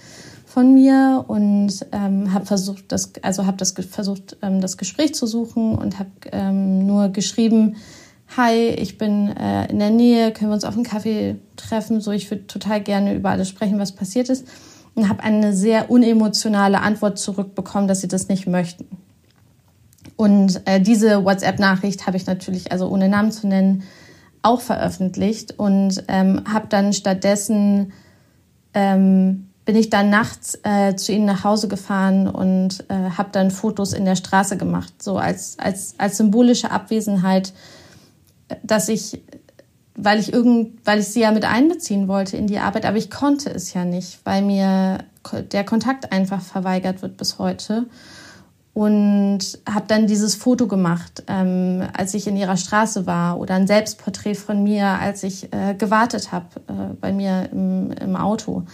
von 0.47 0.73
mir 0.73 1.25
und 1.27 1.85
ähm, 1.91 2.33
habe 2.33 2.47
versucht, 2.47 2.85
das, 2.93 3.11
also 3.23 3.45
habe 3.45 3.57
das 3.57 3.73
versucht, 3.73 4.37
ähm, 4.41 4.61
das 4.61 4.77
Gespräch 4.77 5.13
zu 5.13 5.27
suchen 5.27 5.77
und 5.77 5.99
habe 5.99 6.11
ähm, 6.31 6.87
nur 6.87 7.09
geschrieben, 7.09 7.75
hi, 8.37 8.69
ich 8.69 8.97
bin 8.97 9.37
äh, 9.37 9.69
in 9.69 9.81
der 9.81 9.91
Nähe, 9.91 10.31
können 10.31 10.51
wir 10.51 10.55
uns 10.55 10.65
auf 10.65 10.77
einen 10.77 10.85
Kaffee 10.85 11.37
treffen? 11.57 12.01
So, 12.01 12.13
ich 12.13 12.31
würde 12.31 12.47
total 12.47 12.81
gerne 12.81 13.17
über 13.17 13.31
alles 13.31 13.49
sprechen, 13.49 13.81
was 13.81 13.91
passiert 13.91 14.29
ist. 14.29 14.47
Und 14.95 15.09
habe 15.09 15.23
eine 15.23 15.53
sehr 15.53 15.91
unemotionale 15.91 16.81
Antwort 16.81 17.19
zurückbekommen, 17.19 17.89
dass 17.89 18.01
sie 18.01 18.09
das 18.09 18.29
nicht 18.29 18.47
möchten. 18.47 18.87
Und 20.17 20.63
äh, 20.67 20.81
diese 20.81 21.25
WhatsApp-Nachricht 21.25 22.07
habe 22.07 22.17
ich 22.17 22.27
natürlich, 22.27 22.71
also 22.71 22.89
ohne 22.89 23.09
Namen 23.09 23.33
zu 23.33 23.49
nennen, 23.49 23.83
auch 24.43 24.61
veröffentlicht 24.61 25.59
und 25.59 26.05
ähm, 26.07 26.43
habe 26.47 26.69
dann 26.69 26.93
stattdessen 26.93 27.93
ähm, 28.75 29.49
bin 29.65 29.77
ich 29.77 29.89
dann 29.89 30.11
nachts 30.11 30.59
äh, 30.63 30.95
zu 30.95 31.13
ihnen 31.13 31.25
nach 31.25 31.45
Hause 31.45 31.69
gefahren 31.69 32.29
und 32.29 32.85
äh, 32.89 33.11
habe 33.17 33.31
dann 33.33 33.51
Fotos 33.51 33.95
in 33.95 34.05
der 34.05 34.17
Straße 34.17 34.59
gemacht, 34.59 35.03
so 35.03 35.17
als, 35.17 35.59
als, 35.59 35.95
als 35.99 36.19
symbolische 36.19 36.71
Abwesenheit, 36.71 37.55
dass 38.63 38.91
ich, 38.91 39.23
weil 39.97 40.19
ich 40.19 40.33
irgend, 40.33 40.85
weil 40.85 41.01
ich 41.01 41.09
sie 41.09 41.21
ja 41.21 41.31
mit 41.31 41.45
einbeziehen 41.45 42.09
wollte 42.09 42.37
in 42.37 42.47
die 42.47 42.59
Arbeit, 42.59 42.85
aber 42.85 42.97
ich 42.97 43.11
konnte 43.11 43.51
es 43.51 43.73
ja 43.75 43.85
nicht, 43.85 44.21
weil 44.25 44.43
mir 44.43 44.99
der 45.53 45.65
Kontakt 45.65 46.13
einfach 46.13 46.43
verweigert 46.43 47.03
wird 47.03 47.17
bis 47.17 47.39
heute. 47.39 47.87
Und 48.73 49.39
habe 49.69 49.85
dann 49.87 50.09
dieses 50.09 50.35
Foto 50.35 50.67
gemacht, 50.67 51.23
ähm, 51.29 51.85
als 51.97 52.13
ich 52.13 52.27
in 52.27 52.37
ihrer 52.37 52.57
Straße 52.57 53.07
war, 53.07 53.39
oder 53.39 53.55
ein 53.55 53.69
Selbstporträt 53.69 54.35
von 54.35 54.65
mir, 54.65 54.87
als 54.87 55.23
ich 55.23 55.53
äh, 55.53 55.75
gewartet 55.79 56.33
habe 56.33 56.47
äh, 56.67 56.95
bei 57.01 57.13
mir 57.13 57.49
im, 57.53 57.93
im 57.93 58.17
Auto. 58.17 58.65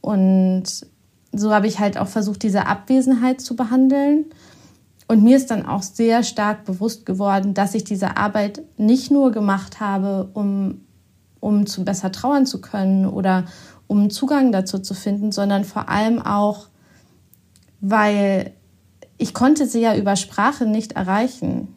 Und 0.00 0.64
so 1.32 1.54
habe 1.54 1.68
ich 1.68 1.78
halt 1.78 1.98
auch 1.98 2.08
versucht, 2.08 2.42
diese 2.42 2.66
Abwesenheit 2.66 3.40
zu 3.40 3.54
behandeln. 3.54 4.24
Und 5.08 5.24
mir 5.24 5.38
ist 5.38 5.50
dann 5.50 5.64
auch 5.64 5.82
sehr 5.82 6.22
stark 6.22 6.66
bewusst 6.66 7.06
geworden, 7.06 7.54
dass 7.54 7.74
ich 7.74 7.82
diese 7.82 8.18
Arbeit 8.18 8.62
nicht 8.76 9.10
nur 9.10 9.32
gemacht 9.32 9.80
habe, 9.80 10.28
um, 10.34 10.82
um 11.40 11.66
zu 11.66 11.82
besser 11.82 12.12
trauern 12.12 12.44
zu 12.44 12.60
können 12.60 13.06
oder 13.06 13.46
um 13.86 14.10
Zugang 14.10 14.52
dazu 14.52 14.78
zu 14.78 14.92
finden, 14.92 15.32
sondern 15.32 15.64
vor 15.64 15.88
allem 15.88 16.20
auch, 16.20 16.68
weil 17.80 18.52
ich 19.16 19.32
konnte 19.32 19.66
sie 19.66 19.80
ja 19.80 19.96
über 19.96 20.14
Sprache 20.14 20.66
nicht 20.66 20.92
erreichen, 20.92 21.74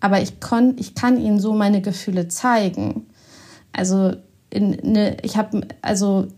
aber 0.00 0.20
ich, 0.20 0.38
kon, 0.38 0.76
ich 0.78 0.94
kann 0.94 1.18
ihnen 1.18 1.40
so 1.40 1.54
meine 1.54 1.80
Gefühle 1.80 2.28
zeigen. 2.28 3.06
Also 3.72 4.12
in, 4.50 4.70
ne, 4.82 5.16
ich 5.22 5.38
habe 5.38 5.66
also 5.80 6.28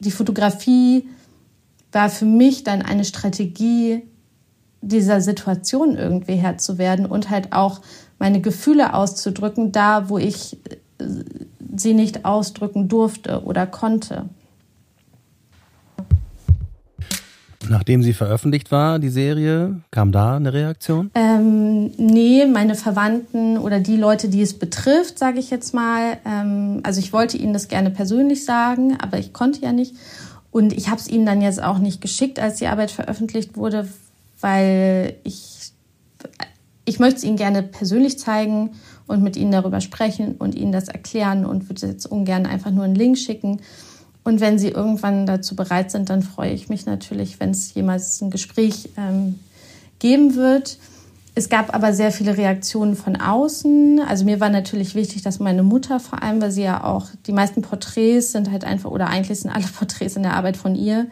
die 0.00 0.10
Fotografie 0.10 1.08
war 1.90 2.10
für 2.10 2.26
mich 2.26 2.62
dann 2.62 2.82
eine 2.82 3.06
Strategie, 3.06 4.02
dieser 4.80 5.20
Situation 5.20 5.96
irgendwie 5.96 6.36
Herr 6.36 6.58
zu 6.58 6.78
werden 6.78 7.06
und 7.06 7.30
halt 7.30 7.52
auch 7.52 7.80
meine 8.18 8.40
Gefühle 8.40 8.94
auszudrücken, 8.94 9.72
da 9.72 10.08
wo 10.08 10.18
ich 10.18 10.58
äh, 10.98 11.06
sie 11.76 11.94
nicht 11.94 12.24
ausdrücken 12.24 12.88
durfte 12.88 13.42
oder 13.44 13.66
konnte. 13.66 14.26
Nachdem 17.68 18.02
sie 18.02 18.14
veröffentlicht 18.14 18.70
war, 18.70 18.98
die 18.98 19.10
Serie, 19.10 19.82
kam 19.90 20.10
da 20.10 20.36
eine 20.36 20.52
Reaktion? 20.52 21.10
Ähm, 21.14 21.90
nee, 21.98 22.46
meine 22.46 22.74
Verwandten 22.74 23.58
oder 23.58 23.78
die 23.80 23.96
Leute, 23.96 24.28
die 24.28 24.40
es 24.40 24.58
betrifft, 24.58 25.18
sage 25.18 25.38
ich 25.38 25.50
jetzt 25.50 25.74
mal. 25.74 26.16
Ähm, 26.24 26.80
also 26.82 26.98
ich 27.00 27.12
wollte 27.12 27.36
ihnen 27.36 27.52
das 27.52 27.68
gerne 27.68 27.90
persönlich 27.90 28.44
sagen, 28.44 28.96
aber 28.98 29.18
ich 29.18 29.32
konnte 29.32 29.60
ja 29.60 29.72
nicht. 29.72 29.94
Und 30.50 30.72
ich 30.72 30.88
habe 30.88 30.98
es 30.98 31.08
ihnen 31.08 31.26
dann 31.26 31.42
jetzt 31.42 31.62
auch 31.62 31.78
nicht 31.78 32.00
geschickt, 32.00 32.40
als 32.40 32.56
die 32.56 32.68
Arbeit 32.68 32.90
veröffentlicht 32.90 33.56
wurde, 33.56 33.86
weil 34.40 35.16
ich, 35.24 35.72
ich 36.84 36.98
möchte 36.98 37.18
es 37.18 37.24
ihnen 37.24 37.36
gerne 37.36 37.62
persönlich 37.62 38.18
zeigen 38.18 38.70
und 39.06 39.22
mit 39.22 39.36
ihnen 39.36 39.50
darüber 39.50 39.80
sprechen 39.80 40.36
und 40.36 40.54
ihnen 40.54 40.72
das 40.72 40.88
erklären 40.88 41.44
und 41.44 41.68
würde 41.68 41.86
jetzt 41.86 42.06
ungern 42.06 42.46
einfach 42.46 42.70
nur 42.70 42.84
einen 42.84 42.94
Link 42.94 43.18
schicken. 43.18 43.60
Und 44.22 44.40
wenn 44.40 44.58
sie 44.58 44.68
irgendwann 44.68 45.26
dazu 45.26 45.56
bereit 45.56 45.90
sind, 45.90 46.10
dann 46.10 46.22
freue 46.22 46.52
ich 46.52 46.68
mich 46.68 46.84
natürlich, 46.84 47.40
wenn 47.40 47.50
es 47.50 47.72
jemals 47.72 48.20
ein 48.20 48.30
Gespräch 48.30 48.90
ähm, 48.96 49.38
geben 49.98 50.34
wird. 50.34 50.78
Es 51.34 51.48
gab 51.48 51.72
aber 51.72 51.92
sehr 51.92 52.10
viele 52.10 52.36
Reaktionen 52.36 52.96
von 52.96 53.16
außen. 53.16 54.00
Also 54.06 54.24
mir 54.24 54.40
war 54.40 54.50
natürlich 54.50 54.94
wichtig, 54.94 55.22
dass 55.22 55.38
meine 55.38 55.62
Mutter 55.62 56.00
vor 56.00 56.22
allem, 56.22 56.42
weil 56.42 56.50
sie 56.50 56.64
ja 56.64 56.82
auch, 56.84 57.06
die 57.26 57.32
meisten 57.32 57.62
Porträts 57.62 58.32
sind 58.32 58.50
halt 58.50 58.64
einfach, 58.64 58.90
oder 58.90 59.06
eigentlich 59.06 59.40
sind 59.40 59.50
alle 59.50 59.66
Porträts 59.78 60.16
in 60.16 60.24
der 60.24 60.34
Arbeit 60.34 60.56
von 60.56 60.74
ihr, 60.74 61.06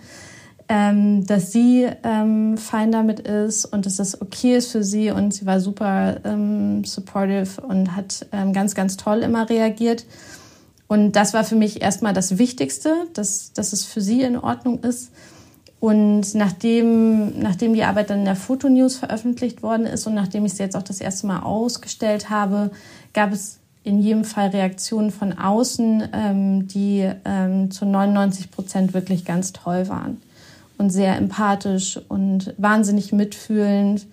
ähm, 0.68 1.26
dass 1.26 1.52
sie 1.52 1.86
ähm, 2.02 2.58
fein 2.58 2.90
damit 2.90 3.20
ist 3.20 3.66
und 3.66 3.86
dass 3.86 3.96
das 3.96 4.20
okay 4.20 4.56
ist 4.56 4.72
für 4.72 4.82
sie. 4.82 5.10
Und 5.10 5.32
sie 5.32 5.46
war 5.46 5.60
super 5.60 6.20
ähm, 6.24 6.84
supportive 6.84 7.60
und 7.60 7.94
hat 7.94 8.26
ähm, 8.32 8.52
ganz, 8.52 8.74
ganz 8.74 8.96
toll 8.96 9.18
immer 9.18 9.48
reagiert. 9.48 10.04
Und 10.88 11.12
das 11.12 11.34
war 11.34 11.44
für 11.44 11.56
mich 11.56 11.82
erstmal 11.82 12.12
das 12.12 12.38
Wichtigste, 12.38 12.94
dass, 13.14 13.52
dass 13.52 13.72
es 13.72 13.84
für 13.84 14.00
sie 14.00 14.22
in 14.22 14.36
Ordnung 14.36 14.80
ist. 14.80 15.10
Und 15.78 16.34
nachdem, 16.34 17.38
nachdem 17.38 17.74
die 17.74 17.84
Arbeit 17.84 18.10
dann 18.10 18.20
in 18.20 18.24
der 18.24 18.36
Fotonews 18.36 18.96
veröffentlicht 18.96 19.62
worden 19.62 19.86
ist 19.86 20.06
und 20.06 20.14
nachdem 20.14 20.44
ich 20.44 20.54
sie 20.54 20.62
jetzt 20.62 20.76
auch 20.76 20.82
das 20.82 21.00
erste 21.00 21.26
Mal 21.26 21.40
ausgestellt 21.40 22.30
habe, 22.30 22.70
gab 23.12 23.32
es 23.32 23.58
in 23.84 24.00
jedem 24.00 24.24
Fall 24.24 24.48
Reaktionen 24.48 25.12
von 25.12 25.38
außen, 25.38 26.08
ähm, 26.12 26.66
die 26.66 27.08
ähm, 27.24 27.70
zu 27.70 27.84
99 27.84 28.50
Prozent 28.50 28.94
wirklich 28.94 29.24
ganz 29.24 29.52
toll 29.52 29.88
waren 29.88 30.20
und 30.78 30.90
sehr 30.90 31.16
empathisch 31.16 32.00
und 32.08 32.54
wahnsinnig 32.58 33.12
mitfühlend. 33.12 34.06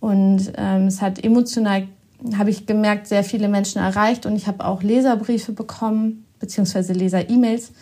Und 0.00 0.52
ähm, 0.56 0.86
es 0.86 1.02
hat 1.02 1.22
emotional, 1.22 1.88
habe 2.36 2.50
ich 2.50 2.66
gemerkt, 2.66 3.06
sehr 3.06 3.24
viele 3.24 3.48
Menschen 3.48 3.80
erreicht 3.80 4.26
und 4.26 4.36
ich 4.36 4.46
habe 4.46 4.64
auch 4.64 4.82
Leserbriefe 4.82 5.52
bekommen, 5.52 6.24
beziehungsweise 6.38 6.92
Leser-E-Mails 6.92 7.72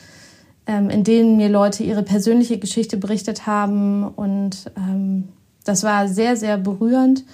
ähm, 0.68 0.90
in 0.90 1.02
denen 1.02 1.36
mir 1.36 1.48
Leute 1.48 1.82
ihre 1.82 2.04
persönliche 2.04 2.58
Geschichte 2.58 2.98
berichtet 2.98 3.46
haben. 3.46 4.06
Und 4.06 4.70
ähm, 4.76 5.28
das 5.64 5.82
war 5.82 6.06
sehr, 6.06 6.36
sehr 6.36 6.58
berührend. 6.58 7.24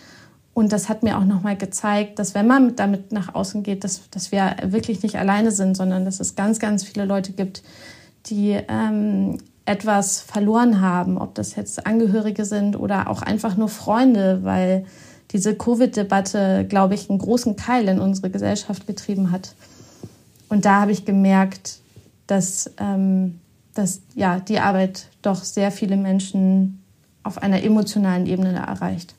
Und 0.54 0.72
das 0.72 0.88
hat 0.88 1.02
mir 1.02 1.18
auch 1.18 1.24
nochmal 1.24 1.56
gezeigt, 1.56 2.20
dass 2.20 2.34
wenn 2.34 2.46
man 2.46 2.76
damit 2.76 3.10
nach 3.10 3.34
außen 3.34 3.64
geht, 3.64 3.82
dass, 3.82 4.08
dass 4.10 4.30
wir 4.30 4.54
wirklich 4.66 5.02
nicht 5.02 5.18
alleine 5.18 5.50
sind, 5.50 5.76
sondern 5.76 6.04
dass 6.04 6.20
es 6.20 6.36
ganz, 6.36 6.60
ganz 6.60 6.84
viele 6.84 7.04
Leute 7.04 7.32
gibt, 7.32 7.64
die 8.26 8.56
ähm, 8.68 9.38
etwas 9.66 10.20
verloren 10.20 10.80
haben, 10.80 11.16
ob 11.18 11.34
das 11.34 11.56
jetzt 11.56 11.86
Angehörige 11.86 12.44
sind 12.44 12.76
oder 12.76 13.08
auch 13.08 13.22
einfach 13.22 13.56
nur 13.56 13.68
Freunde, 13.68 14.40
weil 14.42 14.84
diese 15.30 15.54
Covid-Debatte, 15.54 16.66
glaube 16.68 16.94
ich, 16.94 17.08
einen 17.08 17.18
großen 17.18 17.56
Keil 17.56 17.88
in 17.88 17.98
unsere 17.98 18.30
Gesellschaft 18.30 18.86
getrieben 18.86 19.30
hat. 19.30 19.54
Und 20.48 20.64
da 20.64 20.82
habe 20.82 20.92
ich 20.92 21.04
gemerkt, 21.04 21.78
dass, 22.26 22.70
ähm, 22.78 23.40
dass 23.74 24.02
ja, 24.14 24.38
die 24.40 24.60
Arbeit 24.60 25.08
doch 25.22 25.42
sehr 25.42 25.72
viele 25.72 25.96
Menschen 25.96 26.82
auf 27.22 27.42
einer 27.42 27.62
emotionalen 27.62 28.26
Ebene 28.26 28.54
erreicht. 28.54 29.14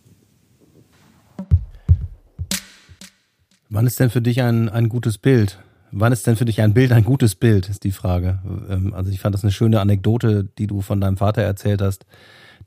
Wann 3.70 3.88
ist 3.88 4.00
denn 4.00 4.12
für 4.12 4.22
dich 4.22 4.42
ein, 4.42 4.70
ein 4.70 4.90
gutes 4.90 5.18
Bild? 5.18 5.60
Wann 5.98 6.12
ist 6.12 6.28
denn 6.28 6.36
für 6.36 6.44
dich 6.44 6.60
ein 6.62 6.74
Bild 6.74 6.92
ein 6.92 7.06
gutes 7.06 7.36
Bild, 7.36 7.70
ist 7.70 7.86
die 7.86 7.94
Frage. 7.94 8.40
Ähm, 8.70 8.94
also 8.94 9.10
ich 9.12 9.22
fand 9.22 9.34
das 9.34 9.44
eine 9.44 9.54
schöne 9.54 9.80
Anekdote, 9.80 10.44
die 10.58 10.68
du 10.68 10.82
von 10.82 11.00
deinem 11.00 11.16
Vater 11.16 11.42
erzählt 11.42 11.82
hast, 11.82 12.06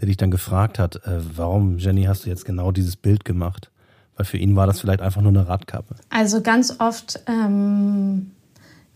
der 0.00 0.06
dich 0.06 0.16
dann 0.16 0.30
gefragt 0.30 0.78
hat, 0.78 0.96
äh, 1.04 1.20
warum, 1.36 1.76
Jenny, 1.76 2.04
hast 2.04 2.24
du 2.24 2.30
jetzt 2.30 2.46
genau 2.46 2.72
dieses 2.72 2.96
Bild 2.96 3.26
gemacht? 3.26 3.70
Weil 4.16 4.24
für 4.24 4.38
ihn 4.38 4.56
war 4.56 4.66
das 4.66 4.80
vielleicht 4.80 5.02
einfach 5.02 5.20
nur 5.20 5.30
eine 5.30 5.46
Radkappe. 5.46 5.96
Also 6.08 6.40
ganz 6.40 6.80
oft 6.80 7.20
ähm, 7.26 8.30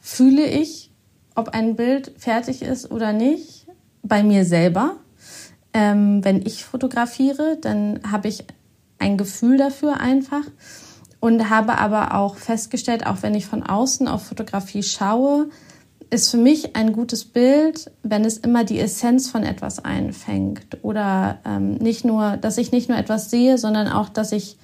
fühle 0.01 0.47
ich, 0.47 0.91
ob 1.35 1.51
ein 1.51 1.77
Bild 1.77 2.13
fertig 2.17 2.63
ist 2.63 2.91
oder 2.91 3.13
nicht, 3.13 3.67
bei 4.03 4.23
mir 4.23 4.47
selber. 4.47 4.97
Ähm, 5.75 6.25
wenn 6.25 6.41
ich 6.41 6.65
fotografiere, 6.65 7.59
dann 7.61 8.01
habe 8.11 8.29
ich 8.29 8.45
ein 8.99 9.19
Gefühl 9.19 9.59
dafür 9.59 10.01
einfach 10.01 10.45
und 11.23 11.51
habe 11.51 11.79
aber 11.79 12.17
auch 12.17 12.35
festgestellt, 12.35 13.07
auch 13.07 13.23
wenn 13.23 13.37
ich 13.37 13.47
von 13.47 13.63
außen 13.63 14.09
auf 14.09 14.25
Fotografie 14.25 14.83
schaue, 14.83 15.51
ist 16.11 16.33
für 16.33 16.37
mich 16.37 16.75
ein 16.75 16.93
gutes 16.93 17.25
Bild, 17.25 17.93
wenn 18.03 18.25
es 18.25 18.39
immer 18.39 18.65
die 18.65 18.81
Essenz 18.81 19.31
von 19.31 19.45
etwas 19.45 19.85
einfängt 19.85 20.79
oder 20.83 21.39
ähm, 21.47 21.75
nicht 21.75 22.05
nur, 22.05 22.39
dass 22.39 22.59
ich 22.59 22.73
nicht 22.73 22.89
nur 22.89 22.99
etwas 22.99 23.31
sehe, 23.31 23.57
sondern 23.57 23.87
auch, 23.87 24.09
dass 24.09 24.33
ich 24.33 24.59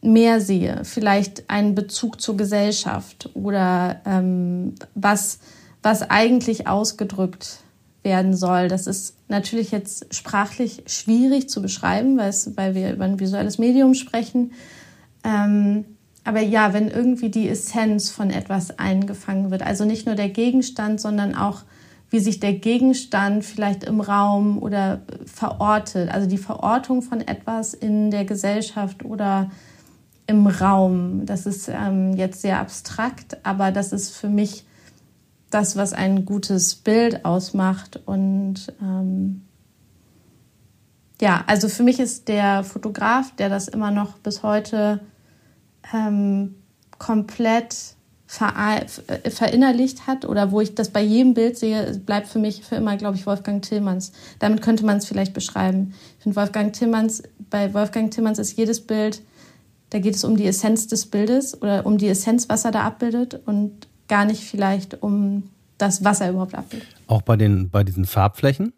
mehr 0.00 0.40
sehe, 0.40 0.82
vielleicht 0.84 1.50
einen 1.50 1.74
Bezug 1.74 2.20
zur 2.20 2.36
Gesellschaft 2.36 3.28
oder 3.34 4.00
ähm, 4.06 4.76
was, 4.94 5.40
was 5.82 6.08
eigentlich 6.08 6.68
ausgedrückt 6.68 7.64
werden 8.04 8.36
soll. 8.36 8.68
Das 8.68 8.86
ist 8.86 9.16
natürlich 9.26 9.72
jetzt 9.72 10.14
sprachlich 10.14 10.84
schwierig 10.86 11.48
zu 11.48 11.60
beschreiben, 11.60 12.16
weil, 12.16 12.76
wir 12.76 12.92
über 12.92 13.04
ein 13.06 13.18
visuelles 13.18 13.58
Medium 13.58 13.94
sprechen. 13.94 14.52
Ähm, 15.26 15.84
aber 16.24 16.40
ja, 16.40 16.72
wenn 16.72 16.88
irgendwie 16.88 17.30
die 17.30 17.48
Essenz 17.48 18.10
von 18.10 18.30
etwas 18.30 18.78
eingefangen 18.78 19.50
wird, 19.50 19.62
also 19.62 19.84
nicht 19.84 20.06
nur 20.06 20.14
der 20.14 20.28
Gegenstand, 20.28 21.00
sondern 21.00 21.34
auch 21.34 21.62
wie 22.10 22.20
sich 22.20 22.38
der 22.38 22.52
Gegenstand 22.52 23.44
vielleicht 23.44 23.82
im 23.82 24.00
Raum 24.00 24.62
oder 24.62 25.00
verortet, 25.24 26.10
also 26.10 26.28
die 26.28 26.38
Verortung 26.38 27.02
von 27.02 27.20
etwas 27.20 27.74
in 27.74 28.12
der 28.12 28.24
Gesellschaft 28.24 29.04
oder 29.04 29.50
im 30.28 30.46
Raum. 30.46 31.26
Das 31.26 31.46
ist 31.46 31.68
ähm, 31.68 32.16
jetzt 32.16 32.42
sehr 32.42 32.60
abstrakt, 32.60 33.44
aber 33.44 33.72
das 33.72 33.92
ist 33.92 34.16
für 34.16 34.28
mich 34.28 34.64
das, 35.50 35.76
was 35.76 35.92
ein 35.92 36.24
gutes 36.24 36.76
Bild 36.76 37.24
ausmacht. 37.24 38.00
Und 38.04 38.72
ähm, 38.80 39.42
ja, 41.20 41.44
also 41.46 41.68
für 41.68 41.82
mich 41.82 41.98
ist 41.98 42.28
der 42.28 42.62
Fotograf, 42.62 43.34
der 43.36 43.48
das 43.48 43.68
immer 43.68 43.90
noch 43.90 44.18
bis 44.18 44.42
heute 44.42 45.00
ähm, 45.94 46.54
komplett 46.98 47.74
äh, 48.40 49.30
verinnerlicht 49.30 50.06
hat 50.06 50.24
oder 50.24 50.50
wo 50.50 50.60
ich 50.60 50.74
das 50.74 50.90
bei 50.90 51.02
jedem 51.02 51.34
Bild 51.34 51.56
sehe, 51.56 51.98
bleibt 51.98 52.26
für 52.26 52.38
mich 52.38 52.62
für 52.62 52.76
immer, 52.76 52.96
glaube 52.96 53.16
ich, 53.16 53.26
Wolfgang 53.26 53.62
Tillmanns. 53.62 54.12
Damit 54.38 54.62
könnte 54.62 54.84
man 54.84 54.98
es 54.98 55.06
vielleicht 55.06 55.32
beschreiben. 55.32 55.94
Ich 56.18 56.24
finde 56.24 56.36
Wolfgang 56.36 56.72
Tillmanns, 56.72 57.22
bei 57.50 57.72
Wolfgang 57.72 58.10
Tillmanns 58.10 58.38
ist 58.38 58.56
jedes 58.56 58.80
Bild 58.80 59.22
da 59.90 59.98
geht 59.98 60.14
es 60.14 60.24
um 60.24 60.36
die 60.36 60.46
Essenz 60.46 60.86
des 60.88 61.06
Bildes 61.06 61.60
oder 61.60 61.86
um 61.86 61.98
die 61.98 62.08
Essenz, 62.08 62.48
was 62.48 62.64
er 62.64 62.72
da 62.72 62.82
abbildet 62.82 63.40
und 63.46 63.86
gar 64.08 64.24
nicht 64.24 64.42
vielleicht 64.42 65.02
um 65.02 65.44
das, 65.78 66.04
was 66.04 66.20
er 66.20 66.30
überhaupt 66.30 66.54
abbildet. 66.54 66.88
Auch 67.06 67.22
bei, 67.22 67.36
den, 67.36 67.70
bei 67.70 67.84
diesen 67.84 68.04
Farbflächen? 68.04 68.72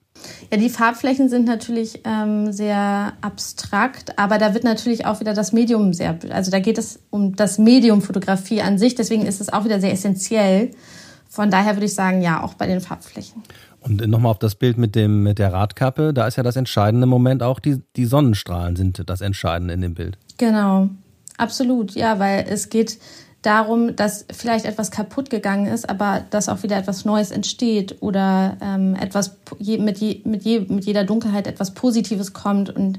Ja, 0.51 0.59
die 0.59 0.71
Farbflächen 0.71 1.29
sind 1.29 1.47
natürlich 1.47 2.01
ähm, 2.05 2.53
sehr 2.53 3.13
abstrakt, 3.21 4.19
aber 4.19 4.39
da 4.39 4.55
wird 4.55 4.65
natürlich 4.65 5.07
auch 5.07 5.21
wieder 5.21 5.35
das 5.35 5.53
Medium 5.53 5.93
sehr, 5.93 6.19
also 6.31 6.51
da 6.51 6.59
geht 6.59 6.79
es 6.79 7.01
um 7.11 7.37
das 7.37 7.59
Medium 7.59 8.03
Fotografie 8.03 8.63
an 8.63 8.79
sich, 8.79 8.95
deswegen 8.95 9.27
ist 9.27 9.41
es 9.41 9.53
auch 9.53 9.65
wieder 9.65 9.81
sehr 9.81 9.93
essentiell. 9.93 10.71
Von 11.29 11.51
daher 11.51 11.77
würde 11.77 11.87
ich 11.87 11.95
sagen, 11.95 12.23
ja, 12.23 12.43
auch 12.43 12.55
bei 12.55 12.67
den 12.67 12.81
Farbflächen. 12.81 13.43
Und 13.81 14.07
nochmal 14.09 14.31
auf 14.31 14.39
das 14.39 14.55
Bild 14.55 14.79
mit 14.79 14.95
dem 14.95 15.23
mit 15.23 15.39
der 15.39 15.53
Radkappe, 15.53 16.13
da 16.13 16.27
ist 16.27 16.37
ja 16.37 16.43
das 16.43 16.57
entscheidende 16.57 17.07
Moment 17.07 17.43
auch 17.43 17.61
die 17.61 17.81
die 17.97 18.07
Sonnenstrahlen 18.07 18.77
sind 18.77 19.09
das 19.09 19.21
entscheidende 19.21 19.75
in 19.75 19.81
dem 19.81 19.95
Bild. 19.95 20.19
Genau. 20.37 20.89
Absolut. 21.37 21.95
Ja, 21.95 22.19
weil 22.19 22.47
es 22.49 22.69
geht 22.69 22.99
darum, 23.43 23.95
dass 23.95 24.27
vielleicht 24.33 24.65
etwas 24.65 24.91
kaputt 24.91 25.31
gegangen 25.31 25.67
ist, 25.67 25.89
aber 25.89 26.25
dass 26.31 26.49
auch 26.49 26.63
wieder 26.63 26.77
etwas 26.77 27.05
Neues 27.05 27.31
entsteht 27.31 27.97
oder 28.01 28.57
ähm, 28.61 28.97
etwas 28.97 29.37
mit, 29.61 29.99
je, 29.99 30.23
mit, 30.25 30.45
je, 30.45 30.61
mit 30.61 30.85
jeder 30.85 31.05
Dunkelheit 31.05 31.47
etwas 31.47 31.75
Positives 31.75 32.33
kommt 32.33 32.71
und 32.71 32.99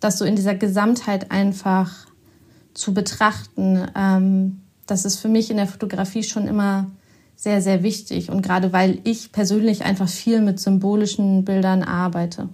das 0.00 0.18
so 0.18 0.24
in 0.24 0.36
dieser 0.36 0.54
Gesamtheit 0.54 1.30
einfach 1.30 2.06
zu 2.74 2.92
betrachten, 2.92 3.86
ähm, 3.96 4.60
das 4.86 5.04
ist 5.04 5.18
für 5.18 5.28
mich 5.28 5.50
in 5.50 5.56
der 5.56 5.66
Fotografie 5.66 6.22
schon 6.22 6.46
immer 6.46 6.90
sehr, 7.34 7.60
sehr 7.60 7.82
wichtig. 7.82 8.30
Und 8.30 8.42
gerade 8.42 8.72
weil 8.72 8.98
ich 9.04 9.32
persönlich 9.32 9.84
einfach 9.84 10.08
viel 10.08 10.40
mit 10.40 10.58
symbolischen 10.60 11.44
Bildern 11.44 11.82
arbeite. 11.82 12.48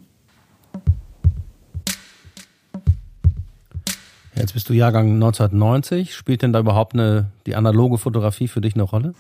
Jetzt 4.52 4.66
bist 4.66 4.68
du 4.68 4.74
Jahrgang 4.74 5.14
1990. 5.14 6.14
Spielt 6.14 6.42
denn 6.42 6.52
da 6.52 6.60
überhaupt 6.60 6.92
eine, 6.92 7.30
die 7.46 7.54
analoge 7.54 7.96
Fotografie 7.96 8.48
für 8.48 8.60
dich 8.60 8.74
eine 8.74 8.82
Rolle? 8.82 9.14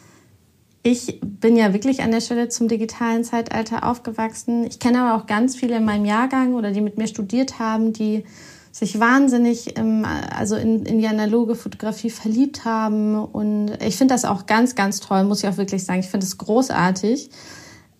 Ich 0.82 1.20
bin 1.22 1.56
ja 1.56 1.72
wirklich 1.72 2.02
an 2.02 2.10
der 2.10 2.20
Stelle 2.20 2.50
zum 2.50 2.68
digitalen 2.68 3.24
Zeitalter 3.24 3.88
aufgewachsen. 3.88 4.66
Ich 4.66 4.78
kenne 4.78 5.00
aber 5.00 5.16
auch 5.18 5.26
ganz 5.26 5.56
viele 5.56 5.78
in 5.78 5.86
meinem 5.86 6.04
Jahrgang 6.04 6.52
oder 6.52 6.70
die 6.70 6.82
mit 6.82 6.98
mir 6.98 7.06
studiert 7.06 7.58
haben, 7.58 7.94
die 7.94 8.24
sich 8.72 9.00
wahnsinnig 9.00 9.78
im, 9.78 10.04
also 10.04 10.54
in, 10.56 10.84
in 10.84 10.98
die 10.98 11.06
analoge 11.06 11.54
Fotografie 11.54 12.10
verliebt 12.10 12.66
haben. 12.66 13.14
Und 13.14 13.70
ich 13.82 13.96
finde 13.96 14.12
das 14.12 14.26
auch 14.26 14.44
ganz, 14.44 14.74
ganz 14.74 15.00
toll, 15.00 15.24
muss 15.24 15.42
ich 15.42 15.48
auch 15.48 15.56
wirklich 15.56 15.82
sagen. 15.82 16.00
Ich 16.00 16.08
finde 16.08 16.26
es 16.26 16.36
großartig. 16.36 17.30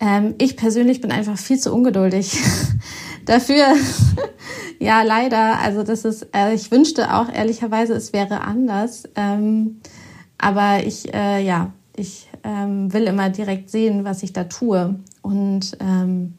Ähm, 0.00 0.34
ich 0.36 0.58
persönlich 0.58 1.00
bin 1.00 1.12
einfach 1.12 1.38
viel 1.38 1.58
zu 1.58 1.72
ungeduldig 1.72 2.36
dafür. 3.24 3.74
ja, 4.78 5.02
leider. 5.02 5.58
Also 5.58 5.82
das 5.82 6.04
ist, 6.04 6.28
äh, 6.34 6.54
ich 6.54 6.70
wünschte 6.70 7.14
auch 7.14 7.28
ehrlicherweise, 7.32 7.94
es 7.94 8.12
wäre 8.12 8.40
anders. 8.42 9.04
Ähm, 9.16 9.80
aber 10.38 10.84
ich, 10.84 11.12
äh, 11.14 11.44
ja, 11.44 11.72
ich 11.96 12.28
ähm, 12.44 12.92
will 12.92 13.04
immer 13.04 13.30
direkt 13.30 13.70
sehen, 13.70 14.04
was 14.04 14.22
ich 14.22 14.32
da 14.32 14.44
tue. 14.44 14.96
Und 15.22 15.76
ähm, 15.80 16.34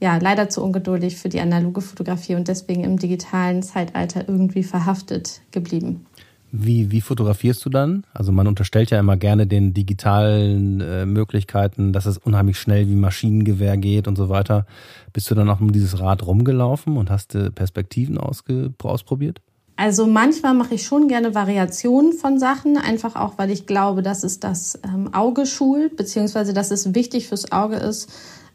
ja, 0.00 0.16
leider 0.16 0.48
zu 0.48 0.64
ungeduldig 0.64 1.16
für 1.16 1.28
die 1.28 1.40
analoge 1.40 1.80
Fotografie 1.80 2.34
und 2.34 2.48
deswegen 2.48 2.82
im 2.82 2.98
digitalen 2.98 3.62
Zeitalter 3.62 4.28
irgendwie 4.28 4.64
verhaftet 4.64 5.42
geblieben. 5.52 6.06
Wie, 6.54 6.90
wie 6.90 7.00
fotografierst 7.00 7.64
du 7.64 7.70
dann? 7.70 8.04
Also 8.12 8.30
man 8.30 8.46
unterstellt 8.46 8.90
ja 8.90 9.00
immer 9.00 9.16
gerne 9.16 9.46
den 9.46 9.72
digitalen 9.72 10.82
äh, 10.82 11.06
Möglichkeiten, 11.06 11.94
dass 11.94 12.04
es 12.04 12.18
unheimlich 12.18 12.58
schnell 12.58 12.88
wie 12.88 12.94
Maschinengewehr 12.94 13.78
geht 13.78 14.06
und 14.06 14.16
so 14.16 14.28
weiter. 14.28 14.66
Bist 15.14 15.30
du 15.30 15.34
dann 15.34 15.48
auch 15.48 15.60
um 15.60 15.72
dieses 15.72 15.98
Rad 15.98 16.26
rumgelaufen 16.26 16.98
und 16.98 17.10
hast 17.10 17.34
äh, 17.34 17.50
Perspektiven 17.50 18.18
ausprobiert? 18.18 19.40
Also 19.76 20.06
manchmal 20.06 20.52
mache 20.52 20.74
ich 20.74 20.84
schon 20.84 21.08
gerne 21.08 21.34
Variationen 21.34 22.12
von 22.12 22.38
Sachen, 22.38 22.76
einfach 22.76 23.16
auch, 23.16 23.38
weil 23.38 23.50
ich 23.50 23.66
glaube, 23.66 24.02
dass 24.02 24.22
es 24.22 24.38
das 24.38 24.78
ähm, 24.84 25.14
Auge 25.14 25.46
schult, 25.46 25.96
beziehungsweise 25.96 26.52
dass 26.52 26.70
es 26.70 26.94
wichtig 26.94 27.28
fürs 27.28 27.50
Auge 27.50 27.76
ist, 27.76 28.10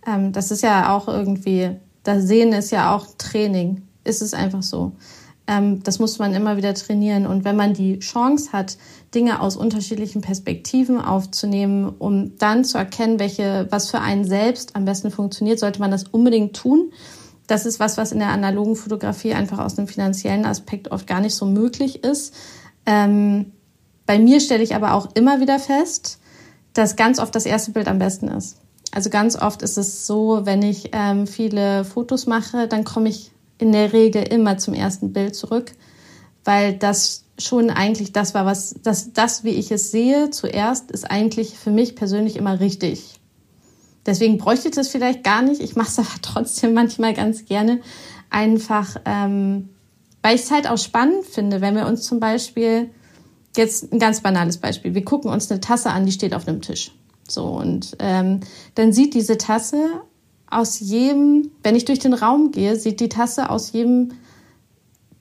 ähm, 0.05 0.31
das 0.33 0.51
ist 0.51 0.61
ja 0.61 0.95
auch 0.95 1.07
irgendwie, 1.07 1.71
das 2.03 2.27
Sehen 2.27 2.53
ist 2.53 2.69
ja 2.71 2.95
auch 2.95 3.07
Training. 3.17 3.81
Ist 4.03 4.21
es 4.21 4.33
einfach 4.33 4.63
so. 4.63 4.93
Ähm, 5.47 5.81
das 5.83 5.99
muss 5.99 6.19
man 6.19 6.33
immer 6.33 6.57
wieder 6.57 6.73
trainieren. 6.73 7.25
Und 7.25 7.45
wenn 7.45 7.55
man 7.55 7.73
die 7.73 7.99
Chance 7.99 8.51
hat, 8.51 8.77
Dinge 9.15 9.41
aus 9.41 9.55
unterschiedlichen 9.55 10.21
Perspektiven 10.21 10.99
aufzunehmen, 10.99 11.95
um 11.97 12.37
dann 12.37 12.65
zu 12.65 12.77
erkennen, 12.77 13.19
welche, 13.19 13.67
was 13.69 13.89
für 13.89 13.99
einen 13.99 14.25
selbst 14.25 14.75
am 14.75 14.85
besten 14.85 15.09
funktioniert, 15.09 15.59
sollte 15.59 15.79
man 15.79 15.91
das 15.91 16.03
unbedingt 16.03 16.55
tun. 16.55 16.91
Das 17.47 17.65
ist 17.65 17.79
was, 17.79 17.97
was 17.97 18.11
in 18.11 18.19
der 18.19 18.29
analogen 18.29 18.75
Fotografie 18.75 19.33
einfach 19.33 19.59
aus 19.59 19.77
einem 19.77 19.87
finanziellen 19.87 20.45
Aspekt 20.45 20.91
oft 20.91 21.07
gar 21.07 21.21
nicht 21.21 21.35
so 21.35 21.45
möglich 21.45 22.03
ist. 22.03 22.33
Ähm, 22.85 23.53
bei 24.05 24.19
mir 24.19 24.41
stelle 24.41 24.63
ich 24.63 24.75
aber 24.75 24.93
auch 24.93 25.09
immer 25.15 25.39
wieder 25.39 25.59
fest, 25.59 26.19
dass 26.73 26.97
ganz 26.97 27.19
oft 27.19 27.33
das 27.33 27.45
erste 27.45 27.71
Bild 27.71 27.87
am 27.87 27.99
besten 27.99 28.27
ist. 28.27 28.57
Also 28.91 29.09
ganz 29.09 29.35
oft 29.35 29.61
ist 29.61 29.77
es 29.77 30.05
so, 30.05 30.41
wenn 30.43 30.61
ich 30.61 30.89
ähm, 30.93 31.27
viele 31.27 31.85
Fotos 31.85 32.25
mache, 32.25 32.67
dann 32.67 32.83
komme 32.83 33.09
ich 33.09 33.31
in 33.57 33.71
der 33.71 33.93
Regel 33.93 34.23
immer 34.23 34.57
zum 34.57 34.73
ersten 34.73 35.13
Bild 35.13 35.35
zurück, 35.35 35.71
weil 36.43 36.73
das 36.73 37.23
schon 37.39 37.69
eigentlich 37.69 38.13
das 38.13 38.33
war, 38.33 38.45
was 38.45 38.75
das, 38.83 39.13
das, 39.13 39.43
wie 39.43 39.51
ich 39.51 39.71
es 39.71 39.91
sehe, 39.91 40.29
zuerst 40.29 40.91
ist 40.91 41.09
eigentlich 41.09 41.57
für 41.57 41.71
mich 41.71 41.95
persönlich 41.95 42.35
immer 42.35 42.59
richtig. 42.59 43.19
Deswegen 44.05 44.37
bräuchte 44.37 44.69
ich 44.69 44.75
das 44.75 44.87
vielleicht 44.87 45.23
gar 45.23 45.41
nicht. 45.41 45.61
Ich 45.61 45.75
mache 45.75 45.89
es 45.89 45.99
aber 45.99 46.21
trotzdem 46.21 46.73
manchmal 46.73 47.13
ganz 47.13 47.45
gerne. 47.45 47.81
Einfach, 48.29 48.97
ähm, 49.05 49.69
weil 50.21 50.35
ich 50.35 50.41
es 50.41 50.51
halt 50.51 50.69
auch 50.69 50.77
spannend 50.77 51.25
finde, 51.25 51.61
wenn 51.61 51.75
wir 51.75 51.85
uns 51.85 52.03
zum 52.03 52.19
Beispiel, 52.19 52.89
jetzt 53.55 53.91
ein 53.91 53.99
ganz 53.99 54.21
banales 54.21 54.57
Beispiel, 54.57 54.93
wir 54.93 55.03
gucken 55.03 55.31
uns 55.31 55.49
eine 55.51 55.59
Tasse 55.59 55.89
an, 55.89 56.05
die 56.05 56.11
steht 56.11 56.33
auf 56.33 56.47
einem 56.47 56.61
Tisch. 56.61 56.91
So, 57.27 57.45
und 57.45 57.95
ähm, 57.99 58.39
dann 58.75 58.93
sieht 58.93 59.13
diese 59.13 59.37
Tasse 59.37 60.01
aus 60.49 60.79
jedem, 60.79 61.51
wenn 61.63 61.75
ich 61.75 61.85
durch 61.85 61.99
den 61.99 62.13
Raum 62.13 62.51
gehe, 62.51 62.75
sieht 62.75 62.99
die 62.99 63.09
Tasse 63.09 63.49
aus 63.49 63.73
jedem 63.73 64.13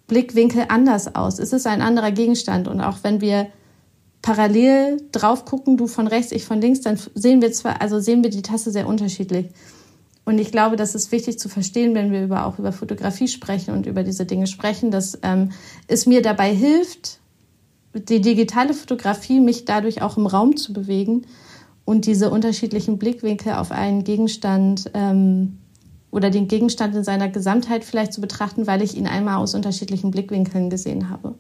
Blickwinkel 0.07 0.67
anders 0.69 1.15
aus. 1.15 1.39
Es 1.39 1.53
ist 1.53 1.67
ein 1.67 1.83
anderer 1.83 2.13
Gegenstand. 2.13 2.69
Und 2.69 2.81
auch 2.81 2.99
wenn 3.03 3.21
wir 3.21 3.49
parallel 4.23 5.03
drauf 5.13 5.45
gucken, 5.45 5.77
du 5.77 5.87
von 5.87 6.07
rechts, 6.07 6.33
ich 6.33 6.45
von 6.45 6.61
links, 6.61 6.81
dann 6.81 6.99
sehen 7.15 7.43
wir 7.43 7.53
zwar, 7.53 7.81
also 7.81 8.01
sehen 8.01 8.23
wir 8.23 8.31
die 8.31 8.43
Tasse 8.43 8.71
sehr 8.71 8.87
unterschiedlich. 8.87 9.49
Und 10.25 10.39
ich 10.39 10.51
glaube, 10.51 10.75
das 10.75 10.97
ist 10.97 11.13
wichtig 11.13 11.39
zu 11.39 11.49
verstehen, 11.49 11.95
wenn 11.95 12.11
wir 12.11 12.25
über, 12.25 12.47
auch 12.47 12.59
über 12.59 12.73
Fotografie 12.73 13.29
sprechen 13.29 13.73
und 13.73 13.87
über 13.87 14.03
diese 14.03 14.27
Dinge 14.27 14.49
sprechen, 14.49 14.91
dass 14.91 15.19
ähm, 15.23 15.51
es 15.87 16.07
mir 16.07 16.23
dabei 16.23 16.53
hilft, 16.53 17.21
die 17.95 18.21
digitale 18.21 18.75
Fotografie 18.75 19.41
mich 19.41 19.65
dadurch 19.65 20.03
auch 20.03 20.17
im 20.17 20.27
Raum 20.27 20.57
zu 20.57 20.73
bewegen 20.73 21.27
und 21.87 22.05
diese 22.05 22.31
unterschiedlichen 22.31 22.99
Blickwinkel 22.99 23.55
auf 23.55 23.71
einen 23.71 24.05
Gegenstand 24.05 24.91
ähm, 24.93 25.59
oder 26.11 26.31
den 26.31 26.49
Gegenstand 26.49 26.95
in 26.97 27.05
seiner 27.05 27.29
Gesamtheit 27.29 27.85
vielleicht 27.85 28.13
zu 28.13 28.21
betrachten, 28.21 28.67
weil 28.67 28.83
ich 28.83 28.97
ihn 28.97 29.07
einmal 29.07 29.37
aus 29.37 29.55
unterschiedlichen 29.55 30.11
Blickwinkeln 30.11 30.69
gesehen 30.69 31.09
habe. 31.09 31.37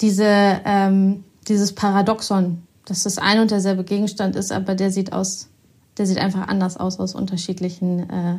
Diese, 0.00 0.24
ähm, 0.24 1.24
dieses 1.48 1.74
Paradoxon, 1.74 2.62
dass 2.86 3.02
das 3.02 3.18
ein 3.18 3.40
und 3.40 3.50
derselbe 3.50 3.84
Gegenstand 3.84 4.36
ist, 4.36 4.52
aber 4.52 4.74
der 4.74 4.90
sieht 4.90 5.12
aus, 5.12 5.48
der 5.98 6.06
sieht 6.06 6.18
einfach 6.18 6.48
anders 6.48 6.78
aus 6.78 6.98
aus 6.98 7.14
unterschiedlichen 7.14 8.08
äh, 8.08 8.38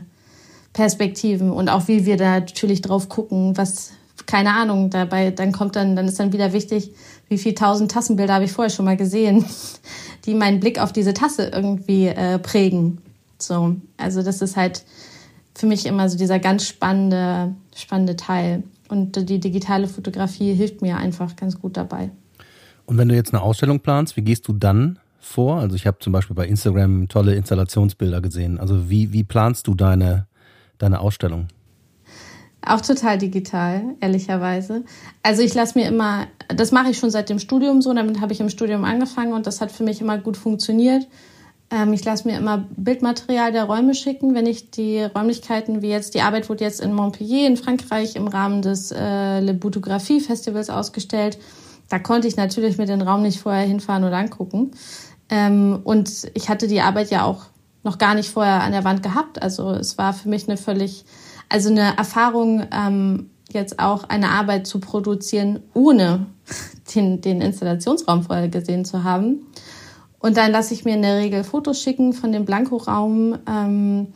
Perspektiven 0.73 1.51
und 1.51 1.69
auch 1.69 1.87
wie 1.87 2.05
wir 2.07 2.17
da 2.17 2.39
natürlich 2.39 2.81
drauf 2.81 3.07
gucken, 3.07 3.55
was 3.55 3.91
keine 4.25 4.53
Ahnung, 4.53 4.89
dabei, 4.89 5.31
dann 5.31 5.51
kommt 5.51 5.75
dann, 5.75 5.95
dann 5.95 6.07
ist 6.07 6.19
dann 6.19 6.33
wieder 6.33 6.53
wichtig, 6.53 6.91
wie 7.29 7.37
viel 7.37 7.53
tausend 7.53 7.91
Tassenbilder 7.91 8.33
habe 8.33 8.45
ich 8.45 8.51
vorher 8.51 8.69
schon 8.69 8.85
mal 8.85 8.97
gesehen, 8.97 9.45
die 10.25 10.33
meinen 10.33 10.59
Blick 10.59 10.79
auf 10.79 10.91
diese 10.91 11.13
Tasse 11.13 11.49
irgendwie 11.53 12.07
äh, 12.07 12.39
prägen. 12.39 12.99
So, 13.37 13.75
also 13.97 14.21
das 14.21 14.41
ist 14.41 14.57
halt 14.57 14.83
für 15.55 15.67
mich 15.67 15.85
immer 15.85 16.09
so 16.09 16.17
dieser 16.17 16.39
ganz 16.39 16.67
spannende, 16.67 17.55
spannende 17.75 18.15
Teil. 18.15 18.63
Und 18.89 19.29
die 19.29 19.39
digitale 19.39 19.87
Fotografie 19.87 20.53
hilft 20.53 20.81
mir 20.81 20.97
einfach 20.97 21.35
ganz 21.35 21.59
gut 21.59 21.77
dabei. 21.77 22.09
Und 22.85 22.97
wenn 22.97 23.07
du 23.07 23.15
jetzt 23.15 23.33
eine 23.33 23.43
Ausstellung 23.43 23.81
planst, 23.81 24.17
wie 24.17 24.23
gehst 24.23 24.47
du 24.47 24.53
dann 24.53 24.97
vor? 25.19 25.59
Also 25.59 25.75
ich 25.75 25.85
habe 25.85 25.99
zum 25.99 26.11
Beispiel 26.11 26.35
bei 26.35 26.47
Instagram 26.47 27.07
tolle 27.07 27.35
Installationsbilder 27.35 28.19
gesehen. 28.19 28.59
Also 28.59 28.89
wie, 28.89 29.13
wie 29.13 29.23
planst 29.23 29.67
du 29.67 29.75
deine, 29.75 30.25
deine 30.79 30.99
Ausstellung? 30.99 31.47
Auch 32.65 32.81
total 32.81 33.17
digital, 33.17 33.95
ehrlicherweise. 34.01 34.83
Also 35.23 35.41
ich 35.41 35.53
lasse 35.53 35.77
mir 35.79 35.87
immer, 35.87 36.27
das 36.49 36.71
mache 36.71 36.89
ich 36.89 36.97
schon 36.97 37.09
seit 37.09 37.29
dem 37.29 37.39
Studium 37.39 37.81
so, 37.81 37.93
damit 37.93 38.19
habe 38.19 38.33
ich 38.33 38.41
im 38.41 38.49
Studium 38.49 38.83
angefangen 38.83 39.33
und 39.33 39.47
das 39.47 39.61
hat 39.61 39.71
für 39.71 39.83
mich 39.83 40.01
immer 40.01 40.17
gut 40.17 40.35
funktioniert. 40.35 41.07
Ähm, 41.71 41.93
ich 41.93 42.03
lasse 42.03 42.27
mir 42.27 42.37
immer 42.37 42.65
Bildmaterial 42.75 43.51
der 43.51 43.63
Räume 43.63 43.93
schicken, 43.93 44.35
wenn 44.35 44.45
ich 44.45 44.71
die 44.71 45.01
Räumlichkeiten, 45.03 45.81
wie 45.81 45.89
jetzt, 45.89 46.15
die 46.15 46.21
Arbeit 46.21 46.49
wurde 46.49 46.63
jetzt 46.63 46.81
in 46.81 46.93
Montpellier 46.93 47.47
in 47.47 47.57
Frankreich 47.57 48.15
im 48.15 48.27
Rahmen 48.27 48.61
des 48.61 48.91
äh, 48.91 49.39
Le 49.39 49.53
Boutographie 49.53 50.19
Festivals 50.19 50.69
ausgestellt. 50.69 51.37
Da 51.89 51.97
konnte 51.97 52.27
ich 52.27 52.35
natürlich 52.35 52.77
mit 52.77 52.89
den 52.89 53.01
Raum 53.01 53.21
nicht 53.21 53.39
vorher 53.39 53.65
hinfahren 53.65 54.03
oder 54.03 54.17
angucken. 54.17 54.71
Ähm, 55.29 55.79
und 55.83 56.29
ich 56.33 56.49
hatte 56.49 56.67
die 56.67 56.81
Arbeit 56.81 57.09
ja 57.11 57.23
auch 57.23 57.45
noch 57.83 57.97
gar 57.97 58.15
nicht 58.15 58.29
vorher 58.29 58.61
an 58.63 58.71
der 58.71 58.83
Wand 58.83 59.03
gehabt. 59.03 59.41
Also 59.41 59.71
es 59.71 59.97
war 59.97 60.13
für 60.13 60.27
mich 60.29 60.47
eine 60.47 60.57
völlig 60.57 61.05
also 61.49 61.69
eine 61.69 61.97
Erfahrung, 61.97 62.65
ähm, 62.71 63.29
jetzt 63.51 63.79
auch 63.79 64.03
eine 64.05 64.29
Arbeit 64.29 64.67
zu 64.67 64.79
produzieren, 64.79 65.61
ohne 65.73 66.27
den, 66.95 67.21
den 67.21 67.41
Installationsraum 67.41 68.23
vorher 68.23 68.47
gesehen 68.47 68.85
zu 68.85 69.03
haben. 69.03 69.47
Und 70.19 70.37
dann 70.37 70.51
lasse 70.51 70.73
ich 70.73 70.85
mir 70.85 70.95
in 70.95 71.01
der 71.01 71.17
Regel 71.17 71.43
Fotos 71.43 71.81
schicken 71.81 72.13
von 72.13 72.31
dem 72.31 72.45
Blankoraum 72.45 73.37
ähm, 73.47 74.07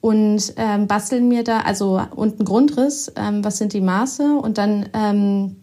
und 0.00 0.54
ähm, 0.56 0.86
basteln 0.86 1.28
mir 1.28 1.44
da, 1.44 1.60
also 1.60 2.00
und 2.14 2.38
einen 2.38 2.44
Grundriss, 2.44 3.12
ähm, 3.16 3.44
was 3.44 3.58
sind 3.58 3.72
die 3.72 3.80
Maße 3.80 4.36
und 4.36 4.58
dann 4.58 4.88
ähm, 4.94 5.56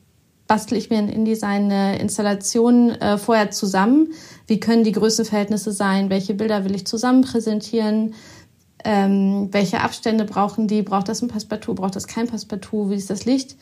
bastel 0.48 0.78
ich 0.78 0.90
mir 0.90 1.00
in 1.00 1.10
InDesign 1.10 1.72
eine 1.72 2.00
Installation 2.00 2.90
äh, 2.90 3.18
vorher 3.18 3.52
zusammen. 3.52 4.10
wie 4.48 4.60
können 4.60 4.84
die 4.84 4.92
Größenverhältnisse 4.92 5.72
sein, 5.72 6.10
welche 6.10 6.34
Bilder 6.34 6.66
will 6.66 6.76
ich 6.76 6.88
zusammen 6.88 7.22
präsentieren, 7.22 8.16
ähm, 8.86 9.50
welche 9.52 9.82
Abstände 9.82 10.26
brauchen 10.26 10.68
die, 10.68 10.82
braucht 10.82 11.10
das 11.10 11.22
ein 11.22 11.28
Passepartout, 11.28 11.76
braucht 11.76 11.96
das 11.96 12.08
kein 12.08 12.28
Passepartout, 12.28 12.90
wie 12.90 12.96
ist 12.96 13.10
das 13.10 13.26
Licht. 13.26 13.58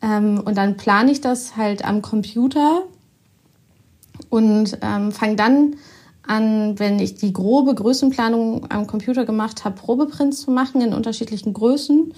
Ähm, 0.00 0.42
und 0.44 0.56
dann 0.56 0.76
plane 0.76 1.10
ich 1.10 1.20
das 1.20 1.56
halt 1.56 1.84
am 1.84 2.02
Computer 2.02 2.82
und 4.30 4.78
ähm, 4.82 5.12
fange 5.12 5.36
dann 5.36 5.76
an, 6.26 6.78
wenn 6.78 6.98
ich 6.98 7.16
die 7.16 7.32
grobe 7.32 7.74
Größenplanung 7.74 8.70
am 8.70 8.86
Computer 8.86 9.24
gemacht 9.24 9.64
habe, 9.64 9.76
Probeprints 9.76 10.42
zu 10.42 10.50
machen 10.50 10.80
in 10.80 10.94
unterschiedlichen 10.94 11.52
Größen. 11.52 12.14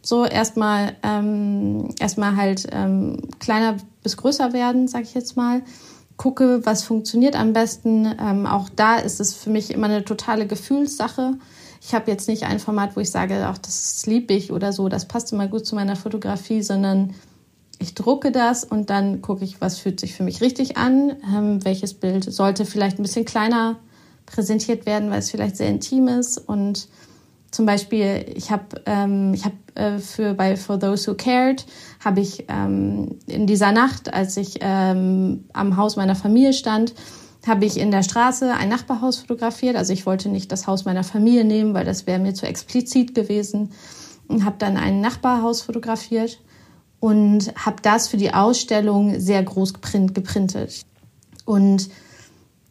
So 0.00 0.24
erstmal 0.24 0.94
ähm, 1.02 1.88
erstmal 1.98 2.36
halt 2.36 2.68
ähm, 2.72 3.20
kleiner 3.40 3.76
bis 4.02 4.16
größer 4.16 4.52
werden, 4.52 4.88
sage 4.88 5.04
ich 5.04 5.14
jetzt 5.14 5.36
mal. 5.36 5.62
Gucke, 6.16 6.64
was 6.64 6.82
funktioniert 6.82 7.36
am 7.36 7.52
besten. 7.52 8.06
Ähm, 8.20 8.46
auch 8.46 8.68
da 8.74 8.96
ist 8.96 9.20
es 9.20 9.34
für 9.34 9.50
mich 9.50 9.70
immer 9.72 9.86
eine 9.86 10.04
totale 10.04 10.46
Gefühlssache. 10.46 11.34
Ich 11.88 11.94
habe 11.94 12.10
jetzt 12.10 12.28
nicht 12.28 12.42
ein 12.42 12.60
Format, 12.60 12.96
wo 12.96 13.00
ich 13.00 13.10
sage, 13.10 13.46
ach, 13.46 13.56
das 13.56 14.04
liebe 14.04 14.34
ich 14.34 14.52
oder 14.52 14.74
so, 14.74 14.90
das 14.90 15.08
passt 15.08 15.32
immer 15.32 15.48
gut 15.48 15.64
zu 15.64 15.74
meiner 15.74 15.96
Fotografie, 15.96 16.60
sondern 16.60 17.14
ich 17.78 17.94
drucke 17.94 18.30
das 18.30 18.62
und 18.62 18.90
dann 18.90 19.22
gucke 19.22 19.42
ich, 19.42 19.62
was 19.62 19.78
fühlt 19.78 19.98
sich 19.98 20.14
für 20.14 20.22
mich 20.22 20.42
richtig 20.42 20.76
an, 20.76 21.16
ähm, 21.34 21.64
welches 21.64 21.94
Bild 21.94 22.30
sollte 22.30 22.66
vielleicht 22.66 22.98
ein 22.98 23.04
bisschen 23.04 23.24
kleiner 23.24 23.76
präsentiert 24.26 24.84
werden, 24.84 25.10
weil 25.10 25.20
es 25.20 25.30
vielleicht 25.30 25.56
sehr 25.56 25.70
intim 25.70 26.08
ist. 26.08 26.36
Und 26.36 26.88
zum 27.50 27.64
Beispiel, 27.64 28.26
ich 28.34 28.50
habe 28.50 28.82
ähm, 28.84 29.34
hab, 29.42 29.54
äh, 29.74 29.98
für 29.98 30.34
bei 30.34 30.58
For 30.58 30.78
Those 30.78 31.10
Who 31.10 31.14
Cared 31.14 31.64
habe 32.04 32.20
ich 32.20 32.44
ähm, 32.48 33.16
in 33.26 33.46
dieser 33.46 33.72
Nacht, 33.72 34.12
als 34.12 34.36
ich 34.36 34.58
ähm, 34.60 35.46
am 35.54 35.78
Haus 35.78 35.96
meiner 35.96 36.16
Familie 36.16 36.52
stand, 36.52 36.92
habe 37.46 37.64
ich 37.64 37.78
in 37.78 37.90
der 37.90 38.02
Straße 38.02 38.52
ein 38.52 38.68
Nachbarhaus 38.68 39.18
fotografiert. 39.18 39.76
Also 39.76 39.92
ich 39.92 40.06
wollte 40.06 40.28
nicht 40.28 40.50
das 40.52 40.66
Haus 40.66 40.84
meiner 40.84 41.04
Familie 41.04 41.44
nehmen, 41.44 41.74
weil 41.74 41.84
das 41.84 42.06
wäre 42.06 42.18
mir 42.18 42.34
zu 42.34 42.46
explizit 42.46 43.14
gewesen. 43.14 43.70
Und 44.26 44.44
habe 44.44 44.56
dann 44.58 44.76
ein 44.76 45.00
Nachbarhaus 45.00 45.62
fotografiert 45.62 46.38
und 47.00 47.54
habe 47.56 47.76
das 47.82 48.08
für 48.08 48.16
die 48.16 48.34
Ausstellung 48.34 49.18
sehr 49.20 49.42
groß 49.42 49.74
geprint, 49.74 50.14
geprintet. 50.14 50.84
Und 51.44 51.88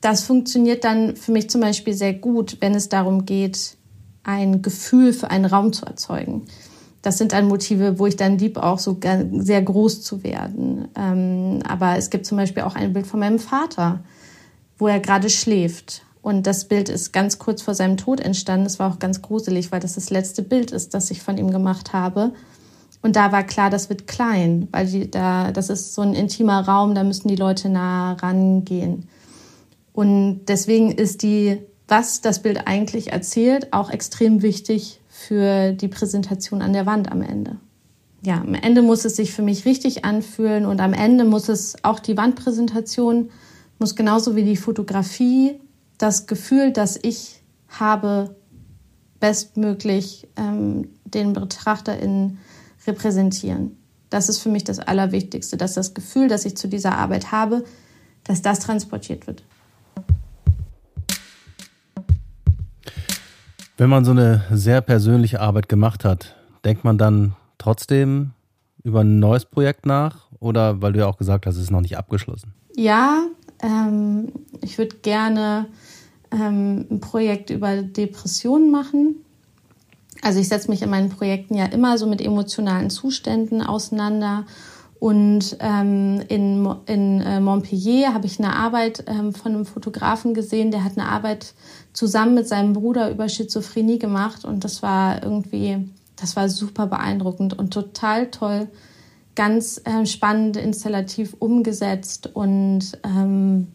das 0.01 0.23
funktioniert 0.23 0.84
dann 0.84 1.15
für 1.15 1.32
mich 1.32 1.49
zum 1.49 1.62
Beispiel 1.62 1.93
sehr 1.93 2.13
gut, 2.13 2.58
wenn 2.60 2.75
es 2.75 2.89
darum 2.89 3.25
geht, 3.25 3.77
ein 4.23 4.62
Gefühl 4.62 5.13
für 5.13 5.32
einen 5.32 5.45
Raum 5.45 5.73
zu 5.73 5.86
erzeugen. 5.86 6.43
Das 7.01 7.17
sind 7.17 7.32
dann 7.32 7.47
Motive, 7.47 7.99
wo 7.99 8.06
ich 8.06 8.17
dann 8.17 8.38
lieb, 8.38 8.58
auch 8.58 8.80
so 8.80 8.99
sehr 9.32 9.62
groß 9.62 10.01
zu 10.01 10.23
werden. 10.23 10.89
Ähm, 10.95 11.60
aber 11.67 11.97
es 11.97 12.10
gibt 12.10 12.25
zum 12.25 12.38
Beispiel 12.38 12.63
auch 12.63 12.75
ein 12.75 12.93
Bild 12.93 13.08
von 13.08 13.21
meinem 13.21 13.39
Vater, 13.39 14.03
wo 14.78 14.88
er 14.88 15.00
gerade 15.00 15.30
schläft. 15.30 16.04
Und 16.22 16.46
das 16.46 16.66
Bild 16.68 16.90
ist 16.90 17.13
ganz 17.13 17.40
kurz 17.40 17.62
vor 17.62 17.74
seinem 17.74 17.98
Tod 17.98 18.20
entstanden. 18.20 18.66
Es 18.66 18.80
war 18.80 18.92
auch 18.92 19.00
ganz 19.00 19.22
gruselig, 19.22 19.72
weil 19.72 19.80
das 19.80 19.96
das 19.96 20.10
letzte 20.10 20.44
Bild 20.44 20.72
ist, 20.72 20.94
das 20.94 21.10
ich 21.10 21.22
von 21.22 21.38
ihm 21.38 21.52
gemacht 21.52 21.94
habe. 21.94 22.34
Und 23.02 23.16
da 23.16 23.32
war 23.32 23.44
klar, 23.44 23.70
das 23.70 23.90
wird 23.90 24.08
klein, 24.08 24.68
weil 24.72 24.88
die, 24.88 25.10
da, 25.10 25.52
das 25.52 25.70
ist 25.70 25.94
so 25.94 26.02
ein 26.02 26.13
intimer 26.13 26.68
Raum, 26.68 26.96
da 26.96 27.04
müssen 27.04 27.28
die 27.28 27.36
Leute 27.36 27.70
nah 27.70 28.13
rangehen. 28.13 29.08
Und 29.94 30.46
deswegen 30.48 30.92
ist 30.92 31.24
die, 31.24 31.60
was 31.88 32.22
das 32.22 32.42
Bild 32.42 32.68
eigentlich 32.68 33.13
erzählt, 33.13 33.72
auch 33.72 33.90
extrem 33.90 34.42
wichtig 34.42 35.00
für 35.08 35.72
die 35.72 35.88
Präsentation 35.88 36.62
an 36.62 36.74
der 36.74 36.86
Wand 36.86 37.12
am 37.12 37.22
Ende. 37.22 37.58
Ja, 38.24 38.42
am 38.42 38.56
Ende 38.56 38.82
muss 38.82 39.06
es 39.06 39.16
sich 39.16 39.32
für 39.32 39.44
mich 39.44 39.66
richtig 39.66 40.04
anfühlen 40.04 40.66
und 40.66 40.82
am 40.82 40.94
Ende 40.94 41.24
muss 41.24 41.50
es 41.50 41.76
auch 41.84 42.00
die 42.00 42.18
Wandpräsentation, 42.18 43.30
muss 43.80 43.96
genauso 43.96 44.36
wie 44.36 44.44
die 44.44 44.58
Fotografie 44.58 45.60
das 45.98 46.28
Gefühl, 46.28 46.72
das 46.72 47.00
ich 47.02 47.42
habe, 47.70 48.36
bestmöglich 49.20 50.28
ähm, 50.36 50.90
den 51.06 51.34
BetrachterInnen 51.34 52.38
repräsentieren. 52.86 53.78
Das 54.10 54.30
ist 54.30 54.40
für 54.40 54.50
mich 54.50 54.63
das 54.63 54.80
Allerwichtigste, 54.80 55.58
dass 55.58 55.74
das 55.74 55.94
Gefühl, 55.94 56.28
das 56.28 56.46
ich 56.46 56.56
zu 56.56 56.68
dieser 56.68 56.98
Arbeit 56.98 57.32
habe, 57.32 57.63
dass 58.24 58.42
das 58.42 58.60
transportiert 58.60 59.28
wird. 59.28 59.44
Wenn 63.78 63.90
man 63.90 64.06
so 64.06 64.12
eine 64.12 64.44
sehr 64.52 64.82
persönliche 64.82 65.40
Arbeit 65.40 65.70
gemacht 65.70 66.06
hat, 66.06 66.36
denkt 66.63 66.84
man 66.84 66.98
dann 66.98 67.36
trotzdem 67.58 68.32
über 68.84 69.02
ein 69.02 69.20
neues 69.20 69.46
Projekt 69.46 69.86
nach? 69.86 70.28
Oder 70.40 70.82
weil 70.82 70.94
du 70.94 71.00
ja 71.00 71.08
auch 71.08 71.18
gesagt 71.18 71.46
hast, 71.46 71.56
es 71.56 71.63
ist 71.63 71.72
noch 71.72 71.82
nicht 71.82 71.98
abgeschlossen? 71.98 72.54
Ja, 72.76 73.28
ähm, 73.62 74.32
ich 74.62 74.78
würde 74.78 74.98
gerne 74.98 75.67
ähm, 76.32 76.86
ein 76.89 77.00
Projekt 77.00 77.50
über 77.50 77.82
Depressionen 77.82 78.72
machen. 78.72 79.24
Also 80.22 80.39
ich 80.39 80.48
setze 80.48 80.70
mich 80.70 80.82
in 80.82 80.89
meinen 80.89 81.10
Projekten 81.10 81.56
ja 81.56 81.65
immer 81.65 81.98
so 81.98 82.08
mit 82.08 82.22
emotionalen 82.22 82.89
Zuständen 82.89 83.62
auseinander. 83.62 84.46
Und 85.00 85.58
ähm, 85.60 86.24
in, 86.28 86.67
in 86.88 87.22
äh, 87.22 87.39
Montpellier 87.39 88.15
habe 88.15 88.26
ich 88.26 88.39
eine 88.39 88.56
Arbeit 88.56 89.04
ähm, 89.06 89.32
von 89.32 89.54
einem 89.54 89.65
Fotografen 89.65 90.34
gesehen, 90.34 90.72
der 90.72 90.84
hat 90.84 90.98
eine 90.98 91.08
Arbeit 91.08 91.54
zusammen 91.93 92.34
mit 92.34 92.48
seinem 92.48 92.74
Bruder 92.74 93.12
über 93.12 93.30
Schizophrenie 93.30 94.00
gemacht. 94.00 94.43
Und 94.43 94.63
das 94.63 94.82
war 94.82 95.22
irgendwie, 95.22 95.88
das 96.15 96.36
war 96.36 96.50
super 96.50 96.88
beeindruckend 96.88 97.58
und 97.58 97.72
total 97.72 98.32
toll, 98.32 98.70
ganz 99.38 99.80
äh, 99.86 100.06
spannend 100.06 100.58
installativ 100.58 101.36
umgesetzt. 101.39 102.30
Und 102.34 103.00
ähm, 103.06 103.67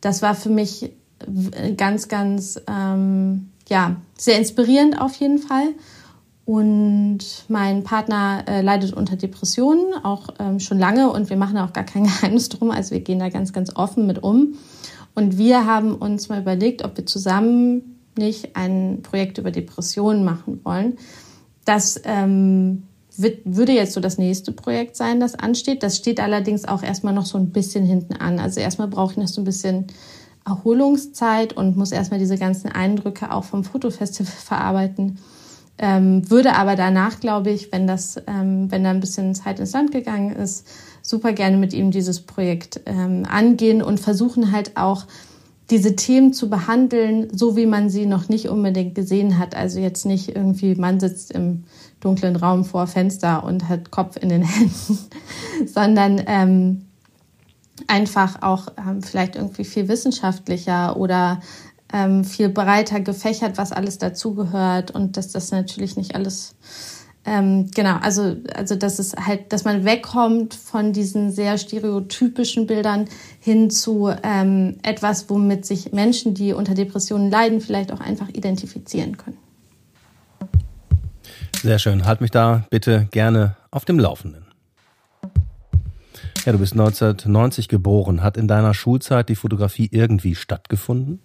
das 0.00 0.22
war 0.22 0.34
für 0.34 0.48
mich 0.48 0.92
ganz, 1.76 2.08
ganz 2.08 2.60
ähm, 2.66 3.50
ja, 3.68 3.96
sehr 4.16 4.38
inspirierend 4.38 5.00
auf 5.00 5.14
jeden 5.16 5.38
Fall. 5.38 5.74
Und 6.46 7.18
mein 7.48 7.84
Partner 7.84 8.44
äh, 8.46 8.60
leidet 8.60 8.92
unter 8.92 9.16
Depressionen, 9.16 9.94
auch 10.04 10.28
ähm, 10.38 10.60
schon 10.60 10.78
lange. 10.78 11.10
Und 11.10 11.28
wir 11.28 11.36
machen 11.36 11.58
auch 11.58 11.72
gar 11.72 11.84
kein 11.84 12.04
Geheimnis 12.04 12.48
drum. 12.48 12.70
Also 12.70 12.92
wir 12.92 13.00
gehen 13.00 13.18
da 13.18 13.30
ganz, 13.30 13.52
ganz 13.52 13.74
offen 13.74 14.06
mit 14.06 14.22
um. 14.22 14.54
Und 15.14 15.38
wir 15.38 15.66
haben 15.66 15.94
uns 15.94 16.28
mal 16.28 16.40
überlegt, 16.40 16.84
ob 16.84 16.96
wir 16.96 17.06
zusammen 17.06 17.98
nicht 18.16 18.56
ein 18.56 19.00
Projekt 19.02 19.38
über 19.38 19.50
Depressionen 19.50 20.24
machen 20.24 20.60
wollen. 20.64 20.98
Das 21.64 22.00
ähm, 22.04 22.84
wird, 23.16 23.40
würde 23.44 23.72
jetzt 23.72 23.92
so 23.92 24.00
das 24.00 24.18
nächste 24.18 24.52
Projekt 24.52 24.96
sein, 24.96 25.20
das 25.20 25.34
ansteht. 25.34 25.82
Das 25.82 25.96
steht 25.96 26.20
allerdings 26.20 26.64
auch 26.64 26.82
erstmal 26.82 27.14
noch 27.14 27.26
so 27.26 27.38
ein 27.38 27.50
bisschen 27.50 27.84
hinten 27.84 28.14
an. 28.14 28.38
Also 28.38 28.60
erstmal 28.60 28.88
brauche 28.88 29.12
ich 29.12 29.18
noch 29.18 29.28
so 29.28 29.40
ein 29.40 29.44
bisschen 29.44 29.86
Erholungszeit 30.44 31.54
und 31.54 31.76
muss 31.76 31.92
erstmal 31.92 32.20
diese 32.20 32.38
ganzen 32.38 32.70
Eindrücke 32.70 33.32
auch 33.32 33.44
vom 33.44 33.64
Fotofestival 33.64 34.32
verarbeiten. 34.44 35.18
Ähm, 35.76 36.30
würde 36.30 36.54
aber 36.54 36.76
danach, 36.76 37.18
glaube 37.18 37.50
ich, 37.50 37.72
wenn 37.72 37.86
das, 37.86 38.16
ähm, 38.28 38.70
wenn 38.70 38.84
da 38.84 38.90
ein 38.90 39.00
bisschen 39.00 39.34
Zeit 39.34 39.58
ins 39.58 39.72
Land 39.72 39.90
gegangen 39.90 40.36
ist, 40.36 40.66
super 41.02 41.32
gerne 41.32 41.56
mit 41.56 41.72
ihm 41.72 41.90
dieses 41.90 42.20
Projekt 42.20 42.80
ähm, 42.86 43.24
angehen 43.28 43.82
und 43.82 43.98
versuchen 43.98 44.52
halt 44.52 44.76
auch 44.76 45.06
diese 45.70 45.96
Themen 45.96 46.32
zu 46.32 46.48
behandeln, 46.48 47.36
so 47.36 47.56
wie 47.56 47.66
man 47.66 47.90
sie 47.90 48.06
noch 48.06 48.28
nicht 48.28 48.48
unbedingt 48.48 48.94
gesehen 48.94 49.38
hat. 49.38 49.56
Also 49.56 49.80
jetzt 49.80 50.04
nicht 50.06 50.36
irgendwie, 50.36 50.74
man 50.74 51.00
sitzt 51.00 51.32
im 51.32 51.64
dunklen 52.04 52.36
Raum 52.36 52.64
vor 52.64 52.86
Fenster 52.86 53.42
und 53.44 53.68
hat 53.68 53.90
Kopf 53.90 54.16
in 54.20 54.28
den 54.28 54.42
Händen, 54.46 54.98
sondern 55.66 56.22
ähm, 56.26 56.86
einfach 57.86 58.42
auch 58.42 58.68
ähm, 58.78 59.02
vielleicht 59.02 59.36
irgendwie 59.36 59.64
viel 59.64 59.88
wissenschaftlicher 59.88 60.96
oder 60.96 61.40
ähm, 61.92 62.24
viel 62.24 62.48
breiter 62.48 63.00
gefächert, 63.00 63.58
was 63.58 63.72
alles 63.72 63.98
dazugehört 63.98 64.90
und 64.90 65.16
dass 65.16 65.32
das 65.32 65.50
natürlich 65.50 65.96
nicht 65.96 66.14
alles 66.14 66.54
ähm, 67.26 67.70
genau, 67.74 67.96
also, 68.02 68.36
also 68.54 68.74
dass 68.76 68.98
es 68.98 69.14
halt, 69.16 69.52
dass 69.52 69.64
man 69.64 69.84
wegkommt 69.86 70.52
von 70.52 70.92
diesen 70.92 71.32
sehr 71.32 71.56
stereotypischen 71.56 72.66
Bildern 72.66 73.06
hin 73.40 73.70
zu 73.70 74.12
ähm, 74.22 74.76
etwas, 74.82 75.30
womit 75.30 75.64
sich 75.64 75.92
Menschen, 75.92 76.34
die 76.34 76.52
unter 76.52 76.74
Depressionen 76.74 77.30
leiden, 77.30 77.62
vielleicht 77.62 77.92
auch 77.92 78.00
einfach 78.00 78.28
identifizieren 78.28 79.16
können. 79.16 79.38
Sehr 81.64 81.78
schön. 81.78 82.04
Halt 82.04 82.20
mich 82.20 82.30
da 82.30 82.66
bitte 82.68 83.08
gerne 83.10 83.56
auf 83.70 83.86
dem 83.86 83.98
Laufenden. 83.98 84.44
Ja, 86.44 86.52
du 86.52 86.58
bist 86.58 86.74
1990 86.74 87.68
geboren. 87.68 88.22
Hat 88.22 88.36
in 88.36 88.46
deiner 88.46 88.74
Schulzeit 88.74 89.30
die 89.30 89.34
Fotografie 89.34 89.88
irgendwie 89.90 90.34
stattgefunden? 90.34 91.20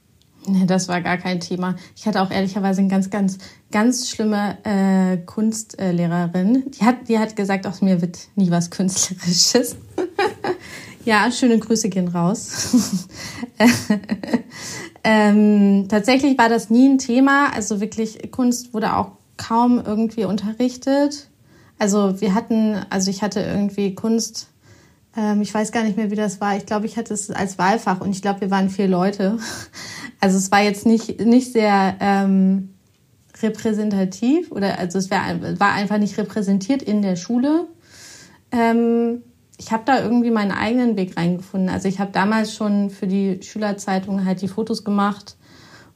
Nee, 0.47 0.65
das 0.65 0.87
war 0.87 1.01
gar 1.01 1.17
kein 1.17 1.41
Thema. 1.41 1.75
Ich 1.93 2.07
hatte 2.07 2.21
auch 2.21 2.31
ehrlicherweise 2.31 2.79
eine 2.79 2.89
ganz, 2.89 3.09
ganz, 3.09 3.37
ganz 3.69 4.09
schlimme 4.09 4.57
äh, 4.63 5.17
Kunstlehrerin. 5.17 6.71
Die 6.71 6.85
hat, 6.85 7.09
die 7.09 7.19
hat 7.19 7.35
gesagt, 7.35 7.67
aus 7.67 7.81
mir 7.81 8.01
wird 8.01 8.17
nie 8.35 8.49
was 8.49 8.71
Künstlerisches. 8.71 9.75
ja, 11.03 11.29
schöne 11.33 11.59
Grüße 11.59 11.89
gehen 11.89 12.07
raus. 12.07 12.77
ähm, 15.03 15.87
tatsächlich 15.89 16.37
war 16.37 16.47
das 16.47 16.69
nie 16.69 16.87
ein 16.87 16.97
Thema. 16.97 17.53
Also 17.53 17.81
wirklich, 17.81 18.31
Kunst 18.31 18.73
wurde 18.73 18.95
auch 18.95 19.18
kaum 19.39 19.81
irgendwie 19.83 20.25
unterrichtet. 20.25 21.29
Also 21.79 22.21
wir 22.21 22.35
hatten, 22.35 22.75
also 22.91 23.09
ich 23.09 23.23
hatte 23.23 23.39
irgendwie 23.39 23.95
Kunst 23.95 24.49
Ähm, 25.17 25.41
ich 25.41 25.53
weiß 25.53 25.71
gar 25.71 25.83
nicht 25.83 25.97
mehr, 25.97 26.11
wie 26.11 26.15
das 26.15 26.39
war. 26.39 26.55
Ich 26.55 26.65
glaube, 26.65 26.85
ich 26.85 26.95
hatte 26.95 27.13
es 27.13 27.31
als 27.31 27.57
Wahlfach 27.57 28.01
und 28.01 28.11
ich 28.11 28.21
glaube, 28.21 28.41
wir 28.41 28.51
waren 28.51 28.69
vier 28.69 28.87
Leute. 28.87 29.37
Also 30.21 30.37
es 30.37 30.51
war 30.51 30.61
jetzt 30.61 30.85
nicht, 30.85 31.21
nicht 31.21 31.53
sehr 31.53 31.95
ähm, 32.01 32.73
repräsentativ 33.41 34.51
oder 34.51 34.77
also 34.77 34.97
es 34.99 35.09
war, 35.09 35.21
war 35.59 35.71
einfach 35.71 35.97
nicht 35.97 36.17
repräsentiert 36.17 36.81
in 36.81 37.01
der 37.01 37.15
Schule. 37.15 37.67
Ähm, 38.51 39.21
ich 39.57 39.71
habe 39.71 39.83
da 39.85 40.03
irgendwie 40.03 40.29
meinen 40.29 40.51
eigenen 40.51 40.97
Weg 40.97 41.15
reingefunden. 41.15 41.69
Also 41.69 41.87
ich 41.87 42.01
habe 42.01 42.11
damals 42.11 42.53
schon 42.53 42.89
für 42.89 43.07
die 43.07 43.39
Schülerzeitung 43.41 44.25
halt 44.25 44.41
die 44.41 44.49
Fotos 44.49 44.83
gemacht 44.83 45.37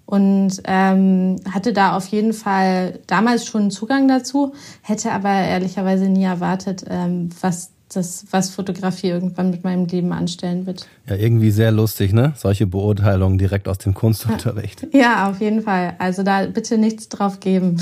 und 0.06 0.62
ähm, 0.66 1.38
hatte 1.51 1.74
da 1.74 1.95
auf 1.95 2.08
jeden 2.08 2.34
Fall 2.34 2.99
damals 3.08 3.45
schon 3.45 3.72
Zugang 3.72 4.08
dazu, 4.08 4.54
hätte 4.82 5.12
aber 5.12 5.30
ehrlicherweise 5.30 6.10
nie 6.10 6.24
erwartet, 6.24 6.86
ähm, 6.89 7.30
was 7.41 7.72
das, 7.95 8.26
was 8.32 8.49
Fotografie 8.49 9.10
irgendwann 9.10 9.51
mit 9.51 9.64
meinem 9.64 9.86
Leben 9.86 10.12
anstellen 10.14 10.66
wird. 10.66 10.88
Ja, 11.08 11.16
irgendwie 11.16 11.51
sehr 11.51 11.72
lustig, 11.72 12.12
ne? 12.12 12.34
Solche 12.36 12.66
Beurteilungen 12.66 13.38
direkt 13.38 13.68
aus 13.68 13.78
dem 13.78 13.93
Kunstunterricht. 13.93 14.88
Ja, 14.93 15.30
auf 15.30 15.41
jeden 15.41 15.62
Fall. 15.62 15.95
Also 15.99 16.24
da 16.24 16.45
bitte 16.45 16.78
nichts 16.78 17.10
drauf 17.10 17.39
geben. 17.39 17.78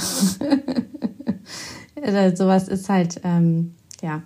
sowas 2.36 2.68
ist 2.68 2.90
halt, 2.90 3.22
ähm, 3.24 3.76
ja, 4.02 4.24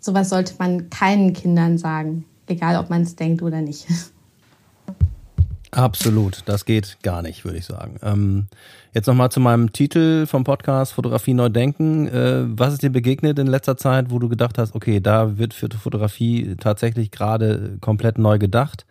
sowas 0.00 0.28
sollte 0.28 0.54
man 0.58 0.90
keinen 0.90 1.32
Kindern 1.32 1.78
sagen, 1.78 2.24
egal 2.46 2.76
ob 2.76 2.90
man 2.90 3.02
es 3.02 3.16
denkt 3.16 3.42
oder 3.42 3.60
nicht. 3.60 3.86
Absolut, 5.76 6.42
das 6.46 6.64
geht 6.64 6.96
gar 7.02 7.20
nicht, 7.20 7.44
würde 7.44 7.58
ich 7.58 7.66
sagen. 7.66 7.98
Ähm, 8.02 8.46
jetzt 8.94 9.06
nochmal 9.06 9.30
zu 9.30 9.40
meinem 9.40 9.74
Titel 9.74 10.24
vom 10.24 10.42
Podcast 10.42 10.94
Fotografie 10.94 11.34
neu 11.34 11.50
denken. 11.50 12.08
Äh, 12.08 12.44
was 12.46 12.72
ist 12.72 12.82
dir 12.82 12.88
begegnet 12.88 13.38
in 13.38 13.46
letzter 13.46 13.76
Zeit, 13.76 14.10
wo 14.10 14.18
du 14.18 14.30
gedacht 14.30 14.56
hast, 14.56 14.74
okay, 14.74 15.00
da 15.00 15.36
wird 15.36 15.52
für 15.52 15.68
Fotografie 15.68 16.56
tatsächlich 16.58 17.10
gerade 17.10 17.76
komplett 17.82 18.16
neu 18.16 18.38
gedacht? 18.38 18.86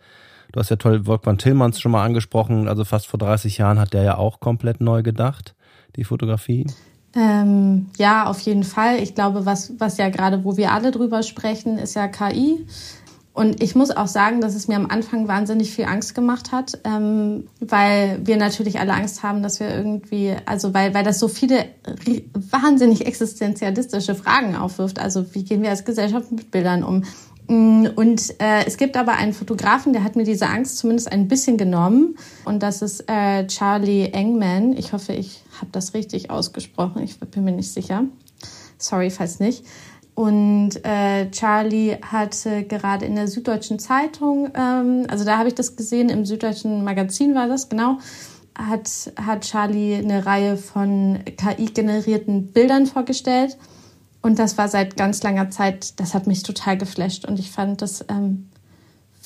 Du 0.52 0.60
hast 0.60 0.70
ja 0.70 0.76
toll 0.76 1.06
Wolfgang 1.06 1.40
Tillmanns 1.40 1.80
schon 1.80 1.90
mal 1.90 2.04
angesprochen, 2.04 2.68
also 2.68 2.84
fast 2.84 3.08
vor 3.08 3.18
30 3.18 3.58
Jahren 3.58 3.80
hat 3.80 3.92
der 3.92 4.04
ja 4.04 4.16
auch 4.16 4.38
komplett 4.38 4.80
neu 4.80 5.02
gedacht, 5.02 5.56
die 5.96 6.04
Fotografie. 6.04 6.68
Ähm, 7.16 7.86
ja, 7.98 8.26
auf 8.26 8.38
jeden 8.42 8.62
Fall. 8.62 9.02
Ich 9.02 9.16
glaube, 9.16 9.44
was, 9.44 9.72
was 9.78 9.96
ja 9.98 10.08
gerade, 10.08 10.44
wo 10.44 10.56
wir 10.56 10.70
alle 10.70 10.92
drüber 10.92 11.24
sprechen, 11.24 11.78
ist 11.78 11.96
ja 11.96 12.06
KI. 12.06 12.64
Und 13.36 13.62
ich 13.62 13.74
muss 13.74 13.90
auch 13.90 14.06
sagen, 14.06 14.40
dass 14.40 14.54
es 14.54 14.66
mir 14.66 14.76
am 14.76 14.86
Anfang 14.86 15.28
wahnsinnig 15.28 15.70
viel 15.70 15.84
Angst 15.84 16.14
gemacht 16.14 16.52
hat, 16.52 16.78
ähm, 16.84 17.48
weil 17.60 18.18
wir 18.24 18.38
natürlich 18.38 18.80
alle 18.80 18.94
Angst 18.94 19.22
haben, 19.22 19.42
dass 19.42 19.60
wir 19.60 19.68
irgendwie, 19.68 20.34
also 20.46 20.72
weil, 20.72 20.94
weil 20.94 21.04
das 21.04 21.18
so 21.18 21.28
viele 21.28 21.66
wahnsinnig 22.32 23.04
existenzialistische 23.04 24.14
Fragen 24.14 24.56
aufwirft. 24.56 24.98
Also 24.98 25.34
wie 25.34 25.44
gehen 25.44 25.60
wir 25.60 25.68
als 25.68 25.84
Gesellschaft 25.84 26.32
mit 26.32 26.50
Bildern 26.50 26.82
um? 26.82 27.04
Mm, 27.46 27.88
und 27.94 28.40
äh, 28.40 28.64
es 28.64 28.78
gibt 28.78 28.96
aber 28.96 29.12
einen 29.12 29.34
Fotografen, 29.34 29.92
der 29.92 30.02
hat 30.02 30.16
mir 30.16 30.24
diese 30.24 30.46
Angst 30.46 30.78
zumindest 30.78 31.12
ein 31.12 31.28
bisschen 31.28 31.58
genommen. 31.58 32.16
Und 32.46 32.62
das 32.62 32.80
ist 32.80 33.04
äh, 33.06 33.46
Charlie 33.48 34.06
Engman. 34.12 34.74
Ich 34.78 34.94
hoffe, 34.94 35.12
ich 35.12 35.42
habe 35.60 35.68
das 35.72 35.92
richtig 35.92 36.30
ausgesprochen. 36.30 37.02
Ich 37.02 37.20
bin 37.20 37.44
mir 37.44 37.52
nicht 37.52 37.70
sicher. 37.70 38.04
Sorry, 38.78 39.10
falls 39.10 39.40
nicht. 39.40 39.62
Und 40.16 40.82
äh, 40.82 41.30
Charlie 41.30 41.98
hatte 42.00 42.64
gerade 42.64 43.04
in 43.04 43.16
der 43.16 43.28
Süddeutschen 43.28 43.78
Zeitung, 43.78 44.50
ähm, 44.54 45.06
also 45.08 45.26
da 45.26 45.36
habe 45.36 45.48
ich 45.48 45.54
das 45.54 45.76
gesehen, 45.76 46.08
im 46.08 46.24
Süddeutschen 46.24 46.84
Magazin 46.84 47.34
war 47.34 47.48
das, 47.48 47.68
genau, 47.68 47.98
hat, 48.56 49.12
hat 49.20 49.42
Charlie 49.42 49.94
eine 49.94 50.24
Reihe 50.24 50.56
von 50.56 51.18
KI-generierten 51.36 52.46
Bildern 52.52 52.86
vorgestellt. 52.86 53.58
Und 54.22 54.38
das 54.38 54.56
war 54.56 54.68
seit 54.68 54.96
ganz 54.96 55.22
langer 55.22 55.50
Zeit, 55.50 56.00
das 56.00 56.14
hat 56.14 56.26
mich 56.26 56.42
total 56.42 56.78
geflasht. 56.78 57.26
Und 57.26 57.38
ich 57.38 57.50
fand 57.50 57.82
das 57.82 58.02
ähm, 58.08 58.48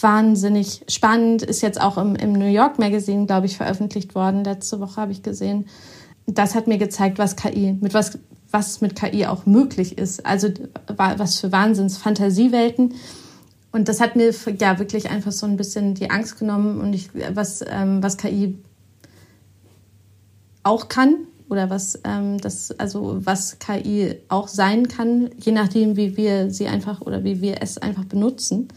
wahnsinnig 0.00 0.84
spannend. 0.88 1.42
Ist 1.42 1.62
jetzt 1.62 1.80
auch 1.80 1.98
im, 1.98 2.16
im 2.16 2.32
New 2.32 2.50
York 2.50 2.80
Magazine, 2.80 3.26
glaube 3.26 3.46
ich, 3.46 3.56
veröffentlicht 3.56 4.16
worden. 4.16 4.42
Letzte 4.42 4.80
Woche 4.80 5.00
habe 5.00 5.12
ich 5.12 5.22
gesehen. 5.22 5.68
Das 6.26 6.56
hat 6.56 6.66
mir 6.66 6.78
gezeigt, 6.78 7.18
was 7.18 7.36
KI, 7.36 7.78
mit 7.80 7.94
was 7.94 8.18
was 8.50 8.80
mit 8.80 8.96
KI 8.96 9.26
auch 9.26 9.46
möglich 9.46 9.98
ist. 9.98 10.26
Also 10.26 10.48
was 10.86 11.40
für 11.40 11.52
Wahnsinns-Fantasiewelten. 11.52 12.94
Und 13.72 13.88
das 13.88 14.00
hat 14.00 14.16
mir 14.16 14.32
ja 14.58 14.78
wirklich 14.78 15.10
einfach 15.10 15.32
so 15.32 15.46
ein 15.46 15.56
bisschen 15.56 15.94
die 15.94 16.10
Angst 16.10 16.38
genommen 16.38 16.80
und 16.80 16.92
ich, 16.92 17.10
was, 17.34 17.64
ähm, 17.68 18.02
was 18.02 18.16
KI 18.16 18.58
auch 20.62 20.88
kann 20.88 21.26
oder 21.48 21.70
was 21.70 22.00
ähm, 22.04 22.38
das, 22.38 22.72
also 22.78 23.18
was 23.24 23.58
KI 23.58 24.16
auch 24.28 24.48
sein 24.48 24.88
kann, 24.88 25.30
je 25.38 25.52
nachdem, 25.52 25.96
wie 25.96 26.16
wir 26.16 26.50
sie 26.50 26.66
einfach 26.66 27.00
oder 27.00 27.24
wie 27.24 27.40
wir 27.40 27.62
es 27.62 27.78
einfach 27.78 28.04
benutzen. 28.04 28.68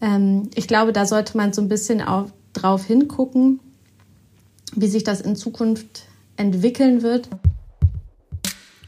Ähm, 0.00 0.50
ich 0.54 0.68
glaube, 0.68 0.92
da 0.92 1.06
sollte 1.06 1.36
man 1.36 1.52
so 1.52 1.62
ein 1.62 1.68
bisschen 1.68 2.02
auch 2.02 2.26
drauf 2.52 2.84
hingucken, 2.84 3.60
wie 4.74 4.88
sich 4.88 5.04
das 5.04 5.20
in 5.20 5.36
Zukunft 5.36 6.06
entwickeln 6.36 7.02
wird. 7.02 7.28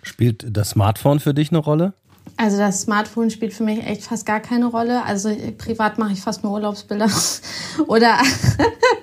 Spielt 0.07 0.46
das 0.57 0.70
Smartphone 0.70 1.20
für 1.20 1.34
dich 1.34 1.50
eine 1.50 1.59
Rolle? 1.59 1.94
Also 2.36 2.59
das 2.59 2.82
Smartphone 2.82 3.30
spielt 3.30 3.55
für 3.55 3.64
mich 3.64 3.84
echt 3.86 4.02
fast 4.02 4.26
gar 4.26 4.40
keine 4.40 4.66
Rolle. 4.66 5.05
Also 5.05 5.30
privat 5.59 5.98
mache 5.98 6.12
ich 6.12 6.20
fast 6.20 6.42
nur 6.42 6.52
Urlaubsbilder. 6.52 7.09
Oder 7.86 8.18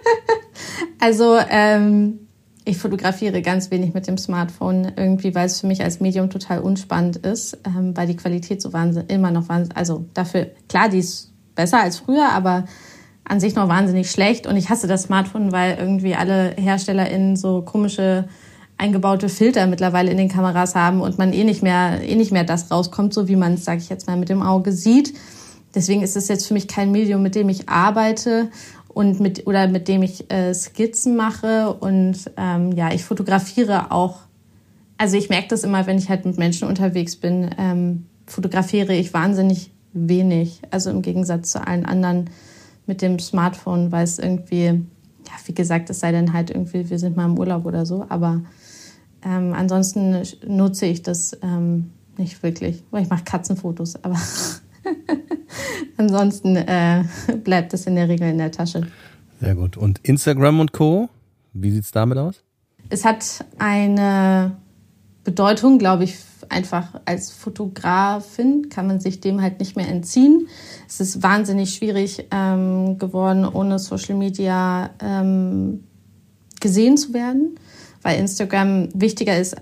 also 0.99 1.37
ähm, 1.49 2.19
ich 2.65 2.77
fotografiere 2.77 3.41
ganz 3.41 3.71
wenig 3.71 3.93
mit 3.93 4.07
dem 4.07 4.17
Smartphone 4.17 4.91
irgendwie, 4.95 5.33
weil 5.33 5.47
es 5.47 5.61
für 5.61 5.67
mich 5.67 5.83
als 5.83 5.99
Medium 5.99 6.29
total 6.29 6.59
unspannend 6.59 7.17
ist, 7.17 7.57
ähm, 7.65 7.95
weil 7.95 8.07
die 8.07 8.15
Qualität 8.15 8.61
so 8.61 8.73
wahnsinnig 8.73 9.09
immer 9.11 9.31
noch 9.31 9.49
wahnsinnig, 9.49 9.77
also 9.77 10.05
dafür 10.13 10.51
klar, 10.69 10.89
die 10.89 10.99
ist 10.99 11.31
besser 11.55 11.81
als 11.81 11.97
früher, 11.97 12.29
aber 12.31 12.65
an 13.23 13.39
sich 13.39 13.55
noch 13.55 13.67
wahnsinnig 13.67 14.11
schlecht. 14.11 14.45
Und 14.45 14.57
ich 14.57 14.69
hasse 14.69 14.87
das 14.87 15.03
Smartphone, 15.03 15.51
weil 15.51 15.77
irgendwie 15.77 16.15
alle 16.15 16.55
HerstellerInnen 16.57 17.35
so 17.35 17.61
komische 17.61 18.27
eingebaute 18.81 19.29
Filter 19.29 19.67
mittlerweile 19.67 20.09
in 20.09 20.17
den 20.17 20.27
Kameras 20.27 20.73
haben 20.73 21.01
und 21.01 21.19
man 21.19 21.33
eh 21.33 21.43
nicht 21.43 21.61
mehr, 21.61 22.01
eh 22.03 22.15
nicht 22.15 22.31
mehr 22.31 22.43
das 22.43 22.71
rauskommt, 22.71 23.13
so 23.13 23.27
wie 23.27 23.35
man 23.35 23.53
es, 23.53 23.63
sage 23.63 23.79
ich 23.79 23.89
jetzt 23.89 24.07
mal, 24.07 24.17
mit 24.17 24.29
dem 24.29 24.41
Auge 24.41 24.71
sieht. 24.71 25.13
Deswegen 25.75 26.01
ist 26.01 26.17
es 26.17 26.27
jetzt 26.27 26.47
für 26.47 26.55
mich 26.55 26.67
kein 26.67 26.91
Medium, 26.91 27.21
mit 27.21 27.35
dem 27.35 27.47
ich 27.47 27.69
arbeite 27.69 28.49
und 28.87 29.19
mit 29.19 29.45
oder 29.45 29.67
mit 29.67 29.87
dem 29.87 30.01
ich 30.01 30.31
äh, 30.31 30.53
Skizzen 30.53 31.15
mache 31.15 31.73
und 31.73 32.31
ähm, 32.37 32.71
ja, 32.71 32.91
ich 32.91 33.03
fotografiere 33.03 33.91
auch. 33.91 34.21
Also 34.97 35.15
ich 35.15 35.29
merke 35.29 35.49
das 35.49 35.63
immer, 35.63 35.85
wenn 35.85 35.99
ich 35.99 36.09
halt 36.09 36.25
mit 36.25 36.39
Menschen 36.39 36.67
unterwegs 36.67 37.15
bin, 37.15 37.51
ähm, 37.59 38.07
fotografiere 38.25 38.93
ich 38.93 39.13
wahnsinnig 39.13 39.71
wenig. 39.93 40.61
Also 40.71 40.89
im 40.89 41.03
Gegensatz 41.03 41.51
zu 41.51 41.65
allen 41.65 41.85
anderen 41.85 42.31
mit 42.87 43.03
dem 43.03 43.19
Smartphone, 43.19 43.91
weil 43.91 44.03
es 44.03 44.17
irgendwie, 44.17 44.65
ja, 44.65 45.33
wie 45.45 45.53
gesagt, 45.53 45.91
es 45.91 45.99
sei 45.99 46.11
denn 46.11 46.33
halt 46.33 46.49
irgendwie, 46.49 46.89
wir 46.89 46.97
sind 46.97 47.15
mal 47.15 47.25
im 47.25 47.37
Urlaub 47.37 47.65
oder 47.65 47.85
so, 47.85 48.05
aber 48.09 48.41
ähm, 49.23 49.53
ansonsten 49.53 50.23
nutze 50.47 50.85
ich 50.85 51.01
das 51.01 51.37
ähm, 51.41 51.91
nicht 52.17 52.41
wirklich. 52.43 52.83
Ich 52.97 53.09
mache 53.09 53.23
Katzenfotos, 53.23 54.03
aber 54.03 54.19
ansonsten 55.97 56.55
äh, 56.55 57.03
bleibt 57.43 57.73
es 57.73 57.85
in 57.85 57.95
der 57.95 58.09
Regel 58.09 58.29
in 58.29 58.37
der 58.37 58.51
Tasche. 58.51 58.87
Sehr 59.39 59.55
gut. 59.55 59.77
Und 59.77 59.99
Instagram 60.03 60.59
und 60.59 60.71
Co., 60.73 61.09
wie 61.53 61.71
sieht 61.71 61.83
es 61.83 61.91
damit 61.91 62.17
aus? 62.17 62.43
Es 62.89 63.05
hat 63.05 63.45
eine 63.57 64.57
Bedeutung, 65.23 65.77
glaube 65.77 66.03
ich, 66.03 66.17
einfach 66.49 66.99
als 67.05 67.31
Fotografin 67.31 68.69
kann 68.69 68.87
man 68.87 68.99
sich 68.99 69.21
dem 69.21 69.41
halt 69.41 69.59
nicht 69.59 69.75
mehr 69.75 69.87
entziehen. 69.87 70.47
Es 70.87 70.99
ist 70.99 71.23
wahnsinnig 71.23 71.73
schwierig 71.73 72.27
ähm, 72.31 72.97
geworden, 72.97 73.45
ohne 73.45 73.79
Social 73.79 74.15
Media 74.15 74.89
ähm, 75.01 75.83
gesehen 76.59 76.97
zu 76.97 77.13
werden 77.13 77.57
weil 78.01 78.19
Instagram 78.19 78.89
wichtiger 78.93 79.37
ist 79.37 79.55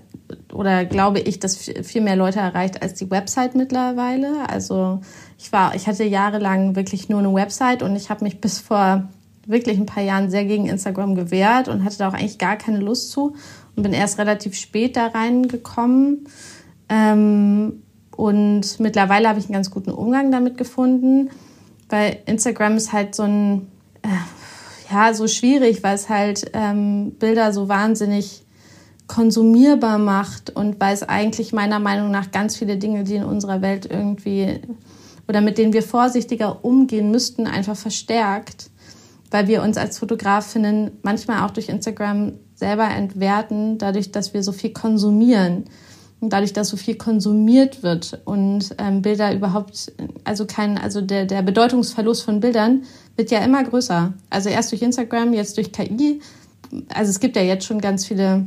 oder 0.52 0.84
glaube 0.84 1.20
ich, 1.20 1.40
dass 1.40 1.56
viel 1.56 2.00
mehr 2.00 2.16
Leute 2.16 2.38
erreicht 2.38 2.82
als 2.82 2.94
die 2.94 3.10
Website 3.10 3.54
mittlerweile. 3.54 4.48
Also 4.48 5.00
ich 5.38 5.52
war, 5.52 5.74
ich 5.74 5.86
hatte 5.86 6.04
jahrelang 6.04 6.76
wirklich 6.76 7.08
nur 7.08 7.18
eine 7.18 7.32
Website 7.32 7.82
und 7.82 7.96
ich 7.96 8.10
habe 8.10 8.24
mich 8.24 8.40
bis 8.40 8.58
vor 8.58 9.08
wirklich 9.46 9.78
ein 9.78 9.86
paar 9.86 10.02
Jahren 10.02 10.30
sehr 10.30 10.44
gegen 10.44 10.66
Instagram 10.66 11.14
gewehrt 11.14 11.68
und 11.68 11.84
hatte 11.84 11.98
da 11.98 12.08
auch 12.08 12.14
eigentlich 12.14 12.38
gar 12.38 12.56
keine 12.56 12.78
Lust 12.78 13.10
zu 13.10 13.34
und 13.74 13.82
bin 13.82 13.92
erst 13.92 14.18
relativ 14.18 14.54
spät 14.54 14.96
da 14.96 15.08
reingekommen. 15.08 16.26
Ähm, 16.88 17.82
und 18.16 18.80
mittlerweile 18.80 19.28
habe 19.28 19.38
ich 19.38 19.46
einen 19.46 19.54
ganz 19.54 19.70
guten 19.70 19.90
Umgang 19.90 20.30
damit 20.30 20.58
gefunden, 20.58 21.30
weil 21.88 22.18
Instagram 22.26 22.76
ist 22.76 22.92
halt 22.92 23.14
so 23.14 23.22
ein, 23.22 23.68
ja, 24.90 25.14
so 25.14 25.26
schwierig, 25.28 25.82
weil 25.82 25.94
es 25.94 26.08
halt 26.08 26.50
ähm, 26.52 27.12
Bilder 27.18 27.52
so 27.52 27.68
wahnsinnig 27.68 28.44
konsumierbar 29.06 29.98
macht 29.98 30.50
und 30.50 30.80
weil 30.80 30.94
es 30.94 31.02
eigentlich 31.02 31.52
meiner 31.52 31.80
Meinung 31.80 32.10
nach 32.10 32.30
ganz 32.30 32.56
viele 32.56 32.76
Dinge, 32.76 33.02
die 33.02 33.16
in 33.16 33.24
unserer 33.24 33.60
Welt 33.60 33.86
irgendwie 33.90 34.60
oder 35.28 35.40
mit 35.40 35.58
denen 35.58 35.72
wir 35.72 35.82
vorsichtiger 35.82 36.64
umgehen 36.64 37.10
müssten, 37.10 37.46
einfach 37.46 37.76
verstärkt, 37.76 38.70
weil 39.30 39.46
wir 39.48 39.62
uns 39.62 39.76
als 39.76 39.98
Fotografinnen 39.98 40.92
manchmal 41.02 41.44
auch 41.44 41.52
durch 41.52 41.68
Instagram 41.68 42.32
selber 42.54 42.88
entwerten, 42.88 43.78
dadurch, 43.78 44.12
dass 44.12 44.34
wir 44.34 44.42
so 44.42 44.52
viel 44.52 44.70
konsumieren. 44.70 45.64
dadurch, 46.20 46.52
dass 46.52 46.68
so 46.68 46.76
viel 46.76 46.96
konsumiert 46.96 47.82
wird 47.82 48.20
und 48.24 48.74
ähm, 48.78 49.02
Bilder 49.02 49.34
überhaupt, 49.34 49.92
also 50.24 50.46
kein, 50.46 50.76
also 50.76 51.00
der, 51.00 51.24
der 51.24 51.42
Bedeutungsverlust 51.42 52.22
von 52.22 52.40
Bildern 52.40 52.82
wird 53.20 53.30
ja 53.30 53.40
immer 53.40 53.62
größer. 53.62 54.14
Also 54.30 54.48
erst 54.48 54.72
durch 54.72 54.80
Instagram, 54.80 55.34
jetzt 55.34 55.58
durch 55.58 55.72
KI. 55.72 56.22
Also 56.88 57.10
es 57.10 57.20
gibt 57.20 57.36
ja 57.36 57.42
jetzt 57.42 57.66
schon 57.66 57.78
ganz 57.78 58.06
viele 58.06 58.46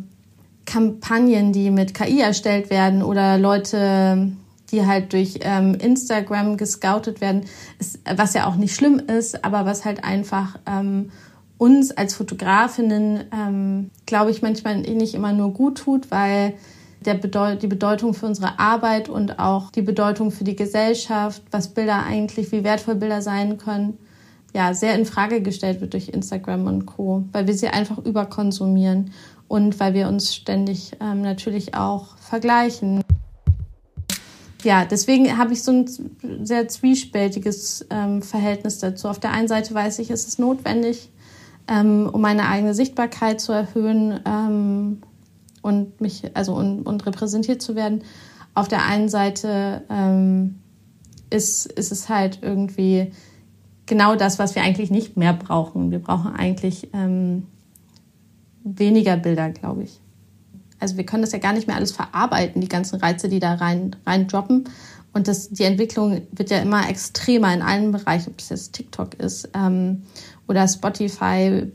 Kampagnen, 0.66 1.54
die 1.54 1.70
mit 1.70 1.94
KI 1.94 2.22
erstellt 2.22 2.72
werden 2.72 3.04
oder 3.04 3.38
Leute, 3.38 4.32
die 4.72 4.88
halt 4.88 5.14
durch 5.14 5.42
ähm, 5.42 5.76
Instagram 5.76 6.58
gescoutet 6.58 7.22
werden, 7.22 7.44
ist, 7.78 8.00
was 8.16 8.34
ja 8.34 8.48
auch 8.48 8.56
nicht 8.56 8.74
schlimm 8.74 8.98
ist, 8.98 9.46
aber 9.46 9.68
was 9.68 9.86
halt 9.86 10.04
einfach 10.04 10.58
ähm, 10.66 11.12
uns 11.60 11.92
als 11.92 12.16
Fotografinnen, 12.16 13.26
ähm, 13.32 13.92
glaube 14.08 14.32
ich, 14.32 14.42
manchmal 14.42 14.78
nicht 14.78 15.14
immer 15.14 15.34
nur 15.34 15.54
gut 15.54 15.78
tut, 15.78 16.10
weil 16.10 16.56
der 17.02 17.14
Bedeut 17.14 17.62
die 17.62 17.68
Bedeutung 17.68 18.16
für 18.16 18.26
unsere 18.26 18.58
Arbeit 18.58 19.08
und 19.08 19.38
auch 19.38 19.70
die 19.70 19.84
Bedeutung 19.84 20.32
für 20.32 20.46
die 20.46 20.56
Gesellschaft, 20.56 21.44
was 21.52 21.68
Bilder 21.68 22.04
eigentlich, 22.04 22.52
wie 22.52 22.64
wertvoll 22.64 22.96
Bilder 22.96 23.22
sein 23.22 23.60
können, 23.60 24.00
ja, 24.54 24.74
sehr 24.74 24.96
in 24.96 25.06
Frage 25.06 25.42
gestellt 25.42 25.82
wird 25.82 25.94
durch 25.94 26.10
Instagram 26.10 26.68
und 26.68 26.86
Co., 26.86 27.26
weil 27.32 27.48
wir 27.48 27.56
sie 27.56 27.68
einfach 27.68 27.98
überkonsumieren 27.98 29.12
und 29.48 29.80
weil 29.80 29.94
wir 29.94 30.08
uns 30.08 30.34
ständig 30.34 30.94
ähm, 31.02 31.22
natürlich 31.22 31.76
auch 31.76 32.18
vergleichen. 32.18 33.04
Ja, 34.64 34.86
deswegen 34.86 35.38
habe 35.38 35.54
ich 35.54 35.64
so 35.64 35.72
ein 35.72 36.46
sehr 36.46 36.68
zwiespältiges 36.68 37.86
ähm, 37.90 38.22
Verhältnis 38.22 38.80
dazu. 38.80 39.10
Auf 39.10 39.20
der 39.20 39.32
einen 39.32 39.48
Seite 39.48 39.74
weiß 39.74 40.00
ich, 40.00 40.10
es 40.10 40.26
ist 40.26 40.40
notwendig, 40.40 41.10
ähm, 41.68 42.10
um 42.12 42.22
meine 42.22 42.48
eigene 42.48 42.74
Sichtbarkeit 42.74 43.42
zu 43.42 43.52
erhöhen 43.52 44.20
ähm, 44.26 45.02
und 45.62 46.00
mich, 46.00 46.32
also 46.36 46.54
und, 46.54 46.84
und 46.84 47.06
repräsentiert 47.06 47.62
zu 47.62 47.76
werden. 47.76 48.04
Auf 48.54 48.68
der 48.68 48.86
einen 48.86 49.10
Seite 49.10 49.84
ähm, 49.90 50.60
ist, 51.30 51.66
ist 51.66 51.92
es 51.92 52.08
halt 52.08 52.40
irgendwie 52.42 53.12
genau 53.86 54.16
das, 54.16 54.40
was 54.40 54.56
wir 54.56 54.64
eigentlich 54.64 54.92
nicht 54.92 55.18
mehr 55.18 55.34
brauchen. 55.34 55.92
Wir 55.92 56.00
brauchen 56.00 56.34
eigentlich 56.34 56.90
ähm, 56.94 57.48
weniger 58.64 59.18
Bilder, 59.18 59.50
glaube 59.50 59.84
ich. 59.84 60.00
Also 60.80 60.98
wir 60.98 61.06
können 61.06 61.24
das 61.24 61.32
ja 61.32 61.40
gar 61.40 61.54
nicht 61.54 61.68
mehr 61.68 61.76
alles 61.76 61.92
verarbeiten, 61.92 62.62
die 62.62 62.68
ganzen 62.68 63.00
Reize, 63.00 63.30
die 63.30 63.40
da 63.40 63.54
rein, 63.56 63.96
rein 64.06 64.28
droppen. 64.28 64.66
Und 65.14 65.28
das, 65.28 65.50
die 65.50 65.64
Entwicklung 65.64 66.22
wird 66.32 66.50
ja 66.50 66.60
immer 66.60 66.90
extremer 66.90 67.54
in 67.54 67.62
allen 67.62 67.92
Bereichen, 67.92 68.32
ob 68.32 68.40
es 68.40 68.50
jetzt 68.50 68.74
TikTok 68.74 69.14
ist 69.16 69.50
ähm, 69.54 70.04
oder 70.48 70.68
Spotify, 70.68 71.72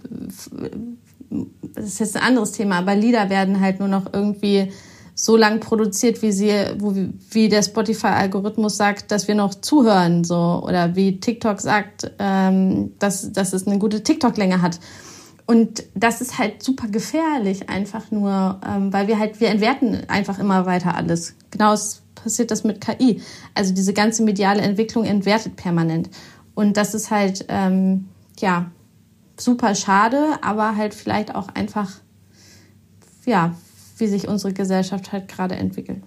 das 1.75 1.85
ist 1.85 2.01
jetzt 2.01 2.17
ein 2.17 2.23
anderes 2.23 2.53
Thema, 2.53 2.79
aber 2.79 2.97
Lieder 2.97 3.31
werden 3.31 3.61
halt 3.61 3.79
nur 3.79 3.89
noch 3.89 4.13
irgendwie 4.13 4.73
so 5.21 5.37
lang 5.37 5.59
produziert, 5.59 6.23
wie 6.23 6.31
sie, 6.31 6.53
wo, 6.79 6.95
wie 7.31 7.49
der 7.49 7.65
Spotify-Algorithmus 7.65 8.77
sagt, 8.77 9.11
dass 9.11 9.27
wir 9.27 9.35
noch 9.35 9.53
zuhören, 9.53 10.23
so 10.23 10.63
oder 10.65 10.95
wie 10.95 11.19
TikTok 11.19 11.61
sagt, 11.61 12.13
ähm, 12.21 12.93
dass, 13.01 13.33
dass 13.33 13.53
es 13.53 13.67
eine 13.67 13.81
gute 13.81 14.05
TikTok-Länge 14.05 14.63
hat. 14.63 14.79
Und 15.45 15.83
das 15.97 16.21
ist 16.21 16.39
halt 16.39 16.63
super 16.63 16.87
gefährlich, 16.87 17.69
einfach 17.69 18.13
nur, 18.13 18.61
ähm, 18.65 18.93
weil 18.93 19.09
wir 19.09 19.19
halt, 19.19 19.41
wir 19.41 19.49
entwerten 19.49 20.09
einfach 20.09 20.39
immer 20.39 20.67
weiter 20.67 20.95
alles. 20.95 21.35
Genau 21.51 21.75
passiert 22.15 22.53
das 22.53 22.63
mit 22.63 22.81
KI. 22.81 23.21
Also 23.55 23.75
diese 23.75 23.95
ganze 23.95 24.23
mediale 24.23 24.63
Entwicklung 24.63 25.05
entwertet 25.05 25.57
permanent. 25.57 26.11
Und 26.55 26.77
das 26.77 26.95
ist 26.95 27.11
halt, 27.11 27.45
ähm, 27.49 28.07
ja, 28.39 28.71
super 29.37 29.75
schade, 29.75 30.39
aber 30.43 30.77
halt 30.77 30.95
vielleicht 30.95 31.35
auch 31.35 31.49
einfach, 31.49 31.91
ja, 33.27 33.57
wie 34.01 34.07
sich 34.07 34.29
unsere 34.29 34.53
Gesellschaft 34.53 35.13
halt 35.13 35.29
gerade 35.29 35.57
entwickelt. 35.57 36.03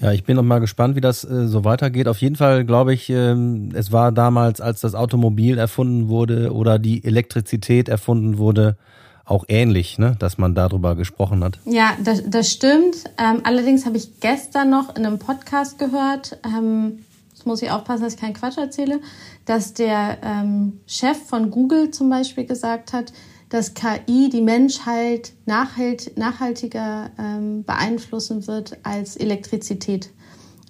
Ja, 0.00 0.10
ich 0.10 0.24
bin 0.24 0.34
noch 0.36 0.42
mal 0.42 0.58
gespannt, 0.58 0.96
wie 0.96 1.00
das 1.00 1.22
äh, 1.22 1.46
so 1.46 1.64
weitergeht. 1.64 2.08
Auf 2.08 2.18
jeden 2.18 2.34
Fall 2.34 2.64
glaube 2.64 2.92
ich, 2.92 3.08
ähm, 3.08 3.68
es 3.72 3.92
war 3.92 4.10
damals, 4.10 4.60
als 4.60 4.80
das 4.80 4.96
Automobil 4.96 5.58
erfunden 5.58 6.08
wurde 6.08 6.52
oder 6.52 6.80
die 6.80 7.04
Elektrizität 7.04 7.88
erfunden 7.88 8.36
wurde, 8.38 8.76
auch 9.24 9.44
ähnlich, 9.46 9.98
ne? 9.98 10.16
dass 10.18 10.38
man 10.38 10.56
darüber 10.56 10.96
gesprochen 10.96 11.44
hat. 11.44 11.58
Ja, 11.64 11.92
das, 12.02 12.22
das 12.26 12.50
stimmt. 12.50 12.96
Ähm, 13.16 13.42
allerdings 13.44 13.86
habe 13.86 13.96
ich 13.96 14.20
gestern 14.20 14.70
noch 14.70 14.96
in 14.96 15.06
einem 15.06 15.20
Podcast 15.20 15.78
gehört, 15.78 16.38
ähm, 16.44 17.04
jetzt 17.32 17.46
muss 17.46 17.62
ich 17.62 17.70
aufpassen, 17.70 18.02
dass 18.02 18.14
ich 18.14 18.20
keinen 18.20 18.34
Quatsch 18.34 18.58
erzähle, 18.58 19.00
dass 19.44 19.74
der 19.74 20.18
ähm, 20.22 20.80
Chef 20.86 21.16
von 21.16 21.50
Google 21.50 21.92
zum 21.92 22.10
Beispiel 22.10 22.44
gesagt 22.44 22.92
hat, 22.92 23.12
dass 23.52 23.74
KI 23.74 24.30
die 24.30 24.40
Menschheit 24.40 25.34
nachhalt, 25.44 26.16
nachhaltiger 26.16 27.10
ähm, 27.18 27.64
beeinflussen 27.64 28.46
wird 28.46 28.78
als 28.82 29.14
Elektrizität. 29.14 30.08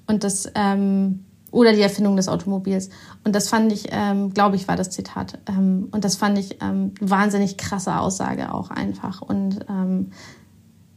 Und 0.08 0.24
das, 0.24 0.50
ähm, 0.56 1.24
oder 1.52 1.74
die 1.74 1.80
Erfindung 1.80 2.16
des 2.16 2.26
Automobils. 2.26 2.90
Und 3.22 3.36
das 3.36 3.48
fand 3.48 3.72
ich, 3.72 3.90
ähm, 3.92 4.34
glaube 4.34 4.56
ich, 4.56 4.66
war 4.66 4.74
das 4.74 4.90
Zitat. 4.90 5.38
Ähm, 5.46 5.90
und 5.92 6.04
das 6.04 6.16
fand 6.16 6.36
ich 6.38 6.60
ähm, 6.60 6.92
wahnsinnig 7.00 7.56
krasse 7.56 8.00
Aussage 8.00 8.52
auch 8.52 8.70
einfach. 8.70 9.22
Und 9.22 9.60
ähm, 9.68 10.10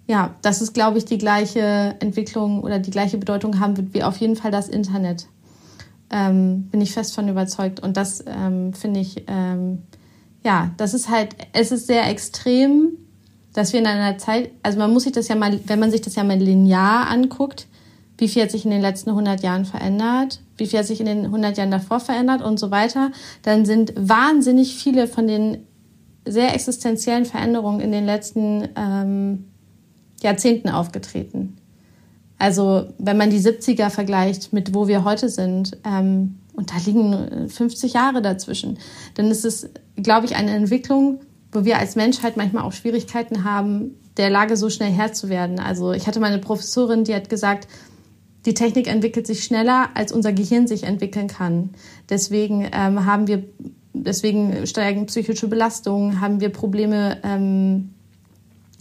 ja, 0.08 0.34
das 0.42 0.64
ist, 0.64 0.74
glaube 0.74 0.98
ich, 0.98 1.06
die 1.06 1.20
gleiche 1.20 1.98
Entwicklung 2.00 2.64
oder 2.64 2.80
die 2.80 2.92
gleiche 2.92 3.20
Bedeutung 3.20 3.60
haben 3.60 3.78
wird 3.78 3.94
wie 3.94 4.02
auf 4.02 4.18
jeden 4.18 4.36
Fall 4.36 4.50
das 4.50 4.70
Internet. 4.70 5.28
Bin 6.08 6.70
ich 6.72 6.94
fest 6.94 7.16
von 7.16 7.28
überzeugt. 7.28 7.80
Und 7.80 7.98
das 7.98 8.24
finde 8.74 9.00
ich, 9.00 9.26
ja, 10.46 10.72
das 10.78 10.94
ist 10.94 11.10
halt, 11.10 11.36
es 11.54 11.72
ist 11.72 11.88
sehr 11.88 12.08
extrem, 12.08 12.92
dass 13.54 13.74
wir 13.74 13.80
in 13.80 13.88
einer 13.88 14.18
Zeit, 14.18 14.52
also 14.62 14.78
man 14.78 14.94
muss 14.94 15.04
sich 15.04 15.12
das 15.12 15.28
ja 15.28 15.36
mal, 15.36 15.60
wenn 15.66 15.80
man 15.80 15.90
sich 15.90 16.02
das 16.02 16.16
ja 16.16 16.24
mal 16.24 16.38
linear 16.38 17.10
anguckt, 17.10 17.68
wie 18.18 18.28
viel 18.28 18.44
hat 18.44 18.52
sich 18.52 18.64
in 18.64 18.72
den 18.72 18.82
letzten 18.82 19.10
100 19.10 19.42
Jahren 19.42 19.66
verändert, 19.66 20.40
wie 20.58 20.68
viel 20.68 20.80
hat 20.80 20.86
sich 20.86 21.00
in 21.00 21.08
den 21.08 21.26
100 21.26 21.58
Jahren 21.58 21.72
davor 21.72 22.00
verändert 22.00 22.44
und 22.44 22.60
so 22.60 22.70
weiter, 22.70 23.12
dann 23.42 23.66
sind 23.66 23.94
wahnsinnig 23.98 24.76
viele 24.76 25.08
von 25.08 25.28
den 25.28 25.66
sehr 26.26 26.54
existenziellen 26.54 27.26
Veränderungen 27.26 27.82
in 27.82 27.92
den 27.92 28.06
letzten 28.06 28.70
ähm, 28.76 29.46
Jahrzehnten 30.22 30.70
aufgetreten. 30.70 31.58
Also 32.38 32.88
wenn 33.00 33.18
man 33.18 33.32
die 33.32 33.40
70er 33.40 33.90
vergleicht 33.90 34.54
mit 34.54 34.76
wo 34.76 34.88
wir 34.88 35.04
heute 35.04 35.28
sind, 35.28 35.78
ähm, 35.84 36.36
und 36.54 36.72
da 36.72 36.76
liegen 36.86 37.50
50 37.50 37.94
Jahre 37.94 38.22
dazwischen, 38.22 38.78
dann 39.16 39.30
ist 39.30 39.44
es, 39.44 39.70
glaube 39.96 40.26
ich, 40.26 40.36
eine 40.36 40.52
Entwicklung, 40.52 41.22
wo 41.52 41.66
wir 41.66 41.80
als 41.80 41.96
Menschheit 41.96 42.38
manchmal 42.38 42.64
auch 42.64 42.74
Schwierigkeiten 42.74 43.44
haben, 43.44 43.96
der 44.18 44.30
Lage 44.30 44.58
so 44.58 44.70
schnell 44.70 44.92
Herr 44.92 45.14
zu 45.14 45.30
werden. 45.30 45.60
Also 45.60 45.92
ich 45.92 46.08
hatte 46.08 46.20
meine 46.20 46.40
Professorin, 46.40 47.04
die 47.04 47.16
hat 47.16 47.30
gesagt, 47.30 47.68
die 48.46 48.54
Technik 48.54 48.88
entwickelt 48.88 49.26
sich 49.26 49.44
schneller, 49.44 49.90
als 49.96 50.12
unser 50.12 50.32
Gehirn 50.32 50.68
sich 50.68 50.84
entwickeln 50.84 51.28
kann. 51.28 51.72
Deswegen 52.10 52.70
ähm, 52.72 53.06
haben 53.06 53.28
wir, 53.28 53.44
deswegen 53.94 54.68
steigen 54.68 55.08
psychische 55.08 55.48
Belastungen, 55.48 56.22
haben 56.22 56.40
wir 56.40 56.50
Probleme, 56.50 57.18
ähm, 57.24 57.90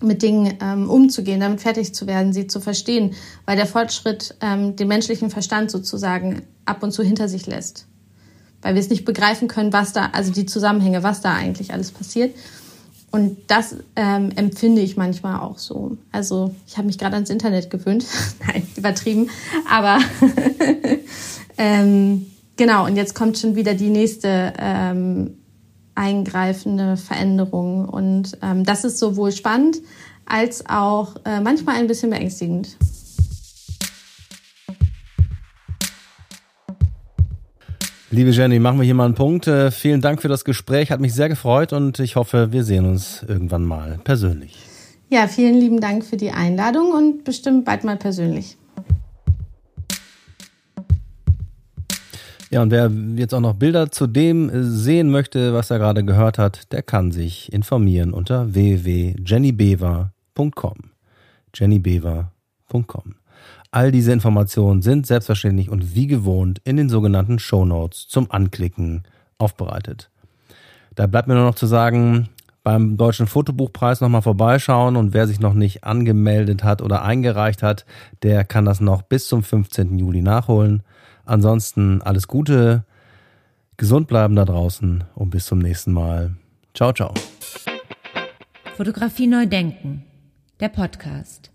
mit 0.02 0.22
Dingen 0.22 0.54
ähm, 0.60 0.90
umzugehen, 0.90 1.40
damit 1.40 1.60
fertig 1.60 1.94
zu 1.94 2.06
werden, 2.06 2.32
sie 2.32 2.46
zu 2.46 2.60
verstehen, 2.60 3.14
weil 3.46 3.56
der 3.56 3.66
Fortschritt 3.66 4.36
ähm, 4.40 4.76
den 4.76 4.88
menschlichen 4.88 5.30
Verstand 5.30 5.70
sozusagen 5.70 6.42
ab 6.64 6.82
und 6.82 6.92
zu 6.92 7.02
hinter 7.02 7.28
sich 7.28 7.46
lässt. 7.46 7.86
Weil 8.64 8.74
wir 8.74 8.80
es 8.80 8.88
nicht 8.88 9.04
begreifen 9.04 9.46
können, 9.46 9.72
was 9.72 9.92
da, 9.92 10.08
also 10.12 10.32
die 10.32 10.46
Zusammenhänge, 10.46 11.02
was 11.02 11.20
da 11.20 11.34
eigentlich 11.34 11.72
alles 11.72 11.92
passiert. 11.92 12.34
Und 13.10 13.36
das 13.46 13.76
ähm, 13.94 14.30
empfinde 14.34 14.80
ich 14.80 14.96
manchmal 14.96 15.38
auch 15.38 15.58
so. 15.58 15.98
Also 16.10 16.52
ich 16.66 16.78
habe 16.78 16.86
mich 16.86 16.98
gerade 16.98 17.14
ans 17.14 17.30
Internet 17.30 17.70
gewöhnt. 17.70 18.06
Nein, 18.46 18.66
übertrieben. 18.74 19.30
Aber 19.70 19.98
ähm, 21.58 22.26
genau, 22.56 22.86
und 22.86 22.96
jetzt 22.96 23.14
kommt 23.14 23.38
schon 23.38 23.54
wieder 23.54 23.74
die 23.74 23.90
nächste 23.90 24.54
ähm, 24.58 25.36
eingreifende 25.94 26.96
Veränderung. 26.96 27.86
Und 27.88 28.38
ähm, 28.42 28.64
das 28.64 28.84
ist 28.84 28.98
sowohl 28.98 29.30
spannend 29.30 29.76
als 30.26 30.66
auch 30.68 31.16
äh, 31.26 31.40
manchmal 31.40 31.76
ein 31.76 31.86
bisschen 31.86 32.10
beängstigend. 32.10 32.76
Liebe 38.14 38.30
Jenny, 38.30 38.58
machen 38.60 38.78
wir 38.78 38.84
hier 38.84 38.94
mal 38.94 39.06
einen 39.06 39.16
Punkt. 39.16 39.48
Äh, 39.48 39.72
vielen 39.72 40.00
Dank 40.00 40.22
für 40.22 40.28
das 40.28 40.44
Gespräch, 40.44 40.92
hat 40.92 41.00
mich 41.00 41.12
sehr 41.12 41.28
gefreut 41.28 41.72
und 41.72 41.98
ich 41.98 42.14
hoffe, 42.14 42.52
wir 42.52 42.62
sehen 42.62 42.86
uns 42.86 43.24
irgendwann 43.26 43.64
mal 43.64 43.98
persönlich. 44.04 44.56
Ja, 45.10 45.26
vielen 45.26 45.58
lieben 45.58 45.80
Dank 45.80 46.04
für 46.04 46.16
die 46.16 46.30
Einladung 46.30 46.92
und 46.92 47.24
bestimmt 47.24 47.64
bald 47.64 47.82
mal 47.82 47.96
persönlich. 47.96 48.56
Ja, 52.50 52.62
und 52.62 52.70
wer 52.70 52.88
jetzt 53.16 53.34
auch 53.34 53.40
noch 53.40 53.54
Bilder 53.54 53.90
zu 53.90 54.06
dem 54.06 54.48
sehen 54.62 55.10
möchte, 55.10 55.52
was 55.52 55.72
er 55.72 55.80
gerade 55.80 56.04
gehört 56.04 56.38
hat, 56.38 56.72
der 56.72 56.84
kann 56.84 57.10
sich 57.10 57.52
informieren 57.52 58.12
unter 58.12 58.54
www.jennybever.com. 58.54 60.76
jennybever.com. 61.52 63.23
All 63.74 63.90
diese 63.90 64.12
Informationen 64.12 64.82
sind 64.82 65.04
selbstverständlich 65.04 65.68
und 65.68 65.96
wie 65.96 66.06
gewohnt 66.06 66.60
in 66.62 66.76
den 66.76 66.88
sogenannten 66.88 67.40
Show 67.40 67.64
Notes 67.64 68.06
zum 68.06 68.30
Anklicken 68.30 69.02
aufbereitet. 69.36 70.12
Da 70.94 71.08
bleibt 71.08 71.26
mir 71.26 71.34
nur 71.34 71.46
noch 71.46 71.56
zu 71.56 71.66
sagen, 71.66 72.28
beim 72.62 72.96
Deutschen 72.96 73.26
Fotobuchpreis 73.26 74.00
nochmal 74.00 74.22
vorbeischauen 74.22 74.94
und 74.94 75.12
wer 75.12 75.26
sich 75.26 75.40
noch 75.40 75.54
nicht 75.54 75.82
angemeldet 75.82 76.62
hat 76.62 76.82
oder 76.82 77.02
eingereicht 77.02 77.64
hat, 77.64 77.84
der 78.22 78.44
kann 78.44 78.64
das 78.64 78.80
noch 78.80 79.02
bis 79.02 79.26
zum 79.26 79.42
15. 79.42 79.98
Juli 79.98 80.22
nachholen. 80.22 80.84
Ansonsten 81.24 82.00
alles 82.00 82.28
Gute, 82.28 82.84
gesund 83.76 84.06
bleiben 84.06 84.36
da 84.36 84.44
draußen 84.44 85.02
und 85.16 85.30
bis 85.30 85.46
zum 85.46 85.58
nächsten 85.58 85.92
Mal. 85.92 86.36
Ciao, 86.74 86.92
ciao. 86.92 87.12
Fotografie 88.76 89.26
neu 89.26 89.46
denken. 89.46 90.04
Der 90.60 90.68
Podcast. 90.68 91.53